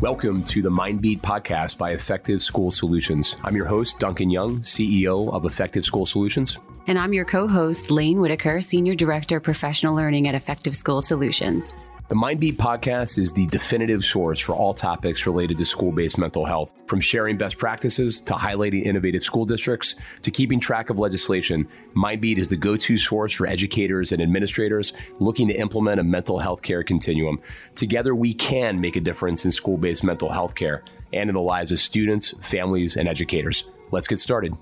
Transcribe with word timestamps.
Welcome 0.00 0.44
to 0.44 0.62
the 0.62 0.70
Mindbeat 0.70 1.22
podcast 1.22 1.76
by 1.76 1.90
Effective 1.90 2.40
School 2.40 2.70
Solutions. 2.70 3.34
I'm 3.42 3.56
your 3.56 3.66
host, 3.66 3.98
Duncan 3.98 4.30
Young, 4.30 4.60
CEO 4.60 5.28
of 5.34 5.44
Effective 5.44 5.84
School 5.84 6.06
Solutions. 6.06 6.56
And 6.86 6.96
I'm 6.96 7.12
your 7.12 7.24
co 7.24 7.48
host, 7.48 7.90
Laine 7.90 8.20
Whitaker, 8.20 8.60
Senior 8.60 8.94
Director, 8.94 9.40
Professional 9.40 9.96
Learning 9.96 10.28
at 10.28 10.36
Effective 10.36 10.76
School 10.76 11.02
Solutions. 11.02 11.74
The 12.08 12.14
Mindbeat 12.14 12.54
podcast 12.54 13.18
is 13.18 13.34
the 13.34 13.46
definitive 13.48 14.02
source 14.02 14.40
for 14.40 14.54
all 14.54 14.72
topics 14.72 15.26
related 15.26 15.58
to 15.58 15.66
school 15.66 15.92
based 15.92 16.16
mental 16.16 16.46
health, 16.46 16.72
from 16.86 17.00
sharing 17.00 17.36
best 17.36 17.58
practices 17.58 18.22
to 18.22 18.32
highlighting 18.32 18.86
innovative 18.86 19.22
school 19.22 19.44
districts 19.44 19.94
to 20.22 20.30
keeping 20.30 20.58
track 20.58 20.88
of 20.88 20.98
legislation. 20.98 21.68
Mindbeat 21.94 22.38
is 22.38 22.48
the 22.48 22.56
go 22.56 22.78
to 22.78 22.96
source 22.96 23.34
for 23.34 23.46
educators 23.46 24.12
and 24.12 24.22
administrators 24.22 24.94
looking 25.18 25.48
to 25.48 25.54
implement 25.54 26.00
a 26.00 26.02
mental 26.02 26.38
health 26.38 26.62
care 26.62 26.82
continuum. 26.82 27.42
Together, 27.74 28.14
we 28.14 28.32
can 28.32 28.80
make 28.80 28.96
a 28.96 29.02
difference 29.02 29.44
in 29.44 29.50
school 29.50 29.76
based 29.76 30.02
mental 30.02 30.30
health 30.30 30.54
care 30.54 30.84
and 31.12 31.28
in 31.28 31.34
the 31.34 31.42
lives 31.42 31.72
of 31.72 31.78
students, 31.78 32.32
families, 32.40 32.96
and 32.96 33.06
educators. 33.06 33.66
Let's 33.90 34.08
get 34.08 34.18
started. 34.18 34.54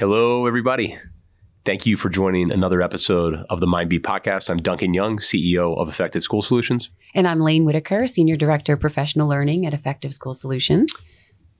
Hello, 0.00 0.46
everybody. 0.46 0.96
Thank 1.66 1.84
you 1.84 1.94
for 1.94 2.08
joining 2.08 2.50
another 2.50 2.80
episode 2.80 3.44
of 3.50 3.60
the 3.60 3.66
Mindbeat 3.66 4.00
podcast. 4.00 4.48
I'm 4.48 4.56
Duncan 4.56 4.94
Young, 4.94 5.18
CEO 5.18 5.76
of 5.76 5.90
Effective 5.90 6.22
School 6.22 6.40
Solutions. 6.40 6.88
And 7.14 7.28
I'm 7.28 7.40
Laine 7.40 7.66
Whitaker, 7.66 8.06
Senior 8.06 8.36
Director 8.36 8.72
of 8.72 8.80
Professional 8.80 9.28
Learning 9.28 9.66
at 9.66 9.74
Effective 9.74 10.14
School 10.14 10.32
Solutions. 10.32 10.90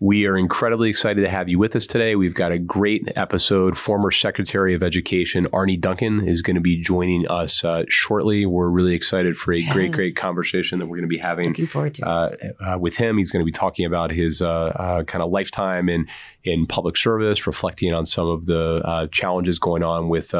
We 0.03 0.25
are 0.25 0.35
incredibly 0.35 0.89
excited 0.89 1.21
to 1.21 1.29
have 1.29 1.51
you 1.51 1.59
with 1.59 1.77
us 1.77 1.87
today. 1.87 2.17
We've 2.17 2.35
got 2.35 2.53
a 2.53 2.59
great 2.59 3.13
episode. 3.17 3.77
Former 3.77 4.11
Secretary 4.11 4.73
of 4.73 4.83
Education 4.83 5.47
Arne 5.53 5.79
Duncan 5.79 6.27
is 6.27 6.41
going 6.41 6.55
to 6.55 6.63
be 6.63 6.81
joining 6.81 7.29
us 7.29 7.63
uh, 7.63 7.85
shortly. 7.87 8.47
We're 8.47 8.71
really 8.71 8.95
excited 8.95 9.37
for 9.37 9.53
a 9.53 9.59
yes. 9.59 9.71
great, 9.75 9.93
great 9.93 10.17
conversation 10.17 10.79
that 10.79 10.87
we're 10.87 10.97
going 10.97 11.09
to 11.11 11.15
be 11.15 11.19
having. 11.19 11.49
Looking 11.49 11.67
forward 11.67 11.93
to 11.97 12.09
uh, 12.09 12.37
uh, 12.65 12.79
with 12.79 12.97
him. 12.97 13.19
He's 13.19 13.31
going 13.31 13.43
to 13.43 13.45
be 13.45 13.53
talking 13.53 13.85
about 13.85 14.11
his 14.11 14.41
uh, 14.41 14.49
uh, 14.49 15.03
kind 15.03 15.23
of 15.23 15.33
lifetime 15.33 15.91
in 15.91 16.07
in 16.45 16.67
public 16.67 16.97
service, 16.97 17.47
reflecting 17.47 17.93
on 17.93 18.07
some 18.07 18.27
of 18.27 18.47
the 18.47 18.81
uh, 18.83 19.07
challenges 19.09 19.59
going 19.59 19.85
on 19.85 20.09
with 20.09 20.35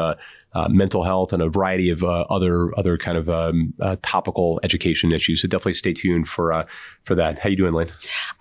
uh, 0.53 0.67
mental 0.69 1.03
health 1.03 1.33
and 1.33 1.41
a 1.41 1.49
variety 1.49 1.89
of 1.89 2.03
uh, 2.03 2.25
other 2.29 2.77
other 2.77 2.97
kind 2.97 3.17
of 3.17 3.29
um, 3.29 3.73
uh, 3.79 3.95
topical 4.01 4.59
education 4.63 5.11
issues. 5.11 5.41
So 5.41 5.47
definitely 5.47 5.73
stay 5.73 5.93
tuned 5.93 6.27
for 6.27 6.51
uh, 6.51 6.65
for 7.03 7.15
that. 7.15 7.39
How 7.39 7.49
you 7.49 7.57
doing, 7.57 7.73
Laine? 7.73 7.87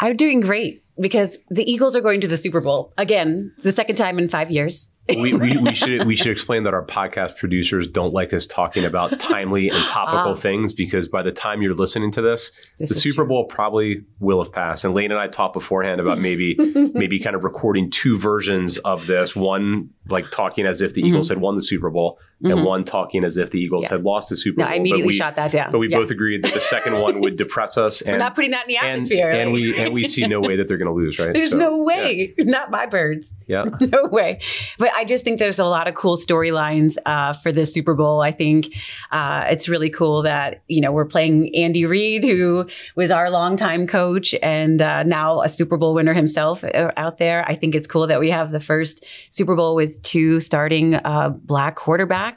I'm 0.01 0.17
doing 0.17 0.41
great 0.41 0.83
because 0.99 1.39
the 1.49 1.71
Eagles 1.71 1.97
are 1.97 2.01
going 2.01 2.21
to 2.21 2.29
the 2.29 2.37
Super 2.37 2.61
Bowl 2.61 2.93
again, 2.99 3.53
the 3.63 3.73
second 3.73 3.97
time 3.97 4.19
in 4.19 4.29
five 4.29 4.51
years 4.51 4.89
we, 5.09 5.33
we, 5.33 5.57
we, 5.63 5.75
should 5.75 6.07
we 6.07 6.17
should 6.17 6.31
explain 6.31 6.65
that 6.65 6.75
our 6.75 6.85
podcast 6.85 7.37
producers 7.37 7.87
don't 7.87 8.13
like 8.13 8.33
us 8.33 8.47
talking 8.47 8.85
about 8.85 9.19
timely 9.21 9.69
and 9.69 9.79
topical 9.87 10.33
ah. 10.33 10.35
things 10.35 10.73
because 10.73 11.09
by 11.09 11.23
the 11.23 11.33
time 11.33 11.63
you're 11.63 11.75
listening 11.75 12.11
to 12.13 12.23
this, 12.23 12.53
this 12.79 12.89
the 12.89 12.95
Super 12.95 13.17
true. 13.17 13.27
Bowl 13.27 13.45
probably 13.45 14.05
will 14.19 14.43
have 14.43 14.53
passed. 14.53 14.85
And 14.85 14.95
Laine 14.95 15.11
and 15.11 15.21
I 15.21 15.29
talked 15.29 15.55
beforehand 15.55 16.01
about 16.01 16.19
maybe 16.19 16.57
maybe 16.95 17.19
kind 17.19 17.37
of 17.37 17.45
recording 17.45 17.91
two 17.91 18.17
versions 18.17 18.79
of 18.79 19.07
this. 19.07 19.35
One 19.35 19.91
like 20.09 20.31
talking 20.31 20.67
as 20.67 20.81
if 20.81 20.95
the 20.95 21.03
mm-hmm. 21.03 21.09
Eagles 21.09 21.29
had 21.29 21.39
won 21.39 21.55
the 21.55 21.63
Super 21.63 21.91
Bowl, 21.91 22.19
mm-hmm. 22.43 22.59
and 22.59 22.65
one 22.65 22.85
talking 22.85 23.25
as 23.25 23.37
if 23.37 23.51
the 23.51 23.61
Eagles 23.61 23.85
yeah. 23.85 23.97
had 23.97 24.05
lost 24.05 24.31
the 24.31 24.37
Super 24.37 24.61
no, 24.61 24.65
Bowl. 24.65 24.73
I 24.73 24.77
immediately 24.77 25.07
we, 25.07 25.13
shot 25.13 25.37
that 25.37 25.53
down. 25.53 25.71
But 25.71 25.79
we 25.79 25.89
yeah. 25.89 25.99
both 25.99 26.11
agreed 26.11 26.43
that 26.43 26.55
the 26.55 26.61
second 26.61 27.01
one 27.01 27.21
would 27.21 27.37
depress 27.37 27.77
us. 27.77 28.01
And, 28.01 28.11
We're 28.13 28.19
not 28.19 28.35
putting 28.35 28.51
that 28.53 28.63
in 28.63 28.69
the 28.69 28.79
atmosphere. 28.79 29.31
And, 29.31 29.41
and 29.41 29.53
we 29.53 29.77
and 29.79 29.93
we 29.93 30.07
see 30.07 30.27
no 30.27 30.41
way 30.41 30.57
that 30.57 30.69
they're 30.69 30.79
going 30.79 30.89
to 30.89 30.95
lose. 30.95 31.19
Right? 31.19 31.33
There's 31.33 31.51
so, 31.53 31.59
no 31.59 31.83
way. 31.83 32.35
Yeah. 32.37 32.45
Not 32.51 32.71
my 32.71 32.87
birds. 32.87 33.33
Yeah. 33.47 33.65
no 33.81 34.07
way. 34.07 34.41
But 34.79 34.93
I 34.95 35.05
just 35.05 35.25
think 35.25 35.39
there's 35.39 35.59
a 35.59 35.65
lot 35.65 35.89
of 35.89 35.95
cool 35.95 36.17
storylines 36.17 36.97
uh, 37.07 37.33
for 37.33 37.53
this 37.53 37.73
Super 37.73 37.95
Bowl. 37.95 38.23
I 38.23 38.33
think 38.33 38.75
uh, 39.13 39.47
it's 39.49 39.69
really 39.69 39.91
cool 39.91 40.23
that 40.23 40.63
you 40.69 40.81
know 40.81 40.93
we're 40.93 41.05
playing 41.05 41.55
Andy 41.55 41.87
Reid, 41.87 42.25
who 42.25 42.67
was 42.97 43.11
our 43.11 43.31
longtime 43.31 43.87
coach 43.87 44.35
and 44.43 44.83
uh, 44.83 45.03
now 45.03 45.43
a 45.43 45.49
Super 45.49 45.77
Bowl 45.77 45.95
winner 45.95 46.15
himself 46.15 46.65
uh, 46.65 46.91
out 46.97 47.19
there. 47.19 47.45
I 47.49 47.55
think 47.55 47.75
it's 47.75 47.87
cool 47.87 48.07
that 48.07 48.21
we 48.21 48.31
have 48.31 48.51
the 48.51 48.61
first 48.61 49.05
Super 49.29 49.55
Bowl 49.55 49.75
with 49.75 50.03
two 50.03 50.41
starting 50.41 50.95
uh, 50.95 51.31
black 51.31 51.77
quarterbacks. 51.77 52.30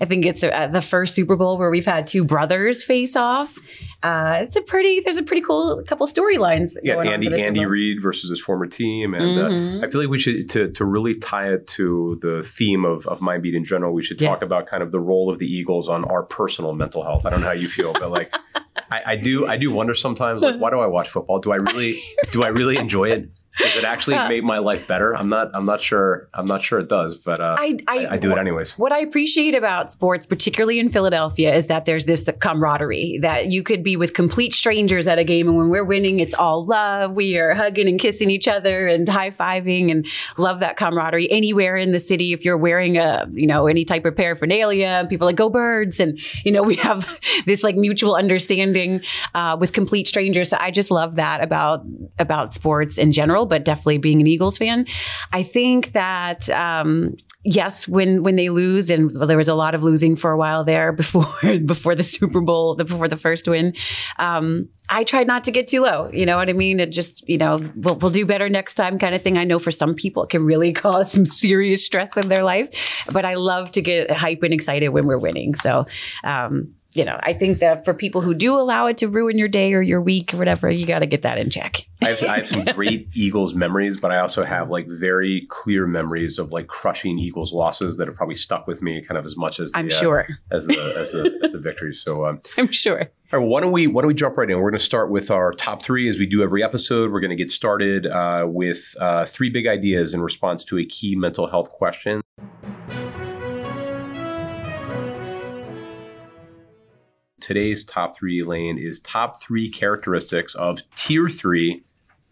I 0.00 0.04
think 0.04 0.26
it's 0.26 0.42
uh, 0.42 0.68
the 0.68 0.80
first 0.80 1.14
Super 1.14 1.36
Bowl 1.36 1.58
where 1.58 1.70
we've 1.70 1.86
had 1.86 2.06
two 2.06 2.24
brothers 2.24 2.84
face 2.84 3.16
off. 3.16 3.56
Uh, 4.02 4.38
it's 4.40 4.56
a 4.56 4.62
pretty 4.62 5.00
there's 5.00 5.16
a 5.16 5.22
pretty 5.22 5.42
cool 5.42 5.82
couple 5.86 6.06
storylines. 6.06 6.76
Yeah, 6.82 6.98
Andy 6.98 7.40
Andy 7.40 7.64
Reid 7.64 8.02
versus 8.02 8.30
his 8.30 8.40
former 8.40 8.66
team, 8.66 9.14
and 9.14 9.38
uh, 9.38 9.48
mm-hmm. 9.48 9.82
uh, 9.82 9.86
I 9.86 9.90
feel 9.90 10.00
like 10.00 10.10
we 10.10 10.18
should 10.18 10.48
to 10.50 10.70
to 10.72 10.84
really 10.84 11.14
tie 11.14 11.52
it 11.52 11.66
to 11.68 12.18
the 12.20 12.42
theme 12.42 12.84
of 12.84 13.06
of 13.06 13.20
Mindbeat 13.20 13.54
in 13.54 13.64
general. 13.64 13.92
We 13.92 14.02
should 14.02 14.18
talk 14.18 14.40
yeah. 14.40 14.46
about 14.46 14.66
kind 14.66 14.82
of 14.82 14.90
the 14.90 15.00
role 15.00 15.30
of 15.30 15.38
the 15.38 15.46
Eagles 15.46 15.88
on 15.88 16.04
our 16.04 16.24
personal 16.24 16.74
mental 16.74 17.04
health. 17.04 17.26
I 17.26 17.30
don't 17.30 17.40
know 17.40 17.46
how 17.46 17.52
you 17.52 17.68
feel, 17.68 17.92
but 17.92 18.10
like 18.10 18.34
I, 18.90 19.02
I 19.06 19.16
do 19.16 19.46
I 19.46 19.56
do 19.56 19.70
wonder 19.70 19.94
sometimes 19.94 20.42
like 20.42 20.56
why 20.56 20.70
do 20.70 20.78
I 20.78 20.86
watch 20.86 21.08
football? 21.08 21.38
Do 21.38 21.52
I 21.52 21.56
really 21.56 22.02
do 22.32 22.42
I 22.42 22.48
really 22.48 22.76
enjoy 22.76 23.10
it? 23.10 23.30
Does 23.58 23.76
it 23.76 23.84
actually 23.84 24.16
make 24.28 24.44
my 24.44 24.58
life 24.58 24.86
better? 24.86 25.14
I'm 25.14 25.28
not. 25.28 25.50
I'm 25.54 25.66
not 25.66 25.80
sure. 25.80 26.28
I'm 26.32 26.46
not 26.46 26.62
sure 26.62 26.78
it 26.78 26.88
does, 26.88 27.18
but 27.18 27.40
uh, 27.40 27.56
I, 27.58 27.78
I, 27.86 28.06
I, 28.12 28.16
do 28.16 28.32
it 28.32 28.38
anyways. 28.38 28.78
What 28.78 28.92
I 28.92 29.00
appreciate 29.00 29.54
about 29.54 29.90
sports, 29.90 30.24
particularly 30.24 30.78
in 30.78 30.88
Philadelphia, 30.88 31.54
is 31.54 31.66
that 31.66 31.84
there's 31.84 32.06
this 32.06 32.28
camaraderie 32.40 33.18
that 33.20 33.48
you 33.48 33.62
could 33.62 33.84
be 33.84 33.96
with 33.96 34.14
complete 34.14 34.54
strangers 34.54 35.06
at 35.06 35.18
a 35.18 35.24
game, 35.24 35.48
and 35.48 35.56
when 35.58 35.68
we're 35.68 35.84
winning, 35.84 36.20
it's 36.20 36.34
all 36.34 36.64
love. 36.64 37.14
We 37.14 37.36
are 37.36 37.54
hugging 37.54 37.88
and 37.88 38.00
kissing 38.00 38.30
each 38.30 38.48
other 38.48 38.88
and 38.88 39.06
high 39.06 39.30
fiving, 39.30 39.90
and 39.90 40.06
love 40.38 40.60
that 40.60 40.76
camaraderie 40.76 41.30
anywhere 41.30 41.76
in 41.76 41.92
the 41.92 42.00
city. 42.00 42.32
If 42.32 42.46
you're 42.46 42.56
wearing 42.56 42.96
a, 42.96 43.26
you 43.32 43.46
know, 43.46 43.66
any 43.66 43.84
type 43.84 44.06
of 44.06 44.16
paraphernalia, 44.16 45.06
people 45.10 45.26
like 45.26 45.36
go 45.36 45.50
birds, 45.50 46.00
and 46.00 46.18
you 46.44 46.52
know 46.52 46.62
we 46.72 46.76
have 46.76 47.20
this 47.44 47.62
like 47.62 47.76
mutual 47.76 48.14
understanding 48.14 49.02
uh, 49.34 49.58
with 49.60 49.74
complete 49.74 50.08
strangers. 50.08 50.48
So 50.48 50.56
I 50.58 50.70
just 50.70 50.90
love 50.90 51.16
that 51.16 51.42
about 51.42 51.84
about 52.18 52.54
sports 52.54 52.96
in 52.96 53.12
general 53.12 53.41
but 53.46 53.64
definitely 53.64 53.98
being 53.98 54.20
an 54.20 54.26
Eagles 54.26 54.58
fan. 54.58 54.86
I 55.32 55.42
think 55.42 55.92
that 55.92 56.48
um, 56.50 57.16
yes, 57.44 57.88
when 57.88 58.22
when 58.22 58.36
they 58.36 58.48
lose, 58.48 58.90
and 58.90 59.10
there 59.10 59.36
was 59.36 59.48
a 59.48 59.54
lot 59.54 59.74
of 59.74 59.82
losing 59.82 60.16
for 60.16 60.30
a 60.30 60.38
while 60.38 60.64
there 60.64 60.92
before 61.02 61.58
before 61.58 61.94
the 61.94 62.02
Super 62.02 62.40
Bowl, 62.40 62.76
before 62.76 63.08
the 63.08 63.16
first 63.16 63.48
win. 63.48 63.74
Um, 64.18 64.68
I 64.88 65.04
tried 65.04 65.26
not 65.26 65.44
to 65.44 65.50
get 65.50 65.68
too 65.68 65.82
low. 65.82 66.08
You 66.10 66.26
know 66.26 66.36
what 66.36 66.48
I 66.48 66.52
mean? 66.52 66.80
It 66.80 66.90
just 66.90 67.28
you 67.28 67.38
know 67.38 67.60
we'll, 67.76 67.96
we'll 67.96 68.10
do 68.10 68.26
better 68.26 68.48
next 68.48 68.74
time 68.74 68.98
kind 68.98 69.14
of 69.14 69.22
thing. 69.22 69.38
I 69.38 69.44
know 69.44 69.58
for 69.58 69.70
some 69.70 69.94
people 69.94 70.24
it 70.24 70.30
can 70.30 70.44
really 70.44 70.72
cause 70.84 71.10
some 71.10 71.26
serious 71.26 71.84
stress 71.84 72.16
in 72.16 72.28
their 72.28 72.44
life, 72.44 72.70
but 73.12 73.24
I 73.24 73.34
love 73.34 73.72
to 73.72 73.82
get 73.82 74.10
hype 74.10 74.42
and 74.42 74.54
excited 74.54 74.88
when 74.88 75.06
we're 75.06 75.20
winning. 75.20 75.54
So. 75.54 75.84
Um, 76.24 76.74
you 76.94 77.04
know, 77.04 77.18
I 77.22 77.32
think 77.32 77.58
that 77.58 77.84
for 77.84 77.94
people 77.94 78.20
who 78.20 78.34
do 78.34 78.58
allow 78.58 78.86
it 78.86 78.98
to 78.98 79.08
ruin 79.08 79.38
your 79.38 79.48
day 79.48 79.72
or 79.72 79.80
your 79.80 80.00
week 80.00 80.34
or 80.34 80.36
whatever, 80.36 80.70
you 80.70 80.84
got 80.84 80.98
to 80.98 81.06
get 81.06 81.22
that 81.22 81.38
in 81.38 81.48
check. 81.48 81.86
I, 82.02 82.10
have, 82.10 82.22
I 82.24 82.36
have 82.38 82.48
some 82.48 82.64
great 82.64 83.08
Eagles 83.14 83.54
memories, 83.54 83.98
but 83.98 84.10
I 84.10 84.18
also 84.18 84.44
have 84.44 84.68
like 84.70 84.88
very 84.88 85.46
clear 85.48 85.86
memories 85.86 86.38
of 86.38 86.52
like 86.52 86.66
crushing 86.66 87.18
Eagles 87.18 87.52
losses 87.52 87.96
that 87.96 88.08
have 88.08 88.16
probably 88.16 88.34
stuck 88.34 88.66
with 88.66 88.82
me 88.82 89.02
kind 89.02 89.18
of 89.18 89.24
as 89.24 89.36
much 89.36 89.58
as 89.58 89.72
the, 89.72 89.78
I'm 89.78 89.86
uh, 89.86 89.90
sure 89.90 90.26
uh, 90.28 90.54
as 90.54 90.66
the 90.66 90.78
as 90.98 91.12
the, 91.12 91.40
as 91.42 91.52
the 91.52 91.58
victories. 91.60 92.02
So 92.02 92.26
um, 92.26 92.40
I'm 92.58 92.70
sure. 92.70 93.00
All 93.32 93.38
right, 93.38 93.46
well, 93.46 93.48
why 93.48 93.60
don't 93.62 93.72
we 93.72 93.86
why 93.86 94.02
don't 94.02 94.08
we 94.08 94.14
jump 94.14 94.36
right 94.36 94.50
in? 94.50 94.58
We're 94.58 94.70
going 94.70 94.78
to 94.78 94.84
start 94.84 95.10
with 95.10 95.30
our 95.30 95.52
top 95.52 95.80
three 95.80 96.08
as 96.10 96.18
we 96.18 96.26
do 96.26 96.42
every 96.42 96.62
episode. 96.62 97.10
We're 97.10 97.20
going 97.20 97.30
to 97.30 97.36
get 97.36 97.48
started 97.48 98.06
uh, 98.06 98.44
with 98.46 98.94
uh, 99.00 99.24
three 99.24 99.48
big 99.48 99.66
ideas 99.66 100.12
in 100.12 100.20
response 100.20 100.62
to 100.64 100.78
a 100.78 100.84
key 100.84 101.16
mental 101.16 101.46
health 101.46 101.70
question. 101.70 102.20
Today's 107.42 107.84
top 107.84 108.16
three 108.16 108.44
Laine 108.44 108.78
is 108.78 109.00
top 109.00 109.38
three 109.40 109.68
characteristics 109.68 110.54
of 110.54 110.78
tier 110.94 111.28
three 111.28 111.84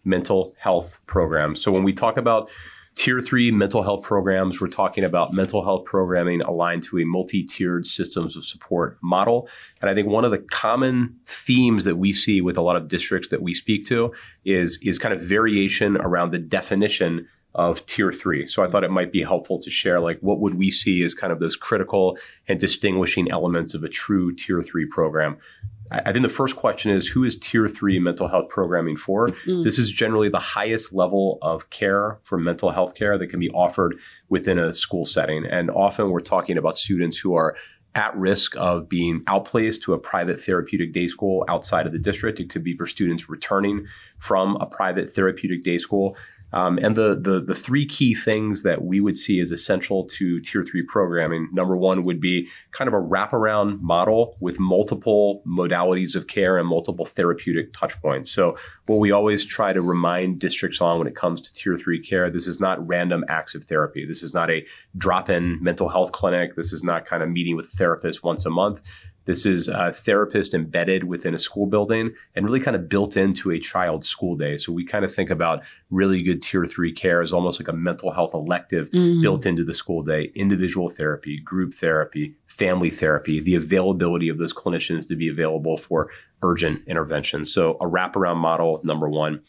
mental 0.05 0.55
health 0.57 1.01
programs. 1.05 1.61
So 1.61 1.69
when 1.69 1.83
we 1.83 1.91
talk 1.91 2.15
about 2.15 2.49
tier 2.95 3.19
three 3.19 3.51
mental 3.51 3.83
health 3.83 4.03
programs, 4.05 4.61
we're 4.61 4.69
talking 4.69 5.03
about 5.03 5.33
mental 5.33 5.65
health 5.65 5.83
programming 5.83 6.39
aligned 6.43 6.83
to 6.83 6.97
a 6.99 7.05
multi 7.05 7.43
tiered 7.43 7.85
systems 7.85 8.37
of 8.37 8.45
support 8.45 8.97
model. 9.03 9.49
And 9.81 9.89
I 9.89 9.93
think 9.93 10.07
one 10.07 10.23
of 10.23 10.31
the 10.31 10.39
common 10.39 11.13
themes 11.25 11.83
that 11.83 11.97
we 11.97 12.13
see 12.13 12.39
with 12.39 12.57
a 12.57 12.61
lot 12.61 12.77
of 12.77 12.87
districts 12.87 13.27
that 13.29 13.41
we 13.41 13.53
speak 13.53 13.85
to 13.87 14.13
is, 14.45 14.79
is 14.81 14.97
kind 14.97 15.13
of 15.13 15.21
variation 15.21 15.97
around 15.97 16.31
the 16.31 16.39
definition 16.39 17.27
of 17.55 17.85
tier 17.85 18.11
three. 18.13 18.47
So 18.47 18.63
I 18.63 18.67
thought 18.67 18.83
it 18.83 18.91
might 18.91 19.11
be 19.11 19.23
helpful 19.23 19.59
to 19.59 19.69
share 19.69 19.99
like 19.99 20.19
what 20.19 20.39
would 20.39 20.55
we 20.55 20.71
see 20.71 21.03
as 21.03 21.13
kind 21.13 21.33
of 21.33 21.39
those 21.39 21.55
critical 21.55 22.17
and 22.47 22.59
distinguishing 22.59 23.29
elements 23.29 23.73
of 23.73 23.83
a 23.83 23.89
true 23.89 24.33
tier 24.33 24.61
three 24.61 24.85
program. 24.85 25.37
I 25.91 26.13
think 26.13 26.23
the 26.23 26.29
first 26.29 26.55
question 26.55 26.89
is 26.89 27.05
who 27.05 27.25
is 27.25 27.37
tier 27.37 27.67
three 27.67 27.99
mental 27.99 28.29
health 28.29 28.47
programming 28.47 28.95
for? 28.95 29.27
Mm. 29.27 29.61
This 29.63 29.77
is 29.77 29.91
generally 29.91 30.29
the 30.29 30.39
highest 30.39 30.93
level 30.93 31.37
of 31.41 31.69
care 31.69 32.17
for 32.23 32.37
mental 32.37 32.71
health 32.71 32.95
care 32.95 33.17
that 33.17 33.27
can 33.27 33.41
be 33.41 33.49
offered 33.49 33.99
within 34.29 34.57
a 34.57 34.71
school 34.71 35.05
setting. 35.05 35.45
And 35.45 35.69
often 35.69 36.09
we're 36.09 36.21
talking 36.21 36.57
about 36.57 36.77
students 36.77 37.17
who 37.17 37.35
are 37.35 37.57
at 37.93 38.15
risk 38.15 38.55
of 38.55 38.87
being 38.87 39.21
outplaced 39.27 39.83
to 39.83 39.93
a 39.93 39.99
private 39.99 40.39
therapeutic 40.39 40.93
day 40.93 41.07
school 41.07 41.43
outside 41.49 41.85
of 41.85 41.91
the 41.91 41.99
district. 41.99 42.39
It 42.39 42.49
could 42.49 42.63
be 42.63 42.77
for 42.77 42.85
students 42.85 43.29
returning 43.29 43.85
from 44.17 44.55
a 44.61 44.65
private 44.65 45.09
therapeutic 45.09 45.63
day 45.63 45.77
school 45.77 46.15
Um, 46.53 46.79
and 46.81 46.95
the, 46.95 47.19
the 47.19 47.39
the 47.39 47.55
three 47.55 47.85
key 47.85 48.13
things 48.13 48.63
that 48.63 48.83
we 48.83 48.99
would 48.99 49.17
see 49.17 49.39
as 49.39 49.51
essential 49.51 50.05
to 50.05 50.39
tier 50.41 50.63
three 50.63 50.83
programming. 50.83 51.47
Number 51.51 51.77
one 51.77 52.03
would 52.03 52.19
be 52.19 52.49
kind 52.71 52.87
of 52.87 52.93
a 52.93 53.01
wraparound 53.01 53.81
model 53.81 54.37
with 54.39 54.59
multiple 54.59 55.43
modalities 55.45 56.15
of 56.15 56.27
care 56.27 56.57
and 56.57 56.67
multiple 56.67 57.05
therapeutic 57.05 57.73
touch 57.73 57.99
points. 58.01 58.31
So 58.31 58.57
what 58.87 58.99
we 58.99 59.11
always 59.11 59.45
try 59.45 59.71
to 59.73 59.81
remind 59.81 60.39
districts 60.39 60.81
on 60.81 60.97
when 60.97 61.07
it 61.07 61.15
comes 61.15 61.41
to 61.41 61.53
tier 61.53 61.77
three 61.77 61.99
care, 61.99 62.29
this 62.29 62.47
is 62.47 62.59
not 62.59 62.85
random 62.87 63.23
acts 63.29 63.55
of 63.55 63.63
therapy. 63.63 64.05
This 64.05 64.23
is 64.23 64.33
not 64.33 64.49
a 64.49 64.65
drop-in 64.97 65.63
mental 65.63 65.89
health 65.89 66.11
clinic. 66.11 66.55
This 66.55 66.73
is 66.73 66.83
not 66.83 67.05
kind 67.05 67.23
of 67.23 67.29
meeting 67.29 67.55
with 67.55 67.67
a 67.67 67.77
therapist 67.77 68.23
once 68.23 68.45
a 68.45 68.49
month. 68.49 68.81
This 69.25 69.45
is 69.45 69.67
a 69.67 69.93
therapist 69.93 70.53
embedded 70.53 71.03
within 71.03 71.33
a 71.33 71.37
school 71.37 71.67
building 71.67 72.13
and 72.35 72.45
really 72.45 72.59
kind 72.59 72.75
of 72.75 72.89
built 72.89 73.15
into 73.15 73.51
a 73.51 73.59
child's 73.59 74.07
school 74.07 74.35
day. 74.35 74.57
So 74.57 74.71
we 74.71 74.83
kind 74.83 75.05
of 75.05 75.13
think 75.13 75.29
about 75.29 75.61
really 75.89 76.21
good 76.23 76.41
tier 76.41 76.65
three 76.65 76.91
care 76.91 77.21
as 77.21 77.31
almost 77.31 77.59
like 77.59 77.67
a 77.67 77.73
mental 77.73 78.11
health 78.11 78.33
elective 78.33 78.89
mm-hmm. 78.91 79.21
built 79.21 79.45
into 79.45 79.63
the 79.63 79.73
school 79.73 80.01
day, 80.01 80.31
individual 80.35 80.89
therapy, 80.89 81.37
group 81.37 81.73
therapy, 81.73 82.35
family 82.47 82.89
therapy, 82.89 83.39
the 83.39 83.55
availability 83.55 84.29
of 84.29 84.37
those 84.37 84.53
clinicians 84.53 85.07
to 85.07 85.15
be 85.15 85.27
available 85.27 85.77
for 85.77 86.09
urgent 86.43 86.83
intervention. 86.87 87.45
So 87.45 87.71
a 87.81 87.85
wraparound 87.85 88.37
model, 88.37 88.81
number 88.83 89.09
one. 89.09 89.41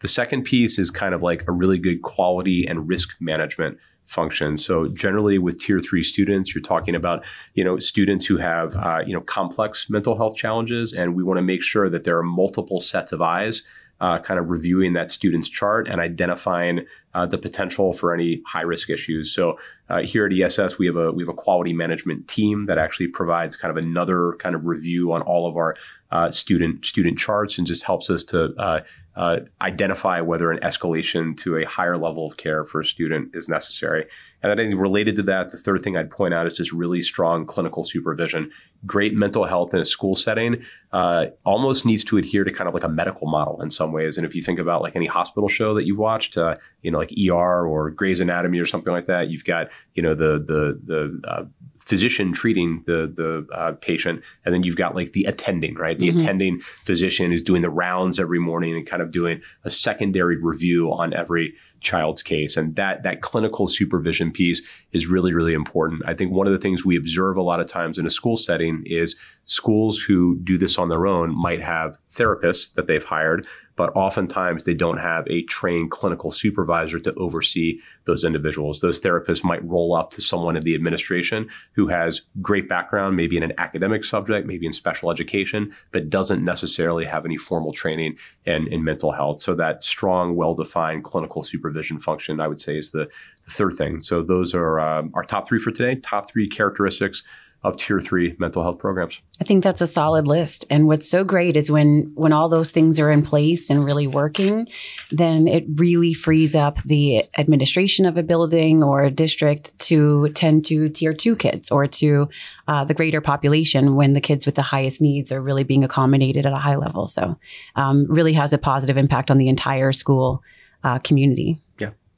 The 0.00 0.08
second 0.08 0.44
piece 0.44 0.78
is 0.78 0.90
kind 0.90 1.14
of 1.14 1.22
like 1.22 1.48
a 1.48 1.52
really 1.52 1.78
good 1.78 2.02
quality 2.02 2.66
and 2.66 2.86
risk 2.86 3.14
management 3.18 3.78
function. 4.06 4.56
So 4.56 4.88
generally, 4.88 5.38
with 5.38 5.60
tier 5.60 5.80
three 5.80 6.02
students, 6.02 6.54
you're 6.54 6.62
talking 6.62 6.94
about 6.94 7.24
you 7.54 7.64
know 7.64 7.78
students 7.78 8.24
who 8.24 8.36
have 8.38 8.74
uh, 8.76 9.02
you 9.06 9.12
know 9.12 9.20
complex 9.20 9.90
mental 9.90 10.16
health 10.16 10.36
challenges, 10.36 10.92
and 10.92 11.14
we 11.14 11.22
want 11.22 11.38
to 11.38 11.42
make 11.42 11.62
sure 11.62 11.90
that 11.90 12.04
there 12.04 12.16
are 12.16 12.22
multiple 12.22 12.80
sets 12.80 13.12
of 13.12 13.20
eyes. 13.20 13.62
Uh, 13.98 14.18
kind 14.18 14.38
of 14.38 14.50
reviewing 14.50 14.92
that 14.92 15.10
student's 15.10 15.48
chart 15.48 15.88
and 15.88 16.02
identifying 16.02 16.84
uh, 17.16 17.24
the 17.24 17.38
potential 17.38 17.94
for 17.94 18.12
any 18.12 18.42
high 18.46 18.60
risk 18.60 18.90
issues. 18.90 19.32
So 19.32 19.58
uh, 19.88 20.02
here 20.02 20.26
at 20.26 20.32
ESS, 20.32 20.78
we 20.78 20.86
have 20.86 20.96
a 20.96 21.10
we 21.10 21.22
have 21.22 21.30
a 21.30 21.34
quality 21.34 21.72
management 21.72 22.28
team 22.28 22.66
that 22.66 22.76
actually 22.76 23.08
provides 23.08 23.56
kind 23.56 23.76
of 23.76 23.82
another 23.82 24.34
kind 24.38 24.54
of 24.54 24.66
review 24.66 25.12
on 25.12 25.22
all 25.22 25.48
of 25.48 25.56
our 25.56 25.74
uh, 26.12 26.30
student 26.30 26.84
student 26.84 27.18
charts 27.18 27.58
and 27.58 27.66
just 27.66 27.84
helps 27.84 28.10
us 28.10 28.22
to 28.24 28.54
uh, 28.58 28.80
uh, 29.16 29.38
identify 29.60 30.20
whether 30.20 30.50
an 30.50 30.58
escalation 30.60 31.36
to 31.36 31.56
a 31.56 31.64
higher 31.64 31.96
level 31.96 32.26
of 32.26 32.36
care 32.36 32.64
for 32.64 32.80
a 32.80 32.84
student 32.84 33.34
is 33.34 33.48
necessary. 33.48 34.06
And 34.42 34.56
then 34.56 34.76
related 34.76 35.16
to 35.16 35.22
that, 35.22 35.48
the 35.48 35.56
third 35.56 35.82
thing 35.82 35.96
I'd 35.96 36.10
point 36.10 36.34
out 36.34 36.46
is 36.46 36.54
just 36.54 36.70
really 36.70 37.00
strong 37.00 37.46
clinical 37.46 37.82
supervision. 37.82 38.50
Great 38.84 39.14
mental 39.14 39.44
health 39.44 39.72
in 39.74 39.80
a 39.80 39.84
school 39.84 40.14
setting 40.14 40.62
uh, 40.92 41.26
almost 41.44 41.86
needs 41.86 42.04
to 42.04 42.18
adhere 42.18 42.44
to 42.44 42.52
kind 42.52 42.68
of 42.68 42.74
like 42.74 42.84
a 42.84 42.88
medical 42.88 43.26
model 43.26 43.60
in 43.62 43.70
some 43.70 43.90
ways. 43.90 44.16
And 44.16 44.26
if 44.26 44.34
you 44.34 44.42
think 44.42 44.58
about 44.58 44.82
like 44.82 44.94
any 44.94 45.06
hospital 45.06 45.48
show 45.48 45.74
that 45.74 45.86
you've 45.86 45.98
watched, 45.98 46.36
you 46.36 46.90
know, 46.90 46.98
like 46.98 47.05
ER 47.12 47.66
or 47.66 47.90
Grey's 47.90 48.20
Anatomy 48.20 48.58
or 48.58 48.66
something 48.66 48.92
like 48.92 49.06
that, 49.06 49.28
you've 49.28 49.44
got 49.44 49.68
you 49.94 50.02
know 50.02 50.14
the 50.14 50.38
the 50.38 50.80
the 50.84 51.28
uh, 51.28 51.44
physician 51.78 52.32
treating 52.32 52.82
the 52.86 53.12
the 53.14 53.46
uh, 53.56 53.72
patient, 53.80 54.22
and 54.44 54.54
then 54.54 54.62
you've 54.62 54.76
got 54.76 54.94
like 54.94 55.12
the 55.12 55.24
attending, 55.24 55.74
right? 55.74 55.98
The 55.98 56.08
mm-hmm. 56.08 56.18
attending 56.18 56.60
physician 56.60 57.32
is 57.32 57.42
doing 57.42 57.62
the 57.62 57.70
rounds 57.70 58.18
every 58.18 58.40
morning 58.40 58.74
and 58.74 58.86
kind 58.86 59.02
of 59.02 59.12
doing 59.12 59.40
a 59.64 59.70
secondary 59.70 60.36
review 60.36 60.92
on 60.92 61.14
every 61.14 61.54
child's 61.86 62.22
case, 62.22 62.56
and 62.56 62.76
that 62.76 63.02
that 63.04 63.22
clinical 63.22 63.66
supervision 63.66 64.30
piece 64.30 64.60
is 64.92 65.06
really 65.06 65.32
really 65.32 65.54
important. 65.54 66.02
I 66.04 66.12
think 66.12 66.32
one 66.32 66.46
of 66.46 66.52
the 66.52 66.58
things 66.58 66.84
we 66.84 66.96
observe 66.96 67.36
a 67.36 67.42
lot 67.42 67.60
of 67.60 67.66
times 67.66 67.98
in 67.98 68.04
a 68.04 68.10
school 68.10 68.36
setting 68.36 68.82
is 68.84 69.16
schools 69.44 69.98
who 69.98 70.38
do 70.42 70.58
this 70.58 70.76
on 70.76 70.88
their 70.88 71.06
own 71.06 71.34
might 71.34 71.62
have 71.62 71.98
therapists 72.10 72.74
that 72.74 72.86
they've 72.86 73.04
hired 73.04 73.46
but 73.76 73.94
oftentimes 73.94 74.64
they 74.64 74.74
don't 74.74 74.98
have 74.98 75.26
a 75.28 75.42
trained 75.42 75.90
clinical 75.90 76.30
supervisor 76.30 76.98
to 76.98 77.14
oversee 77.14 77.78
those 78.04 78.24
individuals. 78.24 78.80
Those 78.80 78.98
therapists 78.98 79.44
might 79.44 79.64
roll 79.64 79.94
up 79.94 80.10
to 80.12 80.22
someone 80.22 80.56
in 80.56 80.62
the 80.62 80.74
administration 80.74 81.48
who 81.72 81.86
has 81.88 82.22
great 82.40 82.68
background, 82.68 83.16
maybe 83.16 83.36
in 83.36 83.42
an 83.42 83.52
academic 83.58 84.04
subject, 84.04 84.46
maybe 84.46 84.66
in 84.66 84.72
special 84.72 85.10
education, 85.10 85.72
but 85.92 86.10
doesn't 86.10 86.44
necessarily 86.44 87.04
have 87.04 87.26
any 87.26 87.36
formal 87.36 87.72
training 87.72 88.16
in, 88.46 88.66
in 88.68 88.82
mental 88.82 89.12
health. 89.12 89.40
So 89.40 89.54
that 89.54 89.82
strong, 89.82 90.34
well-defined 90.34 91.04
clinical 91.04 91.42
supervision 91.42 91.75
function, 91.82 92.40
I 92.40 92.48
would 92.48 92.60
say, 92.60 92.78
is 92.78 92.90
the, 92.90 93.08
the 93.44 93.50
third 93.50 93.74
thing. 93.74 94.00
So 94.00 94.22
those 94.22 94.54
are 94.54 94.80
um, 94.80 95.10
our 95.14 95.24
top 95.24 95.48
three 95.48 95.58
for 95.58 95.70
today. 95.70 95.96
Top 95.96 96.30
three 96.30 96.48
characteristics 96.48 97.22
of 97.66 97.76
tier 97.76 98.00
three 98.00 98.36
mental 98.38 98.62
health 98.62 98.78
programs. 98.78 99.20
I 99.40 99.44
think 99.44 99.64
that's 99.64 99.80
a 99.80 99.86
solid 99.88 100.28
list. 100.28 100.64
And 100.70 100.86
what's 100.86 101.08
so 101.08 101.24
great 101.24 101.56
is 101.56 101.70
when 101.70 102.12
when 102.14 102.32
all 102.32 102.48
those 102.48 102.70
things 102.70 103.00
are 103.00 103.10
in 103.10 103.22
place 103.22 103.70
and 103.70 103.84
really 103.84 104.06
working, 104.06 104.68
then 105.10 105.48
it 105.48 105.64
really 105.74 106.14
frees 106.14 106.54
up 106.54 106.80
the 106.82 107.24
administration 107.36 108.06
of 108.06 108.16
a 108.16 108.22
building 108.22 108.84
or 108.84 109.02
a 109.02 109.10
district 109.10 109.76
to 109.80 110.28
tend 110.30 110.64
to 110.66 110.88
tier 110.90 111.12
two 111.12 111.34
kids 111.34 111.70
or 111.70 111.88
to 111.88 112.28
uh, 112.68 112.84
the 112.84 112.94
greater 112.94 113.20
population 113.20 113.96
when 113.96 114.12
the 114.12 114.20
kids 114.20 114.46
with 114.46 114.54
the 114.54 114.62
highest 114.62 115.00
needs 115.00 115.32
are 115.32 115.42
really 115.42 115.64
being 115.64 115.82
accommodated 115.82 116.46
at 116.46 116.52
a 116.52 116.58
high 116.58 116.76
level. 116.76 117.06
So, 117.08 117.36
um, 117.74 118.06
really 118.08 118.34
has 118.34 118.52
a 118.52 118.58
positive 118.58 118.96
impact 118.96 119.30
on 119.30 119.38
the 119.38 119.48
entire 119.48 119.92
school 119.92 120.42
uh, 120.84 120.98
community. 121.00 121.60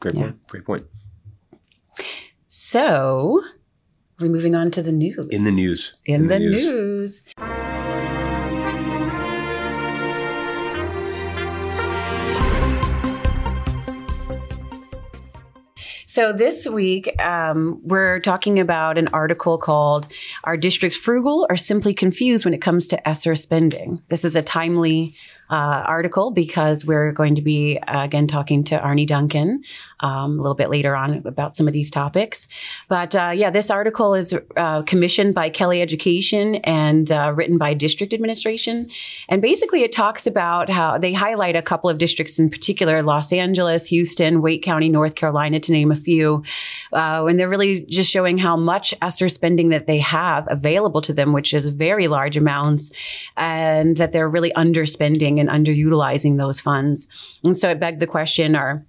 Yeah, 0.05 0.11
great 0.11 0.15
point. 0.15 0.27
Yeah. 0.27 0.33
Great 0.49 0.65
point. 0.65 0.85
So, 2.47 3.43
we're 4.21 4.29
moving 4.29 4.55
on 4.55 4.71
to 4.73 4.83
the 4.83 4.93
news. 4.93 5.27
In 5.29 5.45
the 5.45 5.53
news. 5.53 5.95
In, 6.05 6.23
In 6.23 6.27
the, 6.29 6.35
the, 6.35 6.41
news. 6.41 6.67
news. 6.69 7.35
So 16.07 16.33
this 16.33 16.67
week, 16.67 17.15
um, 17.23 17.81
we're 17.85 18.19
talking 18.21 18.59
about 18.59 18.97
an 18.99 19.09
article 19.09 19.59
called 19.59 20.11
"Are 20.45 20.57
Districts 20.57 20.97
Frugal 20.97 21.47
or 21.51 21.57
Simply 21.57 21.93
Confused 21.93 22.45
When 22.45 22.55
It 22.55 22.63
Comes 22.63 22.89
to 22.89 23.09
ESSER 23.09 23.35
Spending?" 23.35 24.03
This 24.09 24.25
is 24.25 24.35
a 24.35 24.43
timely 24.43 25.13
uh, 25.51 25.55
article 25.87 26.31
because 26.31 26.85
we're 26.85 27.13
going 27.13 27.35
to 27.35 27.43
be 27.43 27.79
uh, 27.79 28.05
again 28.05 28.27
talking 28.27 28.65
to 28.65 28.81
Arne 28.81 29.07
Duncan 29.07 29.63
um, 30.01 30.39
a 30.39 30.43
little 30.43 30.55
bit 30.55 30.71
later 30.71 30.95
on 30.95 31.23
about 31.27 31.57
some 31.57 31.67
of 31.67 31.73
these 31.73 31.91
topics. 31.91 32.47
But 32.89 33.15
uh, 33.15 33.33
yeah, 33.35 33.51
this 33.51 33.71
article 33.71 34.15
is 34.15 34.35
uh, 34.57 34.83
commissioned 34.83 35.35
by 35.35 35.51
Kelly 35.51 35.83
Education 35.83 36.57
and 36.57 37.11
uh, 37.11 37.33
written 37.35 37.59
by 37.59 37.75
district 37.75 38.15
administration. 38.15 38.89
And 39.29 39.43
basically, 39.43 39.83
it 39.83 39.93
talks 39.93 40.27
about 40.27 40.71
how 40.71 40.99
they 40.99 41.13
highlight 41.13 41.57
a 41.57 41.63
couple 41.63 41.91
of 41.91 41.99
districts 41.99 42.39
in 42.39 42.51
particular 42.51 43.03
Los 43.03 43.33
Angeles, 43.33 43.87
Houston, 43.87 44.43
Wake 44.43 44.63
County, 44.63 44.89
North 44.89 45.15
Carolina, 45.15 45.61
to 45.61 45.73
name 45.73 45.91
a 45.91 45.97
few. 45.97 46.43
Uh, 46.93 47.27
and 47.27 47.39
they're 47.39 47.49
really 47.49 47.81
just 47.81 48.11
showing 48.11 48.39
how 48.39 48.57
much 48.57 48.95
ESSER 49.03 49.29
spending 49.29 49.71
that 49.71 49.87
they 49.87 49.99
have 49.99 50.47
available 50.51 51.01
to 51.03 51.13
them, 51.13 51.33
which 51.33 51.53
is 51.53 51.67
very 51.67 52.09
large 52.09 52.37
amounts, 52.37 52.91
and 53.37 53.97
that 53.97 54.13
they're 54.13 54.29
really 54.29 54.53
underspending 54.53 55.41
and 55.41 55.49
underutilizing 55.49 56.39
those 56.39 56.61
funds. 56.61 57.09
And 57.45 57.59
so 57.59 57.71
it 57.71 57.81
begged 57.81 58.01
the 58.01 58.07
question 58.07 58.55
are 58.55 58.85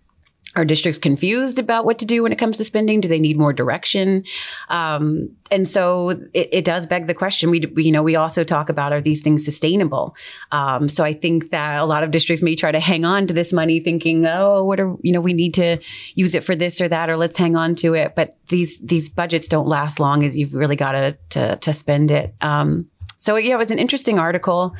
are 0.55 0.65
districts 0.65 0.97
confused 0.97 1.59
about 1.59 1.85
what 1.85 1.99
to 1.99 2.05
do 2.05 2.23
when 2.23 2.31
it 2.31 2.37
comes 2.37 2.57
to 2.57 2.63
spending? 2.63 3.01
Do 3.01 3.07
they 3.07 3.19
need 3.19 3.37
more 3.37 3.53
direction? 3.53 4.23
Um, 4.69 5.29
and 5.51 5.69
so 5.69 6.09
it, 6.33 6.49
it, 6.51 6.65
does 6.65 6.87
beg 6.87 7.05
the 7.05 7.13
question. 7.13 7.51
We, 7.51 7.61
we, 7.75 7.83
you 7.83 7.91
know, 7.91 8.01
we 8.01 8.15
also 8.15 8.43
talk 8.43 8.67
about 8.67 8.91
are 8.91 9.01
these 9.01 9.21
things 9.21 9.45
sustainable? 9.45 10.15
Um, 10.51 10.89
so 10.89 11.03
I 11.03 11.13
think 11.13 11.51
that 11.51 11.79
a 11.79 11.85
lot 11.85 12.03
of 12.03 12.11
districts 12.11 12.41
may 12.41 12.55
try 12.55 12.71
to 12.71 12.79
hang 12.79 13.05
on 13.05 13.27
to 13.27 13.33
this 13.33 13.53
money, 13.53 13.79
thinking, 13.79 14.25
oh, 14.25 14.63
what 14.63 14.79
are 14.79 14.95
you 15.01 15.11
know, 15.11 15.21
we 15.21 15.33
need 15.33 15.53
to 15.55 15.77
use 16.15 16.33
it 16.33 16.43
for 16.43 16.55
this 16.55 16.81
or 16.81 16.87
that, 16.87 17.09
or 17.09 17.17
let's 17.17 17.37
hang 17.37 17.55
on 17.55 17.75
to 17.75 17.93
it. 17.93 18.15
But 18.15 18.37
these 18.47 18.79
these 18.79 19.07
budgets 19.07 19.47
don't 19.47 19.67
last 19.67 19.99
long, 19.99 20.23
as 20.23 20.35
you've 20.35 20.55
really 20.55 20.75
got 20.75 20.93
to 21.29 21.57
to, 21.57 21.73
spend 21.73 22.09
it. 22.09 22.33
Um, 22.41 22.89
so 23.19 23.35
yeah, 23.35 23.53
it 23.53 23.57
was 23.57 23.69
an 23.69 23.79
interesting 23.79 24.17
article. 24.17 24.73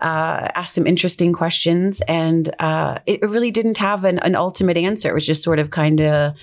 Uh, 0.00 0.48
asked 0.56 0.74
some 0.74 0.86
interesting 0.86 1.32
questions, 1.32 2.00
and 2.08 2.52
uh, 2.58 2.98
it 3.06 3.20
really 3.22 3.50
didn't 3.50 3.78
have 3.78 4.04
an, 4.04 4.18
an 4.20 4.34
ultimate 4.34 4.78
answer. 4.78 5.10
It 5.10 5.14
was 5.14 5.26
just 5.26 5.44
sort 5.44 5.58
of 5.58 5.70
kind 5.70 6.00
of 6.00 6.34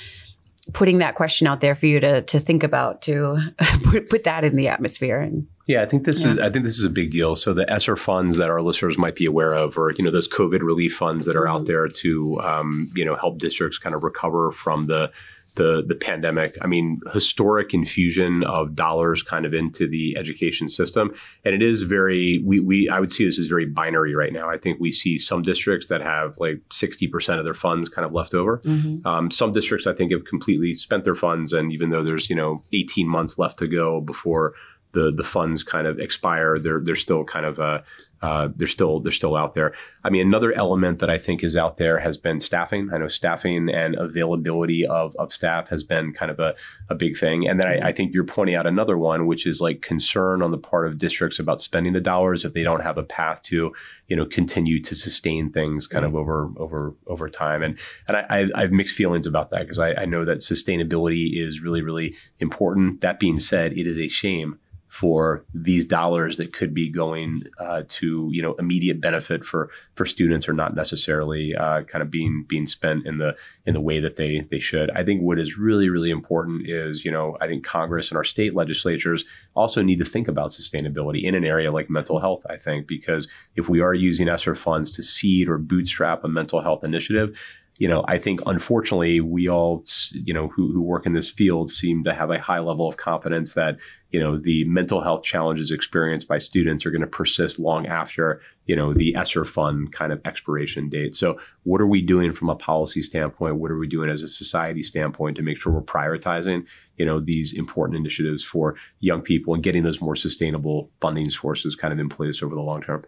putting 0.74 1.00
that 1.00 1.16
question 1.16 1.48
out 1.48 1.60
there 1.60 1.74
for 1.74 1.88
you 1.88 2.00
to 2.00 2.22
to 2.22 2.40
think 2.40 2.64
about 2.64 3.02
to 3.02 3.38
put, 3.84 4.10
put 4.10 4.24
that 4.26 4.44
in 4.44 4.56
the 4.56 4.68
atmosphere 4.68 5.20
and 5.20 5.48
yeah, 5.66 5.84
I 5.84 5.86
think 5.86 6.04
this 6.06 6.24
yeah. 6.24 6.32
is 6.32 6.40
I 6.40 6.50
think 6.50 6.66
this 6.66 6.80
is 6.80 6.86
a 6.86 6.90
big 6.90 7.12
deal. 7.12 7.36
So 7.36 7.54
the 7.54 7.72
ESSER 7.72 7.96
funds 7.96 8.38
that 8.38 8.50
our 8.50 8.60
listeners 8.60 8.98
might 8.98 9.14
be 9.14 9.28
aware 9.28 9.54
of, 9.54 9.78
or 9.78 9.92
you 9.92 10.04
know 10.04 10.10
those 10.10 10.28
COVID 10.28 10.62
relief 10.62 10.96
funds 10.96 11.28
that 11.28 11.36
are 11.36 11.48
out 11.48 11.58
mm-hmm. 11.58 11.66
there 11.66 11.88
to 11.88 12.42
um, 12.42 12.90
you 12.96 13.06
know 13.06 13.16
help 13.16 13.38
districts 13.38 13.78
kind 13.78 13.94
of 13.94 14.04
recover 14.04 14.50
from 14.50 14.88
the 14.88 15.12
the 15.56 15.84
the 15.86 15.96
pandemic. 15.96 16.56
I 16.62 16.68
mean, 16.68 17.02
historic 17.14 17.74
infusion 17.74 18.44
of 18.44 18.76
dollars 18.76 19.22
kind 19.24 19.46
of 19.46 19.54
into 19.54 19.88
the 19.88 20.18
education 20.18 20.70
system, 20.70 21.14
and 21.46 21.56
it 21.56 21.62
is 21.62 21.84
very 21.84 22.42
we 22.46 22.60
we 22.60 22.90
I 22.90 23.00
would 23.00 23.12
see 23.12 23.26
this 23.26 23.40
as 23.40 23.48
very 23.48 23.66
binary 23.66 24.16
right 24.16 24.34
now. 24.34 24.50
I 24.50 24.58
think 24.58 24.80
we 24.80 24.92
see 24.92 25.18
some 25.18 25.42
districts 25.42 25.88
that 25.88 26.02
have 26.02 26.38
like 26.38 26.62
sixty 26.72 27.08
percent 27.08 27.40
of 27.40 27.46
their 27.46 27.54
funds 27.54 27.90
kind 27.90 28.06
of 28.06 28.14
left 28.14 28.34
over. 28.34 28.60
Mm-hmm. 28.60 29.08
Um, 29.08 29.32
some 29.32 29.52
districts 29.52 29.88
I 29.88 29.94
think 29.94 30.12
have 30.12 30.26
completely 30.26 30.76
spent 30.76 31.04
their 31.04 31.16
funds, 31.16 31.54
and 31.54 31.72
even 31.72 31.90
though 31.90 32.04
there's 32.04 32.30
you 32.30 32.36
know 32.36 32.64
eighteen 32.74 33.08
months 33.08 33.38
left 33.38 33.60
to 33.60 33.68
go 33.68 34.02
before 34.02 34.54
the 34.92 35.12
the 35.12 35.24
funds 35.24 35.64
kind 35.64 35.88
of 35.88 36.00
expire, 36.00 36.58
they're 36.60 36.82
they're 36.84 36.96
still 36.96 37.24
kind 37.24 37.46
of 37.46 37.60
uh, 37.60 37.80
uh, 38.22 38.50
they're 38.56 38.68
still 38.68 39.00
they're 39.00 39.12
still 39.12 39.36
out 39.36 39.54
there. 39.54 39.74
I 40.04 40.10
mean, 40.10 40.26
another 40.26 40.52
element 40.54 41.00
that 41.00 41.10
I 41.10 41.18
think 41.18 41.44
is 41.44 41.56
out 41.56 41.78
there 41.78 42.00
has 42.00 42.18
been 42.18 42.40
staffing. 42.40 42.90
I 42.94 42.98
know 42.98 43.08
staffing 43.08 43.70
and 43.70 43.96
availability 43.96 44.86
of, 44.86 45.16
of 45.18 45.32
staff 45.32 45.70
has 45.70 45.84
been 45.84 46.14
kind 46.14 46.32
of 46.32 46.40
a, 46.40 46.56
a 46.90 46.96
big 46.96 47.18
thing. 47.18 47.48
And 47.48 47.60
then 47.60 47.68
I, 47.68 47.90
I 47.90 47.92
think 47.92 48.14
you're 48.14 48.26
pointing 48.26 48.56
out 48.56 48.68
another 48.68 48.98
one, 48.98 49.26
which 49.26 49.46
is 49.46 49.62
like 49.62 49.82
concern 49.82 50.42
on 50.42 50.52
the 50.52 50.58
part 50.58 50.88
of 50.88 50.98
districts 50.98 51.40
about 51.40 51.62
spending 51.62 51.94
the 51.94 52.02
dollars 52.02 52.44
if 52.44 52.54
they 52.54 52.64
don't 52.64 52.82
have 52.82 52.98
a 52.98 53.04
path 53.04 53.42
to 53.44 53.74
you 54.08 54.16
know 54.16 54.26
continue 54.26 54.82
to 54.82 54.96
sustain 54.96 55.52
things 55.52 55.88
kind 55.88 56.06
of 56.06 56.16
over 56.16 56.50
over 56.58 56.96
over 57.08 57.30
time. 57.30 57.64
And 57.64 57.80
and 58.08 58.18
I, 58.18 58.50
I 58.54 58.62
have 58.62 58.72
mixed 58.72 58.96
feelings 58.96 59.28
about 59.28 59.50
that 59.52 59.62
because 59.62 59.80
I, 59.80 59.94
I 59.94 60.06
know 60.06 60.26
that 60.26 60.40
sustainability 60.40 61.40
is 61.40 61.62
really 61.62 61.82
really 61.82 62.16
important. 62.40 63.02
That 63.02 63.20
being 63.20 63.40
said, 63.40 63.74
it 63.74 63.88
is 63.88 63.98
a 63.98 64.08
shame 64.08 64.60
for 64.90 65.46
these 65.54 65.86
dollars 65.86 66.38
that 66.38 66.52
could 66.52 66.74
be 66.74 66.90
going 66.90 67.44
uh, 67.60 67.84
to 67.88 68.28
you 68.32 68.42
know 68.42 68.54
immediate 68.56 69.00
benefit 69.00 69.46
for 69.46 69.70
for 69.96 70.06
students 70.06 70.50
are 70.50 70.54
not 70.54 70.76
necessarily 70.76 71.56
uh, 71.56 71.84
kind 71.84 72.02
of 72.02 72.10
being 72.10 72.44
being 72.48 72.66
spent 72.66 73.06
in 73.06 73.20
the 73.20 73.38
in 73.66 73.76
the 73.76 73.82
way 73.82 74.00
that 74.00 74.16
they 74.16 74.42
they 74.50 74.60
should. 74.60 74.90
I 74.92 75.04
think 75.04 75.22
what 75.22 75.40
is 75.40 75.58
really 75.58 75.90
really 75.90 76.10
important 76.10 76.68
is 76.68 77.06
you 77.06 77.12
know 77.12 77.38
I 77.40 77.48
think 77.48 77.64
Congress 77.64 78.10
and 78.10 78.18
our 78.18 78.24
state 78.24 78.56
legislatures 78.56 79.24
also 79.56 79.84
need 79.84 80.00
to 80.00 80.06
think 80.06 80.28
about 80.28 80.50
sustainability 80.50 81.22
in 81.24 81.36
an 81.36 81.46
area 81.46 81.72
like 81.72 81.90
mental 81.90 82.20
health. 82.20 82.46
I 82.50 82.58
think 82.58 82.88
because 82.88 83.28
if 83.56 83.70
we 83.70 83.82
are 83.82 83.94
using 83.94 84.28
ESSER 84.28 84.56
funds 84.56 84.92
to 84.96 85.04
seed 85.04 85.50
or 85.50 85.60
bootstrap 85.60 86.24
a 86.24 86.28
mental 86.28 86.62
health 86.62 86.84
initiative, 86.84 87.40
you 87.80 87.88
know, 87.88 88.04
I 88.10 88.18
think 88.18 88.42
unfortunately 88.46 89.22
we 89.22 89.48
all, 89.48 89.86
you 90.12 90.34
know, 90.34 90.50
who, 90.50 90.74
who 90.74 90.82
work 90.82 91.06
in 91.06 91.14
this 91.14 91.30
field 91.30 91.70
seem 91.70 92.04
to 92.04 92.14
have 92.14 92.30
a 92.30 92.38
high 92.38 92.60
level 92.60 92.90
of 92.90 92.98
confidence 92.98 93.54
that, 93.54 93.78
you 94.12 94.20
know, 94.20 94.38
the 94.38 94.66
mental 94.66 95.00
health 95.00 95.24
challenges 95.24 95.72
experienced 95.72 96.28
by 96.28 96.40
students 96.40 96.86
are 96.86 96.92
going 96.92 97.02
to 97.02 97.08
persist 97.08 97.58
long 97.58 97.88
after, 97.88 98.42
you 98.66 98.76
know, 98.76 98.94
the 98.94 99.16
ESSER 99.16 99.46
fund 99.46 99.94
kind 99.94 100.12
of 100.12 100.20
expiration 100.26 100.90
date. 100.90 101.16
So 101.16 101.40
what 101.64 101.80
are 101.80 101.88
we 101.88 102.02
doing 102.02 102.34
from 102.34 102.50
a 102.50 102.56
policy 102.56 103.02
standpoint? 103.02 103.56
What 103.56 103.72
are 103.72 103.80
we 103.80 103.88
doing 103.88 104.10
as 104.10 104.24
a 104.24 104.28
society 104.28 104.84
standpoint 104.84 105.38
to 105.38 105.42
make 105.42 105.58
sure 105.58 105.72
we're 105.72 105.82
prioritizing, 105.82 106.68
you 106.98 107.06
know, 107.06 107.22
these 107.22 107.54
important 107.54 107.98
initiatives 107.98 108.44
for 108.44 108.76
young 109.00 109.22
people 109.22 109.54
and 109.54 109.64
getting 109.64 109.84
those 109.84 110.02
more 110.02 110.18
sustainable 110.18 110.92
funding 111.00 111.30
sources 111.30 111.78
kind 111.78 111.94
of 111.94 112.00
in 112.00 112.10
place 112.10 112.44
over 112.44 112.56
the 112.56 112.62
long 112.62 112.82
term? 112.82 113.06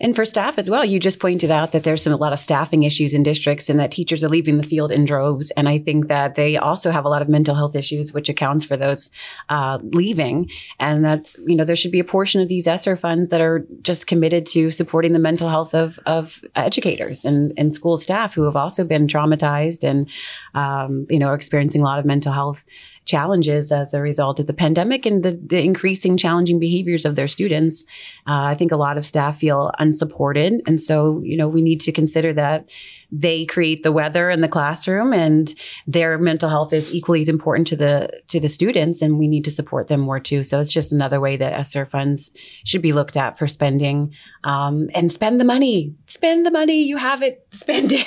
And 0.00 0.16
for 0.16 0.24
staff 0.24 0.58
as 0.58 0.70
well, 0.70 0.84
you 0.84 0.98
just 0.98 1.20
pointed 1.20 1.50
out 1.50 1.72
that 1.72 1.84
there's 1.84 2.02
some 2.02 2.12
a 2.12 2.16
lot 2.16 2.32
of 2.32 2.38
staffing 2.38 2.84
issues 2.84 3.12
in 3.12 3.22
districts 3.22 3.68
and 3.68 3.78
that 3.78 3.90
teachers 3.90 4.24
are 4.24 4.28
leaving 4.28 4.56
the 4.56 4.62
field 4.62 4.90
in 4.90 5.04
droves. 5.04 5.50
And 5.52 5.68
I 5.68 5.78
think 5.78 6.08
that 6.08 6.34
they 6.34 6.56
also 6.56 6.90
have 6.90 7.04
a 7.04 7.08
lot 7.08 7.22
of 7.22 7.28
mental 7.28 7.54
health 7.54 7.76
issues, 7.76 8.12
which 8.12 8.28
accounts 8.28 8.64
for 8.64 8.76
those 8.76 9.10
uh, 9.48 9.78
leaving. 9.82 10.50
And 10.78 11.04
that's, 11.04 11.36
you 11.46 11.54
know, 11.54 11.64
there 11.64 11.76
should 11.76 11.92
be 11.92 12.00
a 12.00 12.04
portion 12.04 12.40
of 12.40 12.48
these 12.48 12.66
ESSER 12.66 12.96
funds 12.96 13.30
that 13.30 13.40
are 13.40 13.66
just 13.82 14.06
committed 14.06 14.46
to 14.46 14.70
supporting 14.70 15.12
the 15.12 15.18
mental 15.18 15.48
health 15.48 15.74
of, 15.74 15.98
of 16.06 16.42
educators 16.54 17.24
and, 17.24 17.52
and 17.56 17.74
school 17.74 17.96
staff 17.96 18.34
who 18.34 18.44
have 18.44 18.56
also 18.56 18.84
been 18.84 19.06
traumatized 19.06 19.84
and, 19.84 20.08
um, 20.54 21.06
you 21.10 21.18
know, 21.18 21.32
experiencing 21.34 21.80
a 21.80 21.84
lot 21.84 21.98
of 21.98 22.04
mental 22.04 22.32
health 22.32 22.64
challenges 23.08 23.72
as 23.72 23.94
a 23.94 24.00
result 24.00 24.38
of 24.38 24.46
the 24.46 24.52
pandemic 24.54 25.06
and 25.06 25.24
the, 25.24 25.40
the 25.44 25.60
increasing 25.60 26.16
challenging 26.16 26.60
behaviors 26.60 27.04
of 27.04 27.16
their 27.16 27.26
students. 27.26 27.82
Uh, 28.26 28.52
I 28.52 28.54
think 28.54 28.70
a 28.70 28.76
lot 28.76 28.98
of 28.98 29.06
staff 29.06 29.38
feel 29.38 29.72
unsupported. 29.78 30.62
And 30.66 30.80
so, 30.80 31.20
you 31.24 31.36
know, 31.36 31.48
we 31.48 31.62
need 31.62 31.80
to 31.80 31.92
consider 31.92 32.32
that 32.34 32.68
they 33.10 33.46
create 33.46 33.82
the 33.82 33.92
weather 33.92 34.30
in 34.30 34.40
the 34.42 34.48
classroom 34.48 35.12
and 35.12 35.54
their 35.86 36.18
mental 36.18 36.48
health 36.48 36.72
is 36.72 36.92
equally 36.92 37.22
as 37.22 37.28
important 37.28 37.66
to 37.68 37.76
the 37.76 38.10
to 38.28 38.38
the 38.38 38.48
students 38.48 39.00
and 39.00 39.18
we 39.18 39.26
need 39.26 39.44
to 39.44 39.50
support 39.50 39.88
them 39.88 40.00
more 40.00 40.20
too. 40.20 40.42
So 40.42 40.60
it's 40.60 40.72
just 40.72 40.92
another 40.92 41.20
way 41.20 41.36
that 41.36 41.54
ESSER 41.54 41.86
funds 41.86 42.30
should 42.64 42.82
be 42.82 42.92
looked 42.92 43.16
at 43.16 43.38
for 43.38 43.46
spending 43.46 44.12
um, 44.44 44.88
and 44.94 45.10
spend 45.10 45.40
the 45.40 45.44
money 45.44 45.94
spend 46.06 46.44
the 46.44 46.50
money. 46.50 46.82
You 46.82 46.96
have 46.96 47.22
it. 47.22 47.46
Spend 47.50 47.92
it. 47.92 48.06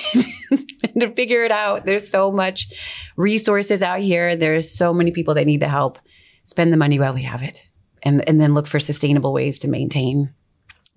To 1.00 1.10
figure 1.14 1.46
it 1.46 1.52
out. 1.52 1.86
There's 1.86 2.10
so 2.10 2.32
much 2.32 2.68
resources 3.16 3.82
out 3.82 4.02
here. 4.02 4.36
There's 4.36 4.70
so 4.70 4.94
many 4.94 5.12
people 5.12 5.34
that 5.36 5.46
need 5.46 5.62
the 5.62 5.70
help. 5.70 6.00
Spend 6.44 6.74
the 6.74 6.78
money 6.78 7.00
while 7.00 7.14
we 7.14 7.24
have 7.24 7.42
it 7.42 7.66
and 8.04 8.28
and 8.28 8.40
then 8.40 8.54
look 8.54 8.68
for 8.68 8.80
sustainable 8.80 9.34
ways 9.34 9.60
to 9.60 9.68
maintain 9.68 10.34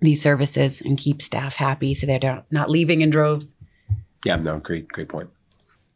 these 0.01 0.21
services 0.21 0.81
and 0.81 0.97
keep 0.97 1.21
staff 1.21 1.55
happy 1.55 1.93
so 1.93 2.05
they're 2.05 2.43
not 2.51 2.69
leaving 2.69 3.01
in 3.01 3.09
droves 3.09 3.54
yeah, 4.25 4.35
no, 4.35 4.59
great, 4.59 4.87
great 4.87 5.07
point. 5.07 5.29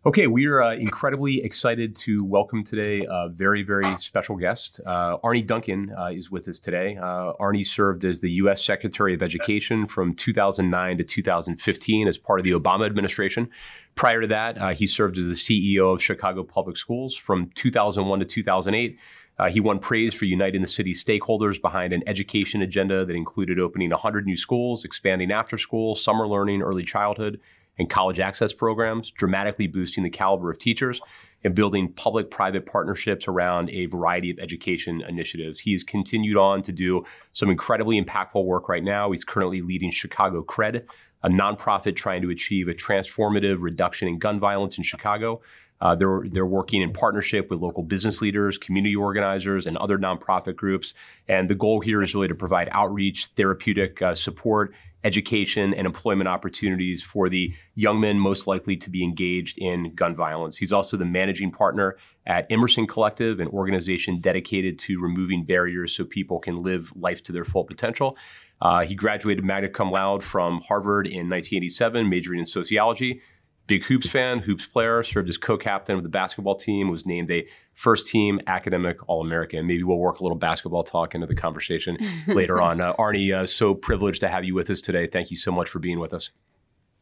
Okay, 0.06 0.28
we 0.28 0.46
are 0.46 0.64
uh, 0.64 0.76
incredibly 0.76 1.44
excited 1.44 1.94
to 1.94 2.24
welcome 2.24 2.64
today 2.64 3.06
a 3.10 3.28
very, 3.28 3.64
very 3.64 3.98
special 3.98 4.38
guest. 4.38 4.80
Uh, 4.86 5.18
Arne 5.24 5.46
Duncan 5.46 5.94
uh, 6.00 6.06
is 6.06 6.32
with 6.32 6.48
us 6.48 6.58
today. 6.58 6.96
Uh, 6.96 7.34
Arne 7.38 7.66
served 7.66 8.06
as 8.06 8.22
the 8.22 8.32
U.S. 8.44 8.64
Secretary 8.64 9.14
of 9.14 9.22
Education 9.22 9.86
from 9.86 10.14
2009 10.14 11.00
to 11.00 11.04
2015 11.04 12.08
as 12.08 12.18
part 12.18 12.40
of 12.40 12.46
the 12.46 12.52
Obama 12.52 12.86
administration. 12.86 13.50
Prior 13.96 14.22
to 14.22 14.28
that, 14.28 14.58
uh, 14.58 14.70
he 14.70 14.88
served 14.88 15.18
as 15.18 15.28
the 15.28 15.34
CEO 15.34 15.94
of 15.94 16.02
Chicago 16.02 16.44
Public 16.44 16.78
Schools 16.78 17.14
from 17.14 17.52
2001 17.56 18.20
to 18.20 18.26
2008. 18.26 18.98
Uh, 19.38 19.50
he 19.50 19.60
won 19.60 19.80
praise 19.80 20.14
for 20.14 20.26
uniting 20.26 20.62
the 20.62 20.68
city's 20.68 21.04
stakeholders 21.04 21.62
behind 21.62 21.92
an 21.92 22.04
education 22.08 22.62
agenda 22.62 23.06
that 23.06 23.16
included 23.16 23.60
opening 23.60 23.90
100 23.90 24.26
new 24.26 24.38
schools, 24.38 24.86
expanding 24.86 25.32
after 25.32 25.58
school, 25.58 25.94
summer 25.96 26.26
learning, 26.26 26.62
early 26.62 26.84
childhood, 26.84 27.40
and 27.80 27.90
college 27.90 28.20
access 28.20 28.54
programs, 28.54 29.10
dramatically 29.10 29.66
boosting 29.66 30.04
the 30.04 30.10
caliber 30.10 30.52
of 30.52 30.60
teachers 30.60 31.02
and 31.44 31.56
building 31.56 31.92
public 31.94 32.30
private 32.30 32.66
partnerships 32.66 33.28
around 33.28 33.70
a 33.70 33.86
variety 33.86 34.30
of 34.30 34.38
education 34.40 35.02
initiatives. 35.08 35.60
He's 35.60 35.84
continued 35.84 36.38
on 36.38 36.62
to 36.64 36.74
do 36.74 37.06
some 37.32 37.50
incredibly 37.50 38.00
impactful 38.02 38.44
work 38.44 38.68
right 38.68 38.84
now. 38.84 39.10
He's 39.12 39.24
currently 39.24 39.62
leading 39.62 39.90
Chicago 39.90 40.44
CRED, 40.44 40.86
a 41.24 41.30
nonprofit 41.30 41.96
trying 41.96 42.22
to 42.22 42.30
achieve 42.30 42.68
a 42.68 42.74
transformative 42.74 43.62
reduction 43.62 44.10
in 44.10 44.20
gun 44.20 44.40
violence 44.40 44.78
in 44.78 44.84
Chicago. 44.84 45.42
Uh, 45.82 45.96
they're 45.96 46.24
they're 46.32 46.46
working 46.46 46.82
in 46.82 46.92
partnership 46.92 47.50
with 47.50 47.60
local 47.60 47.84
business 47.84 48.22
leaders, 48.22 48.58
community 48.58 48.96
organizers, 48.96 49.66
and 49.66 49.78
other 49.78 49.98
nonprofit 49.98 50.56
groups. 50.56 50.94
And 51.28 51.50
the 51.50 51.56
goal 51.56 51.80
here 51.80 52.02
is 52.02 52.14
really 52.14 52.28
to 52.28 52.36
provide 52.36 52.70
outreach, 52.72 53.28
therapeutic 53.36 54.02
uh, 54.02 54.14
support, 54.14 54.74
education, 55.04 55.74
and 55.74 55.86
employment 55.86 56.28
opportunities 56.28 57.02
for 57.02 57.30
the 57.30 57.54
young 57.76 58.00
men 58.00 58.20
most 58.20 58.48
likely 58.48 58.76
to 58.78 58.90
be 58.90 59.04
engaged 59.04 59.58
in 59.58 59.94
gun 59.96 60.16
violence. 60.16 60.58
He's 60.58 60.74
also 60.74 60.98
the 60.98 61.06
managing 61.06 61.52
partner 61.52 61.96
at 62.26 62.52
Emerson 62.52 62.86
Collective, 62.86 63.40
an 63.40 63.48
organization 63.48 64.20
dedicated 64.20 64.78
to 64.80 65.00
removing 65.00 65.46
barriers 65.46 65.96
so 65.96 66.04
people 66.04 66.40
can 66.40 66.62
live 66.62 66.94
life 66.96 67.24
to 67.24 67.32
their 67.32 67.46
full 67.46 67.64
potential. 67.64 68.18
Uh, 68.62 68.84
he 68.84 68.94
graduated 68.94 69.44
magna 69.46 69.70
cum 69.70 69.90
laude 69.90 70.22
from 70.22 70.60
Harvard 70.68 71.08
in 71.08 71.30
1987, 71.30 72.10
majoring 72.10 72.40
in 72.40 72.46
sociology 72.46 73.22
big 73.70 73.86
hoops 73.86 74.10
fan, 74.10 74.40
hoops 74.40 74.68
player, 74.68 75.04
served 75.04 75.30
as 75.30 75.38
co-captain 75.38 75.96
of 75.96 76.02
the 76.02 76.10
basketball 76.10 76.56
team, 76.56 76.90
was 76.90 77.06
named 77.06 77.30
a 77.30 77.48
first 77.76 78.08
team 78.08 78.42
academic 78.48 78.98
All-American. 79.08 79.66
Maybe 79.68 79.84
we'll 79.84 80.00
work 80.00 80.20
a 80.20 80.24
little 80.24 80.38
basketball 80.38 80.82
talk 80.82 81.14
into 81.14 81.28
the 81.28 81.36
conversation 81.36 81.96
later 82.28 82.60
on. 82.60 82.82
Uh, 82.82 82.96
Arne, 82.98 83.32
uh, 83.32 83.46
so 83.46 83.76
privileged 83.76 84.22
to 84.22 84.28
have 84.28 84.44
you 84.44 84.56
with 84.56 84.72
us 84.72 84.82
today. 84.82 85.06
Thank 85.06 85.30
you 85.30 85.38
so 85.38 85.52
much 85.52 85.70
for 85.70 85.78
being 85.78 86.00
with 86.00 86.16
us. 86.16 86.32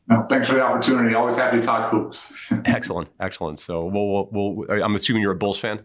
No, 0.10 0.26
thanks 0.30 0.50
for 0.50 0.56
the 0.56 0.62
opportunity. 0.62 1.16
Always 1.16 1.38
happy 1.38 1.58
to 1.58 1.64
talk 1.64 1.90
hoops. 1.90 2.52
excellent, 2.66 3.10
excellent. 3.22 3.60
So, 3.60 3.86
we'll, 3.86 4.28
we'll, 4.32 4.56
we'll, 4.56 4.84
I'm 4.84 4.94
assuming 4.94 5.22
you're 5.22 5.32
a 5.32 5.38
Bulls 5.38 5.60
fan. 5.60 5.84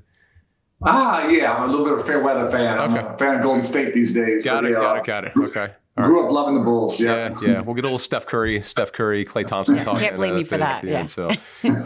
Ah, 0.85 1.29
yeah, 1.29 1.55
I'm 1.55 1.69
a 1.69 1.73
little 1.73 1.87
bit 1.87 1.95
of 1.95 2.01
a 2.01 2.05
fair 2.05 2.21
weather 2.21 2.51
fan. 2.51 2.77
I'm 2.77 2.97
a 2.97 3.17
fan 3.17 3.37
of 3.37 3.43
Golden 3.43 3.63
State 3.63 3.95
these 3.95 4.17
days. 4.17 4.43
Got 4.45 4.65
it, 4.65 4.73
got 4.73 4.97
it, 4.97 5.05
got 5.05 5.25
it. 5.25 5.33
Okay. 5.37 5.75
All 5.99 6.05
Grew 6.05 6.21
right. 6.21 6.27
up 6.27 6.33
loving 6.33 6.55
the 6.55 6.65
Bulls. 6.65 6.99
Yeah. 6.99 7.35
yeah, 7.43 7.49
yeah. 7.49 7.61
We'll 7.61 7.75
get 7.75 7.85
a 7.85 7.89
little 7.89 7.99
Steph 7.99 8.25
Curry, 8.25 8.63
Steph 8.63 8.93
Curry, 8.93 9.27
Klay 9.27 9.47
Thompson 9.47 9.77
talk. 9.83 9.99
Can't 9.99 10.17
blame 10.17 10.37
uh, 10.37 10.39
you 10.39 10.45
for 10.47 10.57
that. 10.57 10.83
Yeah. 10.83 11.05
So, 11.05 11.29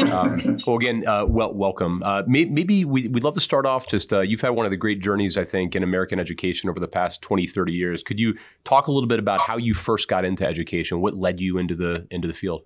um, 0.08 0.58
well, 0.66 0.76
again, 0.76 1.04
uh, 1.04 1.24
well, 1.26 1.52
welcome. 1.52 2.04
Uh, 2.04 2.22
maybe, 2.24 2.50
maybe 2.50 2.84
we, 2.84 3.08
would 3.08 3.24
love 3.24 3.34
to 3.34 3.40
start 3.40 3.66
off 3.66 3.88
just, 3.88 4.12
uh, 4.12 4.20
you've 4.20 4.40
had 4.40 4.50
one 4.50 4.64
of 4.64 4.70
the 4.70 4.76
great 4.76 5.00
journeys, 5.00 5.36
I 5.36 5.44
think, 5.44 5.74
in 5.74 5.82
American 5.82 6.20
education 6.20 6.70
over 6.70 6.78
the 6.78 6.86
past 6.86 7.20
20, 7.22 7.48
30 7.48 7.72
years. 7.72 8.04
Could 8.04 8.20
you 8.20 8.36
talk 8.62 8.86
a 8.86 8.92
little 8.92 9.08
bit 9.08 9.18
about 9.18 9.40
how 9.40 9.56
you 9.56 9.74
first 9.74 10.06
got 10.06 10.24
into 10.24 10.46
education? 10.46 11.00
What 11.00 11.14
led 11.14 11.40
you 11.40 11.58
into 11.58 11.74
the, 11.74 12.06
into 12.12 12.28
the 12.28 12.34
field? 12.34 12.62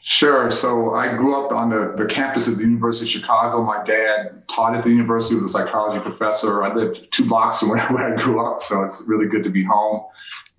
Sure. 0.00 0.50
So 0.52 0.94
I 0.94 1.16
grew 1.16 1.44
up 1.44 1.50
on 1.50 1.68
the, 1.68 1.94
the 1.96 2.06
campus 2.06 2.46
of 2.46 2.58
the 2.58 2.62
University 2.62 3.06
of 3.06 3.10
Chicago. 3.10 3.62
My 3.62 3.82
dad 3.82 4.46
taught 4.48 4.76
at 4.76 4.84
the 4.84 4.90
university, 4.90 5.34
was 5.34 5.44
a 5.44 5.48
psychology 5.48 6.00
professor. 6.00 6.62
I 6.62 6.72
lived 6.72 7.10
two 7.10 7.26
blocks 7.26 7.58
from 7.60 7.70
where, 7.70 7.80
I 7.80 8.16
grew 8.16 8.44
up, 8.44 8.60
so 8.60 8.82
it's 8.82 9.04
really 9.08 9.26
good 9.26 9.42
to 9.44 9.50
be 9.50 9.64
home. 9.64 10.04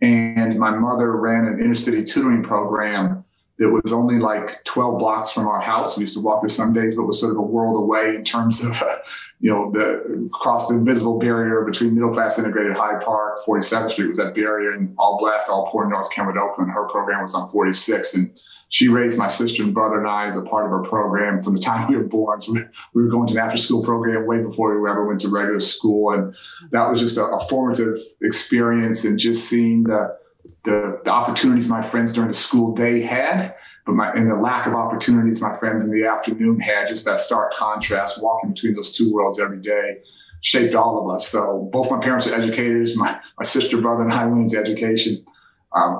And 0.01 0.59
my 0.59 0.71
mother 0.71 1.15
ran 1.15 1.45
an 1.45 1.59
inner 1.59 1.75
city 1.75 2.03
tutoring 2.03 2.43
program 2.43 3.23
that 3.57 3.69
was 3.69 3.91
only 3.91 4.19
like 4.19 4.63
12 4.65 4.99
blocks 4.99 5.31
from 5.31 5.47
our 5.47 5.59
house. 5.59 5.97
We 5.97 6.01
used 6.01 6.13
to 6.13 6.21
walk 6.21 6.41
there 6.41 6.49
some 6.49 6.73
days, 6.73 6.95
but 6.95 7.05
was 7.05 7.19
sort 7.19 7.31
of 7.31 7.37
a 7.37 7.41
world 7.41 7.81
away 7.81 8.15
in 8.15 8.23
terms 8.23 8.63
of, 8.63 8.71
you 9.39 9.49
know, 9.49 9.71
the 9.71 10.27
across 10.27 10.67
the 10.67 10.75
invisible 10.75 11.17
barrier 11.17 11.63
between 11.63 11.95
middle 11.95 12.13
class 12.13 12.37
integrated 12.37 12.75
Hyde 12.75 13.01
Park, 13.01 13.39
47th 13.47 13.91
Street 13.91 14.09
was 14.09 14.17
that 14.19 14.35
barrier, 14.35 14.73
and 14.73 14.93
all 14.99 15.17
black, 15.19 15.49
all 15.49 15.69
poor 15.71 15.89
North 15.89 16.11
Kenwood, 16.11 16.37
Oakland. 16.37 16.71
Her 16.71 16.87
program 16.87 17.23
was 17.23 17.33
on 17.33 17.49
46. 17.49 18.13
And 18.13 18.39
she 18.69 18.87
raised 18.87 19.17
my 19.17 19.27
sister 19.27 19.63
and 19.63 19.73
brother 19.73 19.99
and 19.99 20.07
I 20.07 20.25
as 20.25 20.35
a 20.35 20.41
part 20.41 20.65
of 20.65 20.71
her 20.71 20.81
program 20.81 21.39
from 21.39 21.55
the 21.55 21.61
time 21.61 21.89
we 21.89 21.95
were 21.95 22.03
born. 22.03 22.41
So 22.41 22.53
we, 22.53 22.61
we 22.93 23.03
were 23.03 23.09
going 23.09 23.27
to 23.27 23.33
an 23.33 23.39
after 23.39 23.57
school 23.57 23.83
program 23.83 24.25
way 24.25 24.41
before 24.41 24.79
we 24.79 24.89
ever 24.89 25.05
went 25.05 25.21
to 25.21 25.29
regular 25.29 25.61
school. 25.61 26.11
And 26.11 26.35
that 26.71 26.89
was 26.89 26.99
just 26.99 27.17
a, 27.17 27.25
a 27.25 27.39
formative 27.47 27.97
experience 28.21 29.05
and 29.05 29.17
just 29.17 29.47
seeing 29.47 29.83
the, 29.83 30.17
the, 30.63 30.99
the 31.05 31.11
opportunities 31.11 31.69
my 31.69 31.81
friends 31.81 32.11
during 32.13 32.27
the 32.27 32.33
school 32.33 32.75
day 32.75 33.01
had, 33.01 33.55
but 33.85 33.93
my 33.93 34.11
and 34.11 34.29
the 34.29 34.35
lack 34.35 34.67
of 34.67 34.73
opportunities 34.73 35.41
my 35.41 35.55
friends 35.55 35.85
in 35.85 35.91
the 35.91 36.05
afternoon 36.05 36.59
had, 36.59 36.89
just 36.89 37.05
that 37.05 37.19
stark 37.19 37.53
contrast, 37.53 38.21
walking 38.21 38.51
between 38.51 38.75
those 38.75 38.91
two 38.91 39.13
worlds 39.13 39.39
every 39.39 39.61
day, 39.61 39.99
shaped 40.41 40.75
all 40.75 41.01
of 41.01 41.15
us. 41.15 41.27
So 41.27 41.69
both 41.71 41.89
my 41.89 41.99
parents 41.99 42.27
are 42.27 42.35
educators. 42.35 42.97
My 42.97 43.17
my 43.37 43.43
sister, 43.45 43.79
brother, 43.79 44.03
and 44.03 44.11
I 44.11 44.25
went 44.25 44.41
into 44.41 44.57
education. 44.57 45.25
Um, 45.73 45.99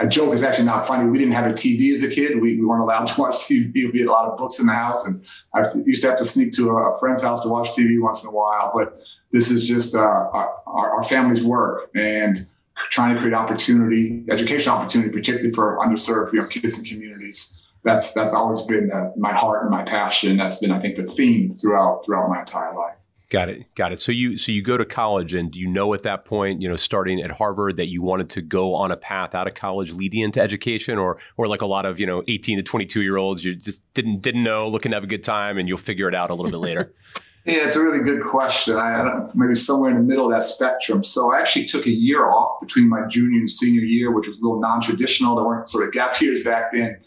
a 0.00 0.06
joke 0.06 0.32
is 0.32 0.42
actually 0.42 0.64
not 0.64 0.86
funny. 0.86 1.08
We 1.08 1.18
didn't 1.18 1.34
have 1.34 1.50
a 1.50 1.52
TV 1.52 1.92
as 1.92 2.02
a 2.02 2.08
kid. 2.08 2.40
We, 2.40 2.56
we, 2.56 2.64
weren't 2.64 2.82
allowed 2.82 3.06
to 3.08 3.20
watch 3.20 3.36
TV. 3.36 3.92
We 3.92 4.00
had 4.00 4.08
a 4.08 4.10
lot 4.10 4.26
of 4.28 4.38
books 4.38 4.58
in 4.58 4.66
the 4.66 4.72
house, 4.72 5.06
and 5.06 5.22
I 5.54 5.68
used 5.84 6.02
to 6.02 6.08
have 6.08 6.18
to 6.18 6.24
sneak 6.24 6.52
to 6.54 6.70
a, 6.70 6.98
friend's 6.98 7.22
house 7.22 7.42
to 7.42 7.48
watch 7.48 7.70
TV 7.70 8.00
once 8.00 8.24
in 8.24 8.30
a 8.30 8.32
while. 8.32 8.72
But 8.74 8.98
this 9.30 9.50
is 9.50 9.68
just 9.68 9.94
uh, 9.94 10.00
our, 10.00 10.54
our, 10.66 11.02
family's 11.02 11.44
work 11.44 11.90
and 11.94 12.36
trying 12.74 13.14
to 13.14 13.20
create 13.20 13.34
opportunity, 13.34 14.24
education 14.30 14.72
opportunity, 14.72 15.10
particularly 15.10 15.50
for 15.50 15.78
underserved 15.78 16.32
you 16.32 16.40
know, 16.40 16.46
kids 16.46 16.78
and 16.78 16.86
communities. 16.86 17.62
That's 17.84 18.12
that's 18.12 18.32
always 18.32 18.62
been 18.62 18.90
my 19.16 19.32
heart 19.32 19.62
and 19.62 19.70
my 19.70 19.82
passion. 19.82 20.36
That's 20.36 20.56
been, 20.56 20.70
I 20.70 20.80
think, 20.80 20.96
the 20.96 21.04
theme 21.04 21.56
throughout 21.58 22.04
throughout 22.04 22.28
my 22.30 22.40
entire 22.40 22.74
life. 22.74 22.96
Got 23.32 23.48
it. 23.48 23.74
Got 23.74 23.92
it. 23.92 23.98
So 23.98 24.12
you 24.12 24.36
so 24.36 24.52
you 24.52 24.60
go 24.60 24.76
to 24.76 24.84
college 24.84 25.32
and 25.32 25.50
do 25.50 25.58
you 25.58 25.66
know 25.66 25.94
at 25.94 26.02
that 26.02 26.26
point, 26.26 26.60
you 26.60 26.68
know, 26.68 26.76
starting 26.76 27.18
at 27.22 27.30
Harvard 27.30 27.76
that 27.76 27.86
you 27.86 28.02
wanted 28.02 28.28
to 28.28 28.42
go 28.42 28.74
on 28.74 28.92
a 28.92 28.96
path 28.96 29.34
out 29.34 29.46
of 29.46 29.54
college 29.54 29.90
leading 29.90 30.20
into 30.20 30.38
education 30.38 30.98
or 30.98 31.16
or 31.38 31.46
like 31.46 31.62
a 31.62 31.66
lot 31.66 31.86
of, 31.86 31.98
you 31.98 32.04
know, 32.04 32.22
18 32.28 32.58
to 32.58 32.62
22 32.62 33.00
year 33.00 33.16
olds, 33.16 33.42
you 33.42 33.54
just 33.54 33.90
didn't 33.94 34.20
didn't 34.20 34.42
know, 34.42 34.68
looking 34.68 34.90
to 34.90 34.96
have 34.96 35.04
a 35.04 35.06
good 35.06 35.22
time 35.22 35.56
and 35.56 35.66
you'll 35.66 35.78
figure 35.78 36.08
it 36.08 36.14
out 36.14 36.28
a 36.28 36.34
little 36.34 36.50
bit 36.50 36.58
later? 36.58 36.92
yeah, 37.46 37.64
it's 37.64 37.74
a 37.74 37.82
really 37.82 38.04
good 38.04 38.20
question. 38.20 38.76
I, 38.76 39.00
I 39.00 39.02
don't 39.02 39.34
maybe 39.34 39.54
somewhere 39.54 39.88
in 39.90 39.96
the 39.96 40.02
middle 40.02 40.26
of 40.26 40.32
that 40.32 40.42
spectrum. 40.42 41.02
So 41.02 41.32
I 41.32 41.40
actually 41.40 41.64
took 41.64 41.86
a 41.86 41.90
year 41.90 42.28
off 42.28 42.60
between 42.60 42.86
my 42.86 43.06
junior 43.08 43.38
and 43.38 43.48
senior 43.48 43.80
year, 43.80 44.12
which 44.12 44.28
was 44.28 44.40
a 44.40 44.42
little 44.42 44.60
non-traditional. 44.60 45.36
There 45.36 45.44
weren't 45.46 45.66
sort 45.68 45.86
of 45.86 45.94
gap 45.94 46.20
years 46.20 46.42
back 46.42 46.72
then. 46.74 46.98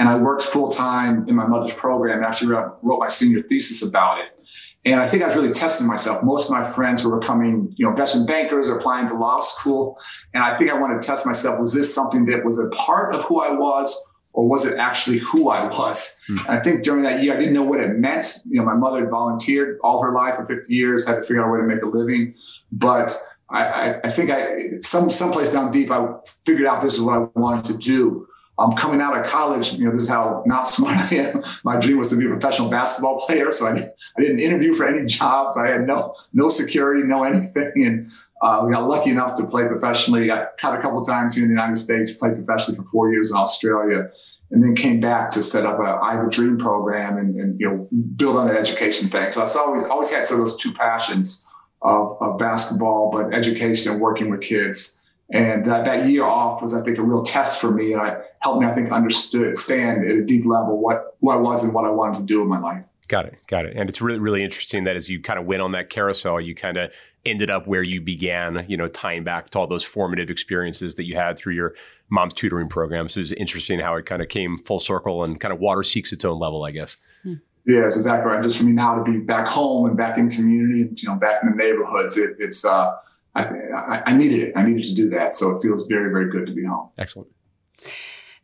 And 0.00 0.08
I 0.08 0.16
worked 0.16 0.42
full 0.42 0.70
time 0.70 1.28
in 1.28 1.36
my 1.36 1.46
mother's 1.46 1.74
program 1.74 2.16
and 2.16 2.26
actually 2.26 2.50
wrote, 2.50 2.78
wrote 2.82 2.98
my 2.98 3.06
senior 3.06 3.42
thesis 3.42 3.88
about 3.88 4.18
it. 4.18 4.37
And 4.84 5.00
I 5.00 5.08
think 5.08 5.22
I 5.22 5.26
was 5.26 5.36
really 5.36 5.52
testing 5.52 5.86
myself. 5.86 6.22
Most 6.22 6.48
of 6.48 6.52
my 6.52 6.64
friends 6.64 7.04
were 7.04 7.18
becoming, 7.18 7.74
you 7.76 7.84
know, 7.84 7.90
investment 7.90 8.26
bankers 8.26 8.68
or 8.68 8.78
applying 8.78 9.06
to 9.08 9.14
law 9.14 9.40
school. 9.40 9.98
And 10.32 10.42
I 10.42 10.56
think 10.56 10.70
I 10.70 10.74
wanted 10.74 11.02
to 11.02 11.06
test 11.06 11.26
myself. 11.26 11.60
Was 11.60 11.74
this 11.74 11.92
something 11.92 12.26
that 12.26 12.44
was 12.44 12.58
a 12.58 12.68
part 12.70 13.14
of 13.14 13.24
who 13.24 13.40
I 13.40 13.52
was 13.52 14.08
or 14.32 14.48
was 14.48 14.64
it 14.64 14.78
actually 14.78 15.18
who 15.18 15.50
I 15.50 15.66
was? 15.66 16.18
Hmm. 16.28 16.38
And 16.38 16.58
I 16.58 16.60
think 16.62 16.84
during 16.84 17.02
that 17.02 17.22
year, 17.22 17.34
I 17.34 17.38
didn't 17.38 17.54
know 17.54 17.64
what 17.64 17.80
it 17.80 17.98
meant. 17.98 18.38
You 18.48 18.60
know, 18.60 18.66
my 18.66 18.74
mother 18.74 19.00
had 19.00 19.10
volunteered 19.10 19.78
all 19.82 20.00
her 20.00 20.12
life 20.12 20.36
for 20.36 20.46
50 20.46 20.72
years, 20.72 21.06
had 21.06 21.16
to 21.16 21.22
figure 21.22 21.42
out 21.42 21.48
a 21.48 21.52
way 21.52 21.60
to 21.60 21.66
make 21.66 21.82
a 21.82 21.86
living. 21.86 22.34
But 22.70 23.16
I, 23.50 23.64
I, 23.64 24.00
I 24.04 24.10
think 24.10 24.30
I, 24.30 24.78
some, 24.80 25.10
someplace 25.10 25.52
down 25.52 25.70
deep, 25.72 25.90
I 25.90 26.06
figured 26.44 26.66
out 26.66 26.82
this 26.82 26.94
is 26.94 27.00
what 27.00 27.14
I 27.14 27.26
wanted 27.38 27.64
to 27.64 27.76
do. 27.76 28.28
I'm 28.58 28.72
coming 28.72 29.00
out 29.00 29.16
of 29.16 29.24
college, 29.24 29.74
you 29.74 29.84
know, 29.84 29.92
this 29.92 30.02
is 30.02 30.08
how 30.08 30.42
not 30.44 30.66
smart 30.66 30.96
I 31.12 31.14
am. 31.16 31.44
My 31.64 31.78
dream 31.78 31.98
was 31.98 32.10
to 32.10 32.16
be 32.16 32.26
a 32.26 32.28
professional 32.28 32.68
basketball 32.68 33.20
player. 33.20 33.52
So 33.52 33.66
I, 33.66 33.72
I 34.16 34.20
didn't 34.20 34.40
interview 34.40 34.72
for 34.72 34.88
any 34.88 35.06
jobs. 35.06 35.56
I 35.56 35.68
had 35.68 35.86
no, 35.86 36.14
no 36.32 36.48
security, 36.48 37.02
no 37.04 37.22
anything. 37.22 37.72
And 37.76 38.08
uh, 38.42 38.64
we 38.64 38.72
got 38.72 38.88
lucky 38.88 39.10
enough 39.10 39.36
to 39.36 39.46
play 39.46 39.66
professionally. 39.66 40.30
I 40.30 40.46
cut 40.58 40.76
a 40.76 40.82
couple 40.82 41.02
times 41.02 41.34
here 41.34 41.44
in 41.44 41.48
the 41.48 41.54
United 41.54 41.76
States, 41.76 42.10
played 42.12 42.34
professionally 42.34 42.76
for 42.76 42.84
four 42.84 43.12
years 43.12 43.30
in 43.30 43.36
Australia, 43.36 44.10
and 44.50 44.62
then 44.62 44.74
came 44.74 44.98
back 44.98 45.30
to 45.30 45.42
set 45.42 45.64
up 45.64 45.78
a 45.78 46.00
I 46.02 46.14
Have 46.14 46.26
a 46.26 46.30
Dream 46.30 46.58
program 46.58 47.16
and, 47.16 47.36
and 47.36 47.60
you 47.60 47.68
know, 47.68 47.88
build 48.16 48.36
on 48.36 48.48
that 48.48 48.56
education 48.56 49.08
thing. 49.08 49.32
So 49.32 49.40
I 49.40 49.46
always, 49.64 49.84
always 49.88 50.12
had 50.12 50.26
sort 50.26 50.40
of 50.40 50.46
those 50.46 50.60
two 50.60 50.72
passions 50.72 51.46
of, 51.82 52.16
of 52.20 52.38
basketball, 52.38 53.10
but 53.12 53.32
education 53.32 53.92
and 53.92 54.00
working 54.00 54.30
with 54.30 54.40
kids. 54.40 55.00
And 55.30 55.66
that, 55.66 55.84
that 55.84 56.08
year 56.08 56.24
off 56.24 56.62
was, 56.62 56.74
I 56.74 56.82
think, 56.82 56.96
a 56.96 57.02
real 57.02 57.22
test 57.22 57.60
for 57.60 57.70
me. 57.70 57.92
And 57.92 58.06
it 58.06 58.18
helped 58.40 58.62
me, 58.62 58.66
I 58.66 58.72
think, 58.72 58.90
understand 58.90 60.04
at 60.04 60.16
a 60.16 60.24
deep 60.24 60.46
level 60.46 60.80
what, 60.80 61.16
what 61.20 61.34
I 61.34 61.40
was 61.40 61.62
and 61.62 61.74
what 61.74 61.84
I 61.84 61.90
wanted 61.90 62.18
to 62.18 62.24
do 62.24 62.40
in 62.40 62.48
my 62.48 62.58
life. 62.58 62.82
Got 63.08 63.26
it. 63.26 63.38
Got 63.46 63.66
it. 63.66 63.76
And 63.76 63.88
it's 63.88 64.00
really, 64.00 64.18
really 64.18 64.42
interesting 64.42 64.84
that 64.84 64.96
as 64.96 65.08
you 65.08 65.20
kind 65.20 65.38
of 65.38 65.46
went 65.46 65.62
on 65.62 65.72
that 65.72 65.90
carousel, 65.90 66.40
you 66.40 66.54
kind 66.54 66.76
of 66.76 66.92
ended 67.26 67.50
up 67.50 67.66
where 67.66 67.82
you 67.82 68.00
began, 68.00 68.64
you 68.68 68.76
know, 68.76 68.86
tying 68.86 69.24
back 69.24 69.50
to 69.50 69.58
all 69.58 69.66
those 69.66 69.84
formative 69.84 70.30
experiences 70.30 70.94
that 70.94 71.04
you 71.04 71.14
had 71.14 71.36
through 71.36 71.54
your 71.54 71.74
mom's 72.10 72.32
tutoring 72.32 72.68
program. 72.68 73.08
So 73.08 73.20
it's 73.20 73.32
interesting 73.32 73.80
how 73.80 73.96
it 73.96 74.06
kind 74.06 74.22
of 74.22 74.28
came 74.28 74.56
full 74.56 74.78
circle 74.78 75.24
and 75.24 75.38
kind 75.38 75.52
of 75.52 75.60
water 75.60 75.82
seeks 75.82 76.12
its 76.12 76.24
own 76.24 76.38
level, 76.38 76.64
I 76.64 76.70
guess. 76.70 76.96
Hmm. 77.22 77.34
Yeah, 77.66 77.86
it's 77.86 77.96
exactly 77.96 78.30
right. 78.30 78.42
Just 78.42 78.56
for 78.56 78.64
me 78.64 78.72
now 78.72 79.02
to 79.02 79.10
be 79.10 79.18
back 79.18 79.46
home 79.46 79.86
and 79.86 79.96
back 79.96 80.16
in 80.16 80.30
community, 80.30 80.90
you 80.96 81.08
know, 81.08 81.16
back 81.16 81.42
in 81.42 81.50
the 81.50 81.56
neighborhoods, 81.56 82.16
it, 82.16 82.36
it's, 82.38 82.64
uh, 82.64 82.94
I, 83.34 83.44
I, 83.44 84.02
I 84.06 84.16
needed 84.16 84.40
it. 84.40 84.52
I 84.56 84.62
needed 84.64 84.84
to 84.84 84.94
do 84.94 85.08
that. 85.10 85.34
So 85.34 85.56
it 85.56 85.62
feels 85.62 85.86
very, 85.86 86.10
very 86.10 86.30
good 86.30 86.46
to 86.46 86.52
be 86.52 86.64
home. 86.64 86.90
Excellent. 86.98 87.28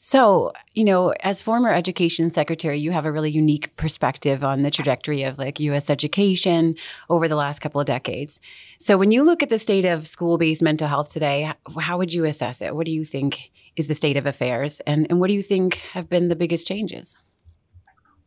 So, 0.06 0.52
you 0.74 0.84
know, 0.84 1.14
as 1.20 1.40
former 1.40 1.72
education 1.72 2.30
secretary, 2.30 2.78
you 2.78 2.90
have 2.90 3.06
a 3.06 3.10
really 3.10 3.30
unique 3.30 3.74
perspective 3.76 4.44
on 4.44 4.60
the 4.60 4.70
trajectory 4.70 5.22
of 5.22 5.38
like 5.38 5.58
US 5.60 5.88
education 5.88 6.74
over 7.08 7.26
the 7.26 7.36
last 7.36 7.60
couple 7.60 7.80
of 7.80 7.86
decades. 7.86 8.38
So, 8.78 8.98
when 8.98 9.12
you 9.12 9.24
look 9.24 9.42
at 9.42 9.48
the 9.48 9.58
state 9.58 9.86
of 9.86 10.06
school 10.06 10.36
based 10.36 10.62
mental 10.62 10.88
health 10.88 11.10
today, 11.10 11.50
how 11.80 11.96
would 11.96 12.12
you 12.12 12.26
assess 12.26 12.60
it? 12.60 12.76
What 12.76 12.84
do 12.84 12.92
you 12.92 13.02
think 13.02 13.50
is 13.76 13.88
the 13.88 13.94
state 13.94 14.18
of 14.18 14.26
affairs? 14.26 14.80
And, 14.80 15.06
and 15.08 15.20
what 15.20 15.28
do 15.28 15.32
you 15.32 15.42
think 15.42 15.76
have 15.94 16.10
been 16.10 16.28
the 16.28 16.36
biggest 16.36 16.66
changes? 16.66 17.16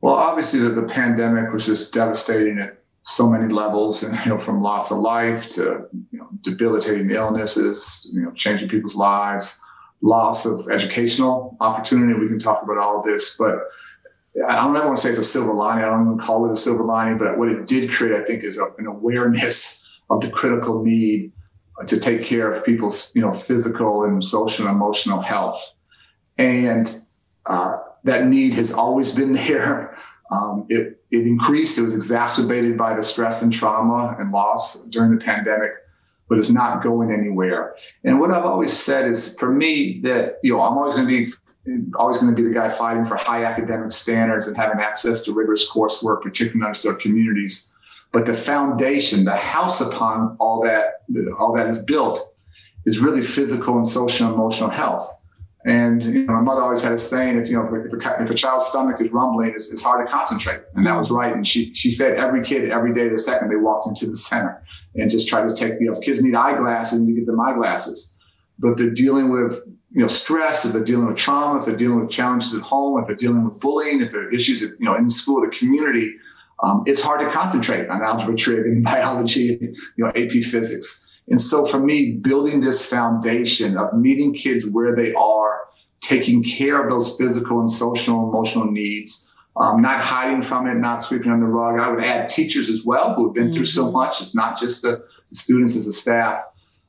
Well, 0.02 0.16
obviously, 0.16 0.62
the, 0.62 0.70
the 0.70 0.88
pandemic 0.88 1.54
was 1.54 1.68
just 1.68 1.94
devastating 1.94 2.58
at 2.58 2.77
so 3.08 3.30
many 3.30 3.52
levels, 3.52 4.04
and 4.04 4.20
you 4.26 4.32
know, 4.32 4.38
from 4.38 4.60
loss 4.60 4.92
of 4.92 4.98
life 4.98 5.48
to 5.48 5.88
you 6.12 6.20
know, 6.20 6.28
debilitating 6.42 7.10
illnesses, 7.10 8.12
you 8.14 8.22
know, 8.22 8.32
changing 8.32 8.68
people's 8.68 8.96
lives, 8.96 9.62
loss 10.02 10.46
of 10.46 10.70
educational 10.70 11.56
opportunity. 11.62 12.20
We 12.20 12.28
can 12.28 12.38
talk 12.38 12.64
about 12.64 12.78
all 12.78 13.02
this, 13.02 13.38
but 13.38 13.60
I 14.46 14.56
don't 14.56 14.76
ever 14.76 14.88
want 14.88 14.98
to 14.98 15.04
say 15.04 15.10
it's 15.12 15.20
a 15.20 15.24
silver 15.24 15.54
lining. 15.54 15.86
I 15.86 15.88
don't 15.88 16.06
even 16.06 16.18
call 16.18 16.46
it 16.48 16.52
a 16.52 16.56
silver 16.58 16.84
lining, 16.84 17.18
but 17.18 17.38
what 17.38 17.48
it 17.48 17.66
did 17.66 17.90
create, 17.90 18.14
I 18.14 18.26
think, 18.26 18.44
is 18.44 18.58
a, 18.58 18.66
an 18.78 18.88
awareness 18.88 19.88
of 20.10 20.20
the 20.20 20.30
critical 20.30 20.84
need 20.84 21.32
to 21.86 21.98
take 22.02 22.24
care 22.24 22.52
of 22.52 22.66
people's, 22.66 23.16
you 23.16 23.22
know, 23.22 23.32
physical 23.32 24.04
and 24.04 24.22
social 24.22 24.68
and 24.68 24.76
emotional 24.76 25.22
health, 25.22 25.74
and 26.38 26.94
uh, 27.46 27.78
that 28.04 28.28
need 28.28 28.54
has 28.56 28.74
always 28.74 29.16
been 29.16 29.32
there. 29.48 29.98
Um, 30.30 30.66
it, 30.68 30.97
it 31.12 31.26
increased, 31.26 31.78
it 31.78 31.84
was 31.84 31.96
exacerbated 31.96 32.78
by 32.78 32.96
the 32.96 33.04
stress 33.04 33.42
and 33.42 33.52
trauma 33.52 34.16
and 34.20 34.32
loss 34.32 34.84
during 34.86 35.16
the 35.18 35.24
pandemic, 35.24 35.72
but 36.28 36.38
it's 36.38 36.52
not 36.52 36.84
going 36.84 37.12
anywhere. 37.12 37.76
And 38.04 38.20
what 38.20 38.32
I've 38.32 38.46
always 38.46 38.74
said 38.74 39.10
is 39.10 39.38
for 39.40 39.52
me 39.52 40.02
that, 40.04 40.40
you 40.44 40.54
know, 40.54 40.62
I'm 40.62 40.78
always 40.78 40.96
going 40.96 41.08
to 41.08 41.26
be 41.26 41.32
always 41.98 42.18
going 42.18 42.34
to 42.34 42.42
be 42.42 42.48
the 42.48 42.54
guy 42.54 42.70
fighting 42.70 43.04
for 43.04 43.18
high 43.18 43.44
academic 43.44 43.92
standards 43.92 44.48
and 44.48 44.56
having 44.56 44.80
access 44.80 45.24
to 45.24 45.34
rigorous 45.34 45.70
coursework, 45.70 46.22
particularly 46.22 46.66
in 46.66 46.74
underserved 46.74 47.00
communities. 47.00 47.70
But 48.14 48.26
the 48.26 48.34
foundation, 48.34 49.26
the 49.26 49.36
house 49.36 49.82
upon 49.82 50.38
all 50.40 50.64
that, 50.64 51.02
all 51.38 51.54
that 51.58 51.68
is 51.68 51.80
built 51.80 52.20
is 52.86 53.00
really 53.00 53.22
physical 53.22 53.76
and 53.76 53.86
social 53.86 54.28
and 54.28 54.36
emotional 54.36 54.70
health. 54.70 55.14
And 55.68 56.02
you 56.02 56.24
know, 56.24 56.34
my 56.34 56.40
mother 56.40 56.64
always 56.64 56.82
had 56.82 56.94
a 56.94 56.98
saying: 56.98 57.38
if 57.38 57.50
you 57.50 57.58
know, 57.58 57.66
if 57.66 57.94
a, 57.94 58.24
if 58.24 58.30
a 58.30 58.34
child's 58.34 58.68
stomach 58.68 59.02
is 59.02 59.12
rumbling, 59.12 59.52
it's, 59.54 59.72
it's, 59.74 59.84
hard 59.84 60.06
to 60.06 60.10
concentrate. 60.10 60.62
And 60.76 60.86
that 60.86 60.96
was 60.96 61.12
right. 61.12 61.34
And 61.34 61.46
she 61.46 61.74
she 61.74 61.94
fed 61.94 62.14
every 62.14 62.42
kid 62.42 62.72
every 62.72 62.94
day 62.94 63.10
the 63.10 63.18
second 63.18 63.50
they 63.50 63.58
walked 63.58 63.86
into 63.86 64.06
the 64.06 64.16
center, 64.16 64.64
and 64.96 65.12
just 65.12 65.28
tried 65.28 65.50
to 65.50 65.54
take 65.54 65.78
you 65.82 65.88
know, 65.88 65.92
if 65.92 66.02
kids 66.02 66.24
need 66.24 66.36
eyeglasses, 66.36 67.00
and 67.00 67.08
to 67.08 67.14
get 67.14 67.26
them 67.26 67.42
eyeglasses. 67.42 68.18
But 68.58 68.70
if 68.70 68.78
they're 68.78 68.92
dealing 68.92 69.30
with 69.30 69.62
you 69.92 70.04
know 70.04 70.08
stress, 70.08 70.64
if 70.64 70.72
they're 70.72 70.86
dealing 70.86 71.08
with 71.08 71.18
trauma, 71.18 71.60
if 71.60 71.66
they're 71.66 71.76
dealing 71.76 72.00
with 72.00 72.10
challenges 72.10 72.56
at 72.56 72.62
home, 72.62 73.02
if 73.02 73.08
they're 73.08 73.18
dealing 73.18 73.44
with 73.44 73.60
bullying, 73.60 74.00
if 74.00 74.14
there 74.14 74.22
are 74.22 74.32
issues 74.32 74.62
you 74.62 74.74
know 74.80 74.96
in 74.96 75.04
the 75.04 75.12
school, 75.12 75.42
the 75.42 75.50
community, 75.50 76.14
um, 76.64 76.84
it's 76.86 77.02
hard 77.02 77.20
to 77.20 77.30
concentrate 77.30 77.90
on 77.90 78.02
algebra, 78.02 78.38
trig, 78.38 78.66
and 78.68 78.86
biology, 78.86 79.60
you 79.98 80.06
know 80.06 80.12
AP 80.16 80.32
physics. 80.44 81.07
And 81.30 81.42
so 81.42 81.66
for 81.66 81.80
me, 81.80 82.14
building 82.14 82.62
this 82.62 82.86
foundation 82.86 83.78
of 83.78 83.94
meeting 83.94 84.34
kids 84.34 84.66
where 84.66 84.96
they 84.96 85.14
are, 85.14 85.60
taking 86.02 86.44
care 86.44 86.82
of 86.82 86.90
those 86.90 87.18
physical 87.18 87.60
and 87.60 87.70
social, 87.70 88.30
emotional 88.30 88.72
needs, 88.72 89.28
um, 89.58 89.82
not 89.82 90.02
hiding 90.02 90.42
from 90.42 90.68
it, 90.68 90.76
not 90.76 91.02
sweeping 91.02 91.32
under 91.32 91.46
the 91.46 91.52
rug. 91.52 91.80
I 91.80 91.90
would 91.90 92.04
add 92.04 92.30
teachers 92.30 92.70
as 92.70 92.86
well 92.86 93.14
who 93.14 93.26
have 93.26 93.34
been 93.34 93.46
mm-hmm. 93.46 93.54
through 93.54 93.66
so 93.66 93.86
mm-hmm. 93.86 93.94
much. 93.94 94.22
It's 94.22 94.36
not 94.36 94.60
just 94.60 94.84
the 94.84 95.06
students 95.34 95.76
as 95.76 95.88
a 95.88 95.94
staff. 95.94 96.42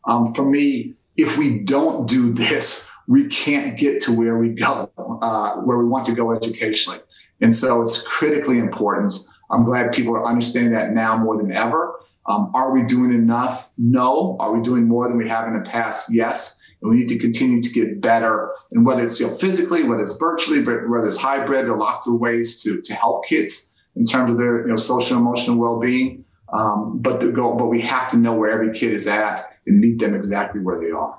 Um, 0.05 0.27
for 0.27 0.48
me, 0.48 0.94
if 1.16 1.37
we 1.37 1.59
don't 1.59 2.07
do 2.07 2.33
this, 2.33 2.88
we 3.09 3.27
can't 3.27 3.77
get 3.77 4.01
to 4.03 4.12
where 4.12 4.37
we 4.37 4.51
go, 4.51 4.90
uh, 5.22 5.57
where 5.57 5.79
we 5.79 5.87
want 5.87 6.07
to 6.07 6.12
go 6.12 6.33
educationally. 6.33 7.01
And 7.40 7.55
so 7.55 7.83
it's 7.83 8.03
critically 8.03 8.59
important. 8.59 9.14
I'm 9.51 9.64
glad 9.64 9.92
people 9.92 10.14
are 10.14 10.27
understanding 10.27 10.72
that 10.72 10.92
now 10.92 11.16
more 11.16 11.37
than 11.37 11.51
ever. 11.51 11.94
Um, 12.29 12.51
are 12.55 12.73
we 12.73 12.85
doing 12.85 13.12
enough? 13.12 13.71
No. 13.79 14.37
Are 14.38 14.55
we 14.55 14.62
doing 14.62 14.87
more 14.87 15.09
than 15.09 15.17
we 15.17 15.29
have 15.29 15.49
in 15.49 15.55
the 15.55 15.69
past? 15.69 16.12
Yes. 16.12 16.61
And 16.81 16.91
we 16.91 16.99
need 16.99 17.09
to 17.09 17.19
continue 17.19 17.62
to 17.62 17.71
get 17.71 18.01
better. 18.01 18.53
And 18.71 18.85
whether 18.85 19.03
it's 19.03 19.19
you 19.19 19.27
know, 19.27 19.35
physically, 19.35 19.83
whether 19.83 20.03
it's 20.03 20.17
virtually, 20.19 20.62
whether 20.62 21.07
it's 21.07 21.17
hybrid, 21.17 21.64
there 21.64 21.73
are 21.73 21.79
lots 21.79 22.07
of 22.07 22.21
ways 22.21 22.62
to, 22.62 22.81
to 22.83 22.95
help 22.95 23.25
kids 23.25 23.75
in 23.97 24.05
terms 24.05 24.31
of 24.31 24.38
their 24.38 24.62
you 24.62 24.69
know, 24.69 24.77
social 24.77 25.17
emotional 25.17 25.57
well-being. 25.57 26.25
Um, 26.53 26.99
but 27.01 27.21
the 27.21 27.29
goal, 27.29 27.57
but 27.57 27.67
we 27.67 27.81
have 27.83 28.11
to 28.11 28.17
know 28.17 28.35
where 28.35 28.51
every 28.51 28.73
kid 28.73 28.93
is 28.93 29.07
at 29.07 29.41
and 29.67 29.81
meet 29.81 29.99
them 29.99 30.14
exactly 30.14 30.61
where 30.61 30.81
they 30.81 30.91
are. 30.91 31.19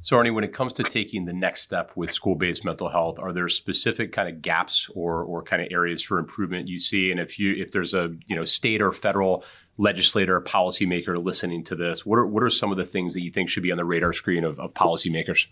So, 0.00 0.16
Arne, 0.16 0.32
when 0.32 0.44
it 0.44 0.52
comes 0.52 0.72
to 0.74 0.84
taking 0.84 1.24
the 1.24 1.32
next 1.32 1.62
step 1.62 1.92
with 1.96 2.10
school-based 2.10 2.64
mental 2.64 2.88
health, 2.88 3.18
are 3.18 3.32
there 3.32 3.48
specific 3.48 4.12
kind 4.12 4.28
of 4.28 4.40
gaps 4.40 4.88
or 4.94 5.24
or 5.24 5.42
kind 5.42 5.60
of 5.60 5.68
areas 5.72 6.02
for 6.02 6.18
improvement 6.18 6.68
you 6.68 6.78
see? 6.78 7.10
And 7.10 7.18
if 7.18 7.38
you 7.38 7.54
if 7.56 7.72
there's 7.72 7.94
a 7.94 8.14
you 8.26 8.36
know 8.36 8.44
state 8.44 8.80
or 8.80 8.92
federal 8.92 9.44
legislator 9.78 10.36
or 10.36 10.42
policymaker 10.42 11.22
listening 11.22 11.64
to 11.64 11.76
this, 11.76 12.04
what 12.04 12.18
are 12.18 12.26
what 12.26 12.42
are 12.42 12.50
some 12.50 12.70
of 12.70 12.76
the 12.76 12.84
things 12.84 13.14
that 13.14 13.22
you 13.22 13.30
think 13.30 13.48
should 13.48 13.62
be 13.62 13.72
on 13.72 13.78
the 13.78 13.84
radar 13.84 14.12
screen 14.12 14.44
of, 14.44 14.58
of 14.58 14.74
policymakers? 14.74 15.46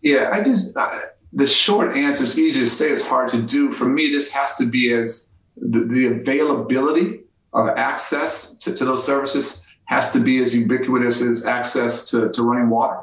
Yeah, 0.00 0.30
I 0.32 0.42
just 0.42 0.76
uh, 0.76 1.00
the 1.32 1.46
short 1.46 1.96
answer 1.96 2.24
is 2.24 2.38
easy 2.38 2.60
to 2.60 2.68
say, 2.68 2.90
it's 2.90 3.06
hard 3.06 3.28
to 3.30 3.42
do. 3.42 3.72
For 3.72 3.88
me, 3.88 4.10
this 4.10 4.30
has 4.32 4.54
to 4.56 4.66
be 4.66 4.92
as 4.92 5.34
the, 5.56 5.80
the 5.80 6.06
availability 6.06 7.20
of 7.52 7.68
access 7.70 8.56
to, 8.58 8.74
to 8.74 8.84
those 8.84 9.04
services 9.04 9.66
has 9.84 10.12
to 10.12 10.20
be 10.20 10.40
as 10.40 10.54
ubiquitous 10.54 11.22
as 11.22 11.46
access 11.46 12.10
to, 12.10 12.30
to 12.30 12.42
running 12.42 12.68
water 12.68 13.00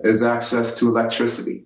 is 0.00 0.22
access 0.22 0.78
to 0.78 0.88
electricity. 0.88 1.64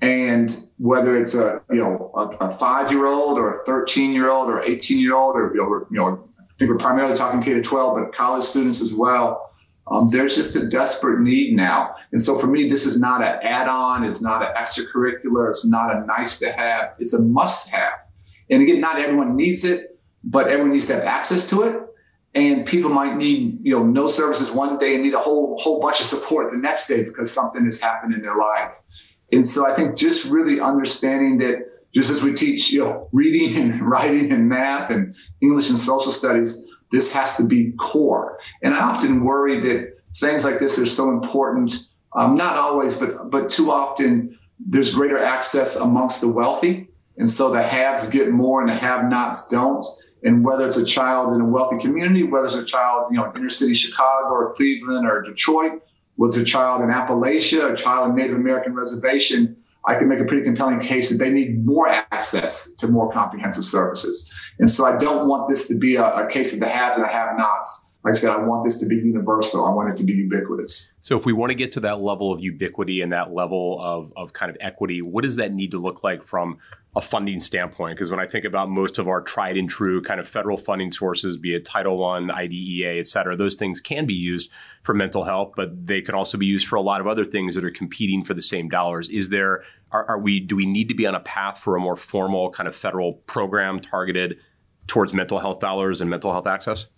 And 0.00 0.66
whether 0.78 1.16
it's 1.16 1.34
a 1.34 1.62
you 1.70 1.76
know 1.76 2.10
a, 2.14 2.46
a 2.46 2.50
five 2.50 2.90
year 2.90 3.06
old 3.06 3.38
or 3.38 3.50
a 3.50 3.64
13 3.64 4.12
year 4.12 4.30
old 4.30 4.48
or 4.48 4.60
18 4.60 4.98
year 4.98 5.14
old 5.14 5.36
or 5.36 5.54
you 5.54 5.86
know, 5.90 6.28
think 6.62 6.70
we're 6.70 6.78
primarily 6.78 7.14
talking 7.14 7.42
K 7.42 7.54
to 7.54 7.62
12, 7.62 7.98
but 7.98 8.12
college 8.12 8.44
students 8.44 8.80
as 8.80 8.94
well. 8.94 9.50
Um, 9.88 10.10
there's 10.10 10.36
just 10.36 10.54
a 10.54 10.68
desperate 10.68 11.20
need 11.20 11.56
now. 11.56 11.96
And 12.12 12.20
so 12.20 12.38
for 12.38 12.46
me, 12.46 12.68
this 12.68 12.86
is 12.86 13.00
not 13.00 13.20
an 13.20 13.40
add 13.42 13.68
on, 13.68 14.04
it's 14.04 14.22
not 14.22 14.42
an 14.42 14.54
extracurricular, 14.56 15.50
it's 15.50 15.66
not 15.66 15.94
a 15.94 16.06
nice 16.06 16.38
to 16.38 16.52
have, 16.52 16.94
it's 17.00 17.14
a 17.14 17.20
must 17.20 17.70
have. 17.70 17.94
And 18.48 18.62
again, 18.62 18.80
not 18.80 19.00
everyone 19.00 19.34
needs 19.34 19.64
it, 19.64 19.98
but 20.22 20.46
everyone 20.46 20.70
needs 20.70 20.86
to 20.86 20.94
have 20.94 21.04
access 21.04 21.48
to 21.50 21.62
it 21.62 21.82
and 22.34 22.64
people 22.64 22.88
might 22.88 23.16
need 23.16 23.58
you 23.62 23.76
know 23.76 23.84
no 23.84 24.08
services 24.08 24.50
one 24.50 24.78
day 24.78 24.94
and 24.94 25.02
need 25.02 25.12
a 25.12 25.18
whole 25.18 25.58
whole 25.58 25.80
bunch 25.80 26.00
of 26.00 26.06
support 26.06 26.52
the 26.52 26.58
next 26.58 26.86
day 26.86 27.04
because 27.04 27.30
something 27.30 27.64
has 27.66 27.78
happened 27.80 28.14
in 28.14 28.22
their 28.22 28.36
life 28.36 28.80
and 29.32 29.46
so 29.46 29.66
i 29.66 29.74
think 29.74 29.94
just 29.96 30.24
really 30.30 30.58
understanding 30.58 31.36
that 31.36 31.58
just 31.94 32.10
as 32.10 32.22
we 32.22 32.32
teach 32.32 32.70
you 32.70 32.84
know 32.84 33.08
reading 33.12 33.56
and 33.60 33.80
writing 33.90 34.32
and 34.32 34.48
math 34.48 34.90
and 34.90 35.16
english 35.40 35.70
and 35.70 35.78
social 35.78 36.12
studies 36.12 36.68
this 36.90 37.10
has 37.10 37.38
to 37.38 37.46
be 37.46 37.72
core. 37.78 38.38
And 38.62 38.74
i 38.74 38.80
often 38.80 39.24
worry 39.24 39.60
that 39.60 39.98
things 40.16 40.44
like 40.44 40.58
this 40.58 40.78
are 40.78 40.86
so 40.86 41.10
important 41.10 41.72
um, 42.14 42.34
not 42.34 42.56
always 42.56 42.94
but 42.94 43.30
but 43.30 43.48
too 43.48 43.70
often 43.70 44.38
there's 44.68 44.94
greater 44.94 45.22
access 45.22 45.76
amongst 45.76 46.20
the 46.20 46.28
wealthy. 46.28 46.88
And 47.16 47.28
so 47.28 47.50
the 47.50 47.62
haves 47.62 48.08
get 48.08 48.30
more 48.30 48.60
and 48.60 48.70
the 48.70 48.74
have 48.74 49.08
nots 49.08 49.48
don't. 49.48 49.84
And 50.22 50.44
whether 50.44 50.64
it's 50.64 50.76
a 50.76 50.84
child 50.84 51.34
in 51.34 51.40
a 51.40 51.44
wealthy 51.44 51.78
community, 51.78 52.22
whether 52.22 52.46
it's 52.46 52.54
a 52.54 52.64
child, 52.64 53.06
you 53.10 53.16
know, 53.16 53.30
in 53.30 53.36
inner 53.36 53.50
city 53.50 53.74
Chicago 53.74 54.30
or 54.30 54.52
Cleveland 54.54 55.06
or 55.06 55.22
Detroit, 55.22 55.82
whether 56.16 56.40
it's 56.40 56.48
a 56.48 56.52
child 56.52 56.82
in 56.82 56.88
Appalachia, 56.88 57.72
a 57.72 57.76
child 57.76 58.10
in 58.10 58.16
Native 58.16 58.36
American 58.36 58.74
reservation, 58.74 59.56
I 59.86 59.96
can 59.96 60.08
make 60.08 60.20
a 60.20 60.24
pretty 60.24 60.44
compelling 60.44 60.78
case 60.78 61.10
that 61.10 61.22
they 61.22 61.30
need 61.30 61.64
more 61.66 61.88
access 61.88 62.74
to 62.76 62.88
more 62.88 63.10
comprehensive 63.10 63.64
services. 63.64 64.32
And 64.58 64.70
so 64.70 64.84
I 64.84 64.96
don't 64.96 65.28
want 65.28 65.48
this 65.48 65.68
to 65.68 65.78
be 65.78 65.96
a, 65.96 66.04
a 66.04 66.28
case 66.28 66.52
of 66.52 66.60
the 66.60 66.68
haves 66.68 66.96
and 66.96 67.04
the 67.04 67.08
have-nots 67.08 67.91
like 68.04 68.12
I 68.12 68.14
said, 68.14 68.30
I 68.30 68.38
want 68.38 68.64
this 68.64 68.80
to 68.80 68.86
be 68.86 68.96
universal. 68.96 69.64
I 69.64 69.70
want 69.72 69.90
it 69.90 69.96
to 69.98 70.04
be 70.04 70.12
ubiquitous. 70.12 70.90
So, 71.00 71.16
if 71.16 71.24
we 71.24 71.32
want 71.32 71.50
to 71.50 71.54
get 71.54 71.70
to 71.72 71.80
that 71.80 72.00
level 72.00 72.32
of 72.32 72.40
ubiquity 72.40 73.00
and 73.00 73.12
that 73.12 73.32
level 73.32 73.78
of, 73.80 74.12
of 74.16 74.32
kind 74.32 74.50
of 74.50 74.56
equity, 74.60 75.02
what 75.02 75.22
does 75.22 75.36
that 75.36 75.52
need 75.52 75.70
to 75.70 75.78
look 75.78 76.02
like 76.02 76.22
from 76.24 76.58
a 76.96 77.00
funding 77.00 77.38
standpoint? 77.38 77.96
Because 77.96 78.10
when 78.10 78.18
I 78.18 78.26
think 78.26 78.44
about 78.44 78.68
most 78.68 78.98
of 78.98 79.06
our 79.06 79.22
tried 79.22 79.56
and 79.56 79.70
true 79.70 80.02
kind 80.02 80.18
of 80.18 80.26
federal 80.26 80.56
funding 80.56 80.90
sources, 80.90 81.36
be 81.36 81.54
it 81.54 81.64
Title 81.64 82.04
I, 82.04 82.18
IDEA, 82.18 82.98
et 82.98 83.06
cetera, 83.06 83.36
those 83.36 83.54
things 83.54 83.80
can 83.80 84.04
be 84.04 84.14
used 84.14 84.50
for 84.82 84.94
mental 84.94 85.22
health, 85.22 85.52
but 85.54 85.86
they 85.86 86.00
can 86.00 86.16
also 86.16 86.36
be 86.36 86.46
used 86.46 86.66
for 86.66 86.76
a 86.76 86.82
lot 86.82 87.00
of 87.00 87.06
other 87.06 87.24
things 87.24 87.54
that 87.54 87.64
are 87.64 87.70
competing 87.70 88.24
for 88.24 88.34
the 88.34 88.42
same 88.42 88.68
dollars. 88.68 89.10
Is 89.10 89.28
there, 89.28 89.62
are, 89.92 90.04
are 90.06 90.18
we, 90.18 90.40
do 90.40 90.56
we 90.56 90.66
need 90.66 90.88
to 90.88 90.94
be 90.94 91.06
on 91.06 91.14
a 91.14 91.20
path 91.20 91.60
for 91.60 91.76
a 91.76 91.80
more 91.80 91.96
formal 91.96 92.50
kind 92.50 92.66
of 92.66 92.74
federal 92.74 93.12
program 93.12 93.78
targeted 93.78 94.40
towards 94.88 95.14
mental 95.14 95.38
health 95.38 95.60
dollars 95.60 96.00
and 96.00 96.10
mental 96.10 96.32
health 96.32 96.48
access? 96.48 96.88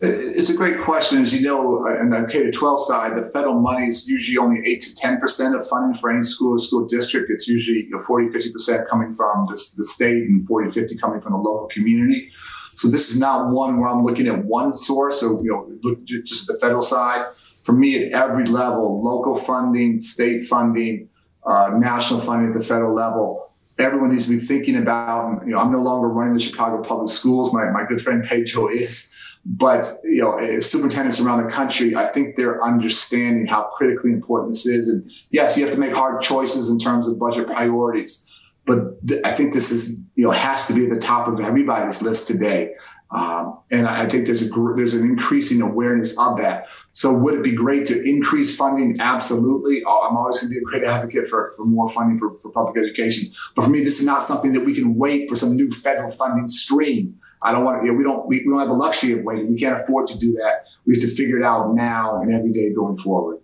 It's 0.00 0.48
a 0.48 0.54
great 0.54 0.80
question. 0.80 1.22
As 1.22 1.34
you 1.34 1.42
know, 1.42 1.88
on 1.88 2.10
the 2.10 2.28
K 2.30 2.52
12 2.52 2.84
side, 2.84 3.16
the 3.16 3.22
federal 3.22 3.58
money 3.58 3.88
is 3.88 4.08
usually 4.08 4.38
only 4.38 4.64
8 4.64 4.80
to 4.80 4.94
10% 4.94 5.56
of 5.56 5.66
funding 5.66 5.98
for 5.98 6.10
any 6.12 6.22
school 6.22 6.54
or 6.54 6.58
school 6.60 6.86
district. 6.86 7.30
It's 7.30 7.48
usually 7.48 7.84
you 7.84 7.90
know, 7.90 8.00
40, 8.00 8.28
50% 8.28 8.86
coming 8.86 9.12
from 9.12 9.46
the, 9.46 9.54
the 9.76 9.84
state 9.84 10.22
and 10.22 10.46
40, 10.46 10.70
50 10.70 10.96
coming 10.98 11.20
from 11.20 11.32
the 11.32 11.38
local 11.38 11.66
community. 11.66 12.30
So 12.76 12.86
this 12.86 13.10
is 13.10 13.18
not 13.18 13.50
one 13.50 13.80
where 13.80 13.88
I'm 13.88 14.04
looking 14.04 14.28
at 14.28 14.44
one 14.44 14.72
source 14.72 15.24
or 15.24 15.42
you 15.42 15.50
know, 15.50 15.68
look 15.82 16.04
just 16.04 16.46
the 16.46 16.56
federal 16.60 16.82
side. 16.82 17.32
For 17.64 17.72
me, 17.72 18.06
at 18.06 18.12
every 18.12 18.44
level, 18.44 19.02
local 19.02 19.34
funding, 19.34 20.00
state 20.00 20.44
funding, 20.44 21.08
uh, 21.44 21.70
national 21.76 22.20
funding 22.20 22.52
at 22.52 22.58
the 22.58 22.64
federal 22.64 22.94
level, 22.94 23.52
everyone 23.80 24.10
needs 24.10 24.26
to 24.26 24.38
be 24.38 24.38
thinking 24.38 24.76
about, 24.76 25.42
you 25.44 25.52
know, 25.52 25.58
I'm 25.58 25.72
no 25.72 25.82
longer 25.82 26.08
running 26.08 26.34
the 26.34 26.40
Chicago 26.40 26.80
public 26.82 27.08
schools. 27.08 27.52
My, 27.52 27.68
my 27.70 27.84
good 27.84 28.00
friend 28.00 28.22
Pedro 28.22 28.68
is. 28.68 29.12
But 29.50 29.90
you 30.04 30.20
know, 30.20 30.58
superintendents 30.58 31.20
around 31.20 31.42
the 31.42 31.50
country, 31.50 31.96
I 31.96 32.12
think 32.12 32.36
they're 32.36 32.62
understanding 32.62 33.46
how 33.46 33.70
critically 33.74 34.12
important 34.12 34.52
this 34.52 34.66
is. 34.66 34.88
And 34.88 35.10
yes, 35.30 35.56
you 35.56 35.64
have 35.64 35.74
to 35.74 35.80
make 35.80 35.94
hard 35.94 36.20
choices 36.20 36.68
in 36.68 36.78
terms 36.78 37.08
of 37.08 37.18
budget 37.18 37.46
priorities. 37.46 38.30
But 38.66 39.06
th- 39.08 39.22
I 39.24 39.34
think 39.34 39.54
this 39.54 39.70
is 39.70 40.04
you 40.16 40.24
know 40.24 40.32
has 40.32 40.66
to 40.66 40.74
be 40.74 40.84
at 40.84 40.90
the 40.90 41.00
top 41.00 41.28
of 41.28 41.40
everybody's 41.40 42.02
list 42.02 42.26
today. 42.26 42.74
Um, 43.10 43.60
and 43.70 43.88
I 43.88 44.06
think 44.06 44.26
there's 44.26 44.42
a 44.42 44.50
gr- 44.50 44.76
there's 44.76 44.92
an 44.92 45.06
increasing 45.06 45.62
awareness 45.62 46.18
of 46.18 46.36
that. 46.36 46.66
So 46.92 47.16
would 47.16 47.32
it 47.32 47.42
be 47.42 47.52
great 47.52 47.86
to 47.86 48.02
increase 48.02 48.54
funding? 48.54 49.00
Absolutely. 49.00 49.78
I'm 49.78 50.14
always 50.14 50.42
going 50.42 50.52
to 50.52 50.54
be 50.56 50.58
a 50.58 50.62
great 50.62 50.84
advocate 50.84 51.26
for, 51.26 51.52
for 51.56 51.64
more 51.64 51.88
funding 51.88 52.18
for, 52.18 52.36
for 52.42 52.50
public 52.50 52.76
education. 52.76 53.32
But 53.56 53.64
for 53.64 53.70
me, 53.70 53.82
this 53.82 53.98
is 53.98 54.04
not 54.04 54.22
something 54.22 54.52
that 54.52 54.60
we 54.60 54.74
can 54.74 54.94
wait 54.96 55.30
for 55.30 55.36
some 55.36 55.56
new 55.56 55.70
federal 55.70 56.10
funding 56.10 56.48
stream. 56.48 57.18
I 57.42 57.52
don't 57.52 57.64
want 57.64 57.80
to, 57.80 57.86
you 57.86 57.92
know, 57.92 57.98
we 57.98 58.04
don't, 58.04 58.26
we, 58.26 58.38
we 58.38 58.50
don't 58.50 58.58
have 58.58 58.68
the 58.68 58.74
luxury 58.74 59.12
of 59.12 59.24
waiting. 59.24 59.50
We 59.50 59.58
can't 59.58 59.80
afford 59.80 60.06
to 60.08 60.18
do 60.18 60.32
that. 60.34 60.68
We 60.86 60.94
have 60.94 61.02
to 61.02 61.14
figure 61.14 61.38
it 61.38 61.44
out 61.44 61.74
now 61.74 62.20
and 62.20 62.32
every 62.32 62.52
day 62.52 62.72
going 62.72 62.98
forward. 62.98 63.38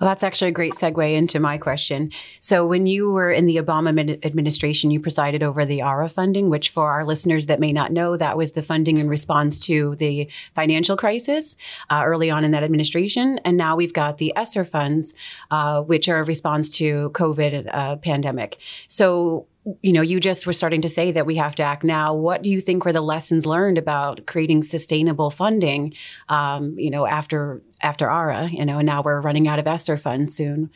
Well, 0.00 0.08
that's 0.08 0.22
actually 0.22 0.48
a 0.48 0.52
great 0.52 0.74
segue 0.74 1.14
into 1.14 1.38
my 1.40 1.58
question. 1.58 2.10
So, 2.40 2.66
when 2.66 2.86
you 2.86 3.10
were 3.10 3.30
in 3.30 3.44
the 3.44 3.56
Obama 3.56 4.24
administration, 4.24 4.90
you 4.90 4.98
presided 4.98 5.42
over 5.42 5.66
the 5.66 5.82
ARRA 5.82 6.08
funding, 6.08 6.48
which, 6.48 6.70
for 6.70 6.90
our 6.90 7.04
listeners 7.04 7.46
that 7.46 7.60
may 7.60 7.70
not 7.70 7.92
know, 7.92 8.16
that 8.16 8.38
was 8.38 8.52
the 8.52 8.62
funding 8.62 8.96
in 8.96 9.10
response 9.10 9.60
to 9.66 9.94
the 9.96 10.30
financial 10.54 10.96
crisis 10.96 11.56
uh, 11.90 12.02
early 12.04 12.30
on 12.30 12.44
in 12.44 12.52
that 12.52 12.62
administration. 12.62 13.38
And 13.44 13.58
now 13.58 13.76
we've 13.76 13.92
got 13.92 14.16
the 14.16 14.32
ESSER 14.34 14.64
funds, 14.64 15.12
uh, 15.50 15.82
which 15.82 16.08
are 16.08 16.20
a 16.20 16.24
response 16.24 16.70
to 16.78 17.10
COVID 17.10 17.68
uh, 17.72 17.96
pandemic. 17.96 18.56
So, 18.88 19.46
you 19.82 19.92
know, 19.92 20.00
you 20.00 20.20
just 20.20 20.46
were 20.46 20.52
starting 20.52 20.80
to 20.82 20.88
say 20.88 21.12
that 21.12 21.26
we 21.26 21.36
have 21.36 21.54
to 21.56 21.62
act 21.62 21.84
now. 21.84 22.14
What 22.14 22.42
do 22.42 22.50
you 22.50 22.60
think 22.60 22.84
were 22.84 22.92
the 22.92 23.02
lessons 23.02 23.44
learned 23.44 23.76
about 23.76 24.26
creating 24.26 24.62
sustainable 24.62 25.30
funding? 25.30 25.94
Um, 26.28 26.78
you 26.78 26.90
know, 26.90 27.06
after 27.06 27.60
after 27.82 28.08
ARRA, 28.08 28.48
you 28.50 28.64
know, 28.64 28.78
and 28.78 28.86
now 28.86 29.02
we're 29.02 29.20
running 29.20 29.48
out 29.48 29.58
of 29.58 29.66
ESSER 29.66 29.96
funds 29.96 30.34
soon. 30.34 30.70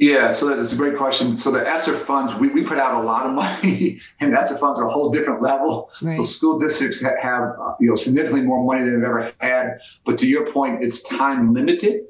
Yeah, 0.00 0.32
so 0.32 0.48
that's 0.48 0.72
a 0.72 0.76
great 0.76 0.96
question. 0.96 1.36
So 1.36 1.50
the 1.50 1.60
ESSER 1.68 1.92
funds, 1.92 2.34
we, 2.36 2.48
we 2.48 2.64
put 2.64 2.78
out 2.78 2.94
a 2.94 3.04
lot 3.04 3.26
of 3.26 3.32
money, 3.62 4.00
and 4.18 4.34
ESSER 4.34 4.56
funds 4.56 4.80
are 4.80 4.88
a 4.88 4.90
whole 4.90 5.10
different 5.10 5.42
level. 5.42 5.90
Right. 6.00 6.16
So 6.16 6.22
school 6.22 6.58
districts 6.58 7.02
have 7.02 7.42
uh, 7.60 7.74
you 7.78 7.88
know 7.88 7.94
significantly 7.94 8.42
more 8.42 8.64
money 8.64 8.84
than 8.84 9.00
they've 9.00 9.08
ever 9.08 9.32
had. 9.38 9.80
But 10.04 10.18
to 10.18 10.26
your 10.26 10.46
point, 10.46 10.82
it's 10.82 11.02
time 11.02 11.52
limited. 11.54 12.00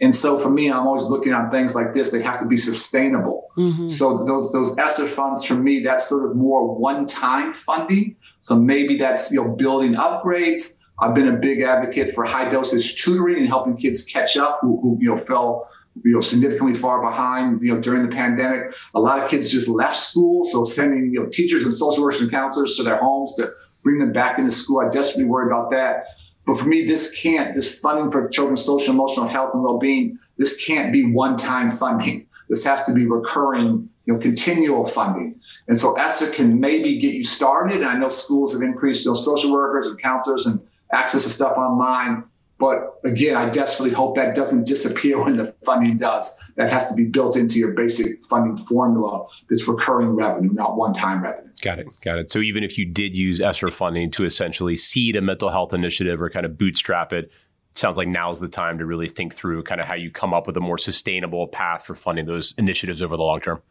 And 0.00 0.14
so 0.14 0.38
for 0.38 0.50
me, 0.50 0.70
I'm 0.70 0.86
always 0.86 1.04
looking 1.04 1.32
at 1.32 1.50
things 1.50 1.74
like 1.74 1.92
this. 1.92 2.10
They 2.10 2.22
have 2.22 2.38
to 2.40 2.46
be 2.46 2.56
sustainable. 2.56 3.48
Mm-hmm. 3.56 3.86
So 3.88 4.24
those 4.24 4.52
those 4.52 4.78
ESSER 4.78 5.06
funds 5.06 5.44
for 5.44 5.54
me, 5.54 5.82
that's 5.82 6.08
sort 6.08 6.30
of 6.30 6.36
more 6.36 6.74
one-time 6.78 7.52
funding. 7.52 8.16
So 8.40 8.58
maybe 8.58 8.98
that's 8.98 9.32
you 9.32 9.42
know 9.42 9.54
building 9.56 9.94
upgrades. 9.94 10.76
I've 11.00 11.14
been 11.14 11.28
a 11.28 11.36
big 11.36 11.62
advocate 11.62 12.12
for 12.12 12.24
high 12.24 12.48
dosage 12.48 13.02
tutoring 13.02 13.38
and 13.38 13.46
helping 13.48 13.76
kids 13.76 14.04
catch 14.04 14.36
up 14.36 14.58
who, 14.60 14.80
who 14.80 14.98
you 15.00 15.08
know 15.10 15.16
fell 15.16 15.68
you 16.04 16.14
know 16.14 16.20
significantly 16.20 16.74
far 16.74 17.02
behind 17.02 17.60
you 17.62 17.74
know 17.74 17.80
during 17.80 18.08
the 18.08 18.14
pandemic. 18.14 18.74
A 18.94 19.00
lot 19.00 19.22
of 19.22 19.28
kids 19.28 19.50
just 19.50 19.68
left 19.68 19.96
school, 19.96 20.44
so 20.44 20.64
sending 20.64 21.12
you 21.12 21.20
know 21.20 21.28
teachers 21.30 21.64
and 21.64 21.74
social 21.74 22.04
workers 22.04 22.20
and 22.20 22.30
counselors 22.30 22.76
to 22.76 22.84
their 22.84 22.98
homes 22.98 23.34
to 23.34 23.50
bring 23.82 23.98
them 23.98 24.12
back 24.12 24.38
into 24.38 24.50
school. 24.50 24.80
I 24.80 24.88
desperately 24.88 25.24
worry 25.24 25.46
about 25.46 25.70
that. 25.70 26.06
But 26.48 26.58
for 26.58 26.64
me, 26.64 26.86
this 26.86 27.14
can't, 27.14 27.54
this 27.54 27.78
funding 27.78 28.10
for 28.10 28.26
children's 28.26 28.64
social 28.64 28.94
emotional 28.94 29.28
health 29.28 29.52
and 29.52 29.62
well-being, 29.62 30.18
this 30.38 30.64
can't 30.64 30.90
be 30.90 31.04
one-time 31.04 31.68
funding. 31.70 32.26
This 32.48 32.64
has 32.64 32.84
to 32.84 32.94
be 32.94 33.04
recurring, 33.04 33.90
you 34.06 34.14
know, 34.14 34.18
continual 34.18 34.86
funding. 34.86 35.38
And 35.68 35.78
so 35.78 35.94
ESSER 35.98 36.30
can 36.30 36.58
maybe 36.58 36.98
get 36.98 37.12
you 37.12 37.22
started. 37.22 37.82
And 37.82 37.86
I 37.86 37.98
know 37.98 38.08
schools 38.08 38.54
have 38.54 38.62
increased 38.62 39.04
you 39.04 39.10
know, 39.10 39.14
social 39.14 39.52
workers 39.52 39.88
and 39.88 40.00
counselors 40.00 40.46
and 40.46 40.58
access 40.90 41.24
to 41.24 41.28
stuff 41.28 41.58
online. 41.58 42.24
But 42.58 42.98
again, 43.04 43.36
I 43.36 43.50
desperately 43.50 43.94
hope 43.94 44.16
that 44.16 44.34
doesn't 44.34 44.66
disappear 44.66 45.22
when 45.22 45.36
the 45.36 45.54
funding 45.66 45.98
does. 45.98 46.34
That 46.56 46.72
has 46.72 46.90
to 46.90 46.96
be 46.96 47.04
built 47.04 47.36
into 47.36 47.58
your 47.58 47.72
basic 47.72 48.24
funding 48.24 48.56
formula 48.56 49.26
that's 49.50 49.68
recurring 49.68 50.16
revenue, 50.16 50.54
not 50.54 50.78
one 50.78 50.94
time 50.94 51.22
revenue. 51.22 51.47
Got 51.58 51.78
it. 51.80 51.88
Got 52.02 52.18
it. 52.18 52.30
So 52.30 52.40
even 52.40 52.64
if 52.64 52.78
you 52.78 52.84
did 52.84 53.16
use 53.16 53.40
ESSER 53.40 53.70
funding 53.70 54.10
to 54.12 54.24
essentially 54.24 54.76
seed 54.76 55.16
a 55.16 55.20
mental 55.20 55.48
health 55.48 55.72
initiative 55.72 56.20
or 56.20 56.30
kind 56.30 56.46
of 56.46 56.56
bootstrap 56.56 57.12
it, 57.12 57.30
sounds 57.72 57.96
like 57.96 58.08
now's 58.08 58.40
the 58.40 58.48
time 58.48 58.78
to 58.78 58.86
really 58.86 59.08
think 59.08 59.34
through 59.34 59.62
kind 59.62 59.80
of 59.80 59.86
how 59.86 59.94
you 59.94 60.10
come 60.10 60.34
up 60.34 60.46
with 60.46 60.56
a 60.56 60.60
more 60.60 60.78
sustainable 60.78 61.46
path 61.48 61.84
for 61.84 61.94
funding 61.94 62.26
those 62.26 62.54
initiatives 62.58 63.02
over 63.02 63.16
the 63.16 63.22
long 63.22 63.40
term. 63.40 63.62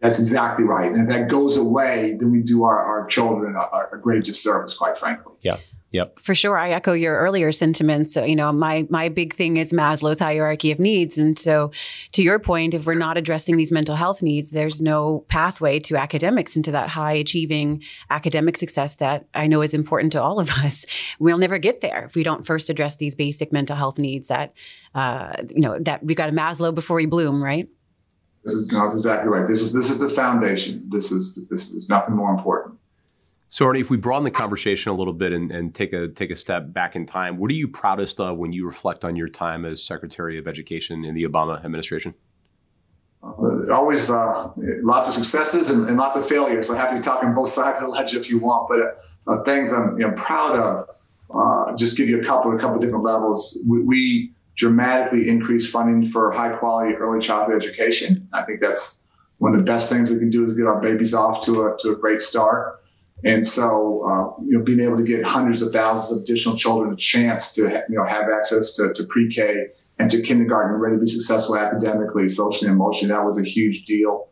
That's 0.00 0.18
exactly 0.18 0.64
right. 0.64 0.90
And 0.90 1.02
if 1.02 1.08
that 1.08 1.28
goes 1.28 1.56
away, 1.56 2.16
then 2.18 2.32
we 2.32 2.42
do 2.42 2.64
our, 2.64 2.78
our 2.78 3.06
children 3.06 3.54
a, 3.54 3.96
a 3.96 3.98
great 3.98 4.24
disservice, 4.24 4.76
quite 4.76 4.96
frankly. 4.96 5.34
Yeah. 5.42 5.58
Yep. 5.92 6.20
For 6.20 6.34
sure. 6.34 6.58
I 6.58 6.70
echo 6.70 6.94
your 6.94 7.18
earlier 7.18 7.52
sentiments. 7.52 8.14
So, 8.14 8.24
you 8.24 8.34
know, 8.34 8.50
my 8.50 8.86
my 8.88 9.10
big 9.10 9.34
thing 9.34 9.58
is 9.58 9.72
Maslow's 9.74 10.20
hierarchy 10.20 10.72
of 10.72 10.80
needs. 10.80 11.18
And 11.18 11.38
so 11.38 11.70
to 12.12 12.22
your 12.22 12.38
point, 12.38 12.72
if 12.72 12.86
we're 12.86 12.94
not 12.94 13.18
addressing 13.18 13.58
these 13.58 13.70
mental 13.70 13.96
health 13.96 14.22
needs, 14.22 14.52
there's 14.52 14.80
no 14.80 15.26
pathway 15.28 15.78
to 15.80 15.96
academics 15.96 16.56
into 16.56 16.70
that 16.72 16.88
high 16.88 17.12
achieving 17.12 17.82
academic 18.08 18.56
success 18.56 18.96
that 18.96 19.26
I 19.34 19.46
know 19.46 19.60
is 19.60 19.74
important 19.74 20.12
to 20.12 20.22
all 20.22 20.40
of 20.40 20.50
us. 20.64 20.86
We'll 21.18 21.38
never 21.38 21.58
get 21.58 21.82
there 21.82 22.04
if 22.04 22.14
we 22.14 22.22
don't 22.22 22.46
first 22.46 22.70
address 22.70 22.96
these 22.96 23.14
basic 23.14 23.52
mental 23.52 23.76
health 23.76 23.98
needs 23.98 24.28
that 24.28 24.54
uh, 24.94 25.32
you 25.54 25.60
know, 25.60 25.78
that 25.80 26.04
we 26.04 26.14
got 26.14 26.28
a 26.28 26.32
Maslow 26.32 26.74
before 26.74 26.96
we 26.96 27.06
bloom, 27.06 27.42
right? 27.42 27.68
This 28.44 28.54
is 28.54 28.72
not 28.72 28.92
exactly 28.92 29.28
right. 29.28 29.46
This 29.46 29.60
is 29.60 29.72
this 29.72 29.88
is 29.88 29.98
the 29.98 30.08
foundation. 30.08 30.88
This 30.90 31.12
is 31.12 31.46
this 31.48 31.70
is 31.70 31.88
nothing 31.88 32.16
more 32.16 32.30
important. 32.30 32.78
So, 33.52 33.66
Arne, 33.66 33.76
if 33.76 33.90
we 33.90 33.98
broaden 33.98 34.24
the 34.24 34.30
conversation 34.30 34.92
a 34.92 34.94
little 34.94 35.12
bit 35.12 35.34
and, 35.34 35.50
and, 35.50 35.74
take 35.74 35.92
a 35.92 36.08
take 36.08 36.30
a 36.30 36.36
step 36.36 36.72
back 36.72 36.96
in 36.96 37.04
time, 37.04 37.36
what 37.36 37.50
are 37.50 37.54
you 37.54 37.68
proudest 37.68 38.18
of 38.18 38.38
when 38.38 38.50
you 38.50 38.64
reflect 38.64 39.04
on 39.04 39.14
your 39.14 39.28
time 39.28 39.66
as 39.66 39.84
Secretary 39.84 40.38
of 40.38 40.48
Education 40.48 41.04
in 41.04 41.14
the 41.14 41.24
Obama 41.24 41.62
administration? 41.62 42.14
Uh, 43.22 43.70
always 43.70 44.10
uh, 44.10 44.48
lots 44.56 45.06
of 45.06 45.12
successes 45.12 45.68
and, 45.68 45.86
and, 45.86 45.98
lots 45.98 46.16
of 46.16 46.26
failures. 46.26 46.68
So 46.68 46.74
happy 46.74 46.96
to 46.96 47.02
talk 47.02 47.22
on 47.22 47.34
both 47.34 47.50
sides 47.50 47.76
of 47.76 47.84
the 47.84 47.88
ledger 47.90 48.18
if 48.18 48.30
you 48.30 48.38
want. 48.38 48.70
But 48.70 49.04
uh, 49.30 49.42
things 49.42 49.74
I'm 49.74 50.00
you 50.00 50.08
know, 50.08 50.14
proud 50.14 50.58
of, 50.58 50.88
uh, 51.34 51.76
just 51.76 51.98
give 51.98 52.08
you 52.08 52.22
a 52.22 52.24
couple 52.24 52.56
a 52.56 52.58
couple 52.58 52.78
different 52.78 53.04
levels. 53.04 53.62
We, 53.68 53.82
we 53.82 54.32
dramatically 54.56 55.28
increased 55.28 55.70
funding 55.70 56.10
for 56.10 56.32
high 56.32 56.56
quality 56.56 56.94
early 56.94 57.20
childhood 57.20 57.62
education. 57.62 58.26
I 58.32 58.44
think 58.44 58.60
that's 58.60 59.06
one 59.36 59.52
of 59.52 59.58
the 59.58 59.64
best 59.64 59.92
things 59.92 60.08
we 60.08 60.18
can 60.18 60.30
do 60.30 60.48
is 60.48 60.54
get 60.54 60.64
our 60.64 60.80
babies 60.80 61.12
off 61.12 61.44
to 61.44 61.66
a 61.66 61.76
to 61.80 61.90
a 61.90 61.96
great 61.96 62.22
start. 62.22 62.78
And 63.24 63.46
so, 63.46 64.04
uh, 64.04 64.42
you 64.44 64.58
know, 64.58 64.64
being 64.64 64.80
able 64.80 64.96
to 64.96 65.04
get 65.04 65.24
hundreds 65.24 65.62
of 65.62 65.72
thousands 65.72 66.12
of 66.12 66.24
additional 66.24 66.56
children 66.56 66.92
a 66.92 66.96
chance 66.96 67.54
to, 67.54 67.62
you 67.88 67.96
know, 67.96 68.04
have 68.04 68.24
access 68.36 68.74
to, 68.74 68.92
to 68.94 69.04
pre-K 69.04 69.68
and 69.98 70.10
to 70.10 70.22
kindergarten 70.22 70.80
ready 70.80 70.96
to 70.96 71.00
be 71.00 71.06
successful 71.06 71.56
academically, 71.56 72.28
socially, 72.28 72.68
and 72.68 72.76
emotionally, 72.76 73.14
that 73.14 73.24
was 73.24 73.38
a 73.38 73.44
huge 73.44 73.84
deal. 73.84 74.28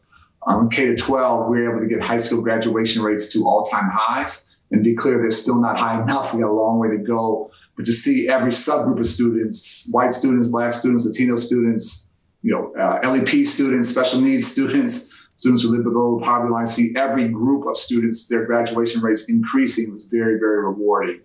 Um, 0.46 0.68
K 0.68 0.86
to 0.86 0.96
12, 0.96 1.48
we 1.48 1.60
were 1.60 1.70
able 1.70 1.86
to 1.86 1.94
get 1.94 2.02
high 2.02 2.16
school 2.16 2.42
graduation 2.42 3.02
rates 3.02 3.32
to 3.32 3.46
all-time 3.46 3.90
highs 3.92 4.56
and 4.70 4.82
be 4.82 4.94
clear 4.94 5.18
they're 5.18 5.30
still 5.30 5.60
not 5.60 5.78
high 5.78 6.02
enough. 6.02 6.32
We 6.32 6.40
got 6.40 6.50
a 6.50 6.52
long 6.52 6.78
way 6.78 6.88
to 6.88 6.98
go. 6.98 7.50
But 7.76 7.86
to 7.86 7.92
see 7.92 8.28
every 8.28 8.50
subgroup 8.50 8.98
of 8.98 9.06
students, 9.06 9.86
white 9.90 10.12
students, 10.12 10.48
black 10.48 10.72
students, 10.72 11.06
Latino 11.06 11.36
students, 11.36 12.08
you 12.42 12.52
know, 12.52 12.72
uh, 12.80 13.06
LEP 13.08 13.44
students, 13.46 13.88
special 13.88 14.20
needs 14.20 14.46
students, 14.46 15.09
students 15.40 15.62
who 15.62 15.70
live 15.70 15.84
below 15.84 16.18
the 16.18 16.24
poverty 16.24 16.52
line 16.52 16.66
see 16.66 16.92
every 16.96 17.26
group 17.28 17.66
of 17.66 17.74
students, 17.74 18.28
their 18.28 18.44
graduation 18.44 19.00
rates 19.00 19.30
increasing 19.30 19.90
was 19.90 20.04
very, 20.04 20.38
very 20.38 20.62
rewarding. 20.62 21.18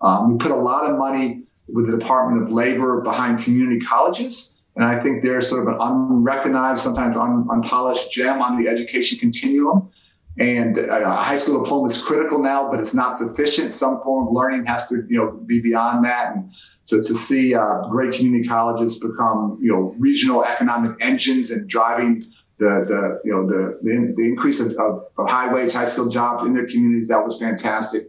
Um, 0.00 0.32
we 0.32 0.38
put 0.38 0.52
a 0.52 0.56
lot 0.70 0.88
of 0.88 0.96
money 0.96 1.42
with 1.66 1.90
the 1.90 1.98
Department 1.98 2.44
of 2.44 2.52
Labor 2.52 3.00
behind 3.00 3.40
community 3.40 3.80
colleges. 3.80 4.60
And 4.76 4.84
I 4.84 5.00
think 5.00 5.24
they're 5.24 5.40
sort 5.40 5.62
of 5.62 5.74
an 5.74 5.80
unrecognized, 5.80 6.80
sometimes 6.80 7.16
un, 7.16 7.48
unpolished 7.50 8.12
gem 8.12 8.40
on 8.40 8.62
the 8.62 8.68
education 8.68 9.18
continuum. 9.18 9.90
And 10.38 10.78
uh, 10.78 11.00
a 11.00 11.24
high 11.24 11.34
school 11.34 11.64
diploma 11.64 11.86
is 11.86 12.00
critical 12.00 12.38
now, 12.40 12.70
but 12.70 12.78
it's 12.78 12.94
not 12.94 13.16
sufficient. 13.16 13.72
Some 13.72 14.00
form 14.02 14.28
of 14.28 14.32
learning 14.32 14.66
has 14.66 14.88
to, 14.90 15.02
you 15.08 15.18
know, 15.18 15.32
be 15.44 15.60
beyond 15.60 16.04
that. 16.04 16.36
And 16.36 16.54
to, 16.86 16.98
to 16.98 17.14
see 17.16 17.54
uh, 17.54 17.80
great 17.90 18.12
community 18.12 18.46
colleges 18.46 19.00
become, 19.00 19.58
you 19.60 19.72
know, 19.72 19.94
regional 19.98 20.44
economic 20.44 20.92
engines 21.00 21.50
and 21.50 21.68
driving 21.68 22.22
the, 22.58 22.84
the 22.86 23.20
you 23.24 23.32
know 23.32 23.46
the, 23.46 23.78
the, 23.82 24.14
the 24.16 24.22
increase 24.22 24.60
of, 24.60 24.72
of, 24.78 25.06
of, 25.18 25.28
high 25.28 25.52
wage 25.52 25.72
high 25.72 25.84
skilled 25.84 26.12
jobs 26.12 26.44
in 26.44 26.54
their 26.54 26.66
communities 26.66 27.08
that 27.08 27.24
was 27.24 27.38
fantastic 27.38 28.02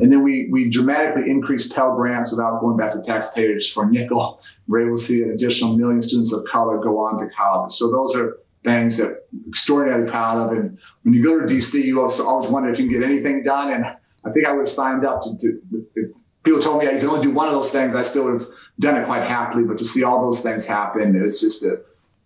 and 0.00 0.10
then 0.10 0.22
we 0.22 0.48
we 0.50 0.70
dramatically 0.70 1.30
increased 1.30 1.74
Pell 1.74 1.94
grants 1.94 2.32
without 2.32 2.60
going 2.60 2.76
back 2.76 2.90
to 2.92 3.00
taxpayers 3.00 3.70
for 3.70 3.84
a 3.84 3.90
nickel. 3.90 4.40
We're 4.68 4.86
able 4.86 4.96
to 4.96 5.02
see 5.02 5.22
an 5.22 5.30
additional 5.30 5.76
million 5.76 6.02
students 6.02 6.32
of 6.32 6.44
color 6.44 6.78
go 6.78 6.98
on 6.98 7.18
to 7.18 7.28
college. 7.28 7.72
So 7.72 7.90
those 7.90 8.16
are 8.16 8.38
things 8.64 8.98
that 8.98 9.24
I'm 9.32 9.44
extraordinarily 9.48 10.08
proud 10.08 10.38
of. 10.38 10.56
And 10.56 10.78
when 11.02 11.14
you 11.14 11.22
go 11.22 11.40
to 11.40 11.46
DC, 11.46 11.82
you 11.82 12.00
also 12.00 12.26
always 12.26 12.50
wonder 12.50 12.70
if 12.70 12.78
you 12.78 12.88
can 12.88 13.00
get 13.00 13.08
anything 13.08 13.42
done. 13.42 13.72
And 13.72 13.84
I 13.84 14.30
think 14.30 14.46
I 14.46 14.52
would 14.52 14.60
have 14.60 14.68
signed 14.68 15.04
up 15.04 15.20
to, 15.22 15.36
to 15.36 15.60
if, 15.72 15.86
if 15.96 16.16
people 16.44 16.60
told 16.60 16.82
me 16.82 16.88
I 16.88 16.94
could 16.98 17.08
only 17.08 17.22
do 17.22 17.30
one 17.30 17.48
of 17.48 17.54
those 17.54 17.72
things, 17.72 17.94
I 17.94 18.02
still 18.02 18.24
would 18.24 18.40
have 18.40 18.48
done 18.78 18.96
it 18.96 19.06
quite 19.06 19.26
happily. 19.26 19.64
But 19.64 19.78
to 19.78 19.84
see 19.84 20.04
all 20.04 20.22
those 20.22 20.42
things 20.42 20.66
happen, 20.66 21.20
it's 21.24 21.40
just 21.40 21.64
a 21.64 21.82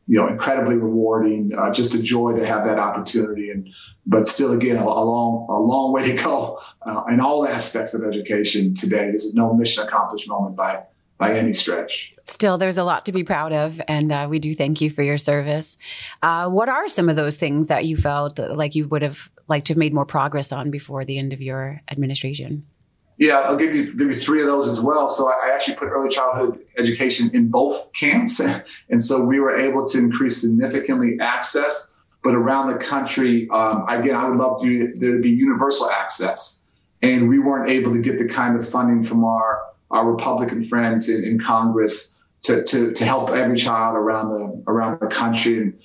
you 0.06 0.18
know, 0.18 0.26
incredibly 0.26 0.76
rewarding. 0.76 1.52
Uh, 1.56 1.72
just 1.72 1.94
a 1.94 2.02
joy 2.02 2.32
to 2.32 2.46
have 2.46 2.64
that 2.64 2.78
opportunity, 2.78 3.50
and 3.50 3.70
but 4.06 4.28
still, 4.28 4.52
again, 4.52 4.76
a, 4.76 4.82
a 4.82 5.04
long, 5.04 5.46
a 5.48 5.58
long 5.58 5.92
way 5.92 6.12
to 6.12 6.22
go 6.22 6.60
uh, 6.82 7.04
in 7.10 7.20
all 7.20 7.46
aspects 7.46 7.94
of 7.94 8.04
education 8.04 8.74
today. 8.74 9.10
This 9.10 9.24
is 9.24 9.34
no 9.34 9.54
mission 9.54 9.84
accomplished 9.84 10.28
moment 10.28 10.56
by 10.56 10.82
by 11.18 11.36
any 11.36 11.52
stretch. 11.52 12.14
Still, 12.24 12.58
there's 12.58 12.78
a 12.78 12.84
lot 12.84 13.06
to 13.06 13.12
be 13.12 13.22
proud 13.22 13.52
of, 13.52 13.80
and 13.86 14.10
uh, 14.10 14.26
we 14.28 14.38
do 14.38 14.54
thank 14.54 14.80
you 14.80 14.90
for 14.90 15.02
your 15.02 15.18
service. 15.18 15.76
Uh, 16.22 16.48
what 16.48 16.68
are 16.68 16.88
some 16.88 17.08
of 17.08 17.16
those 17.16 17.36
things 17.36 17.68
that 17.68 17.84
you 17.84 17.96
felt 17.96 18.38
like 18.38 18.74
you 18.74 18.88
would 18.88 19.02
have 19.02 19.30
liked 19.46 19.66
to 19.66 19.72
have 19.72 19.78
made 19.78 19.94
more 19.94 20.06
progress 20.06 20.52
on 20.52 20.70
before 20.70 21.04
the 21.04 21.18
end 21.18 21.32
of 21.32 21.42
your 21.42 21.82
administration? 21.90 22.66
Yeah, 23.16 23.36
I'll 23.40 23.56
give 23.56 23.74
you 23.74 23.94
give 23.94 24.08
you 24.08 24.14
three 24.14 24.40
of 24.40 24.46
those 24.46 24.66
as 24.66 24.80
well. 24.80 25.08
So 25.08 25.28
I 25.28 25.52
actually 25.54 25.76
put 25.76 25.88
early 25.88 26.08
childhood 26.08 26.64
education 26.76 27.30
in 27.32 27.48
both 27.48 27.92
camps, 28.00 28.40
and 28.88 29.02
so 29.02 29.24
we 29.24 29.38
were 29.38 29.56
able 29.56 29.86
to 29.86 29.98
increase 29.98 30.40
significantly 30.40 31.18
access. 31.20 31.94
But 32.22 32.34
around 32.34 32.72
the 32.72 32.78
country, 32.78 33.48
um, 33.50 33.86
again, 33.86 34.16
I 34.16 34.28
would 34.28 34.38
love 34.38 34.62
to, 34.62 34.92
there 34.94 35.12
to 35.12 35.20
be 35.20 35.30
universal 35.30 35.90
access, 35.90 36.68
and 37.02 37.28
we 37.28 37.38
weren't 37.38 37.70
able 37.70 37.92
to 37.92 38.00
get 38.00 38.18
the 38.18 38.26
kind 38.26 38.56
of 38.56 38.68
funding 38.68 39.02
from 39.02 39.24
our 39.24 39.62
our 39.90 40.10
Republican 40.10 40.62
friends 40.64 41.08
in, 41.08 41.22
in 41.22 41.38
Congress 41.38 42.20
to, 42.42 42.64
to 42.64 42.92
to 42.92 43.04
help 43.04 43.30
every 43.30 43.56
child 43.56 43.96
around 43.96 44.30
the 44.30 44.64
around 44.66 44.98
the 45.00 45.06
country. 45.06 45.58
And 45.58 45.78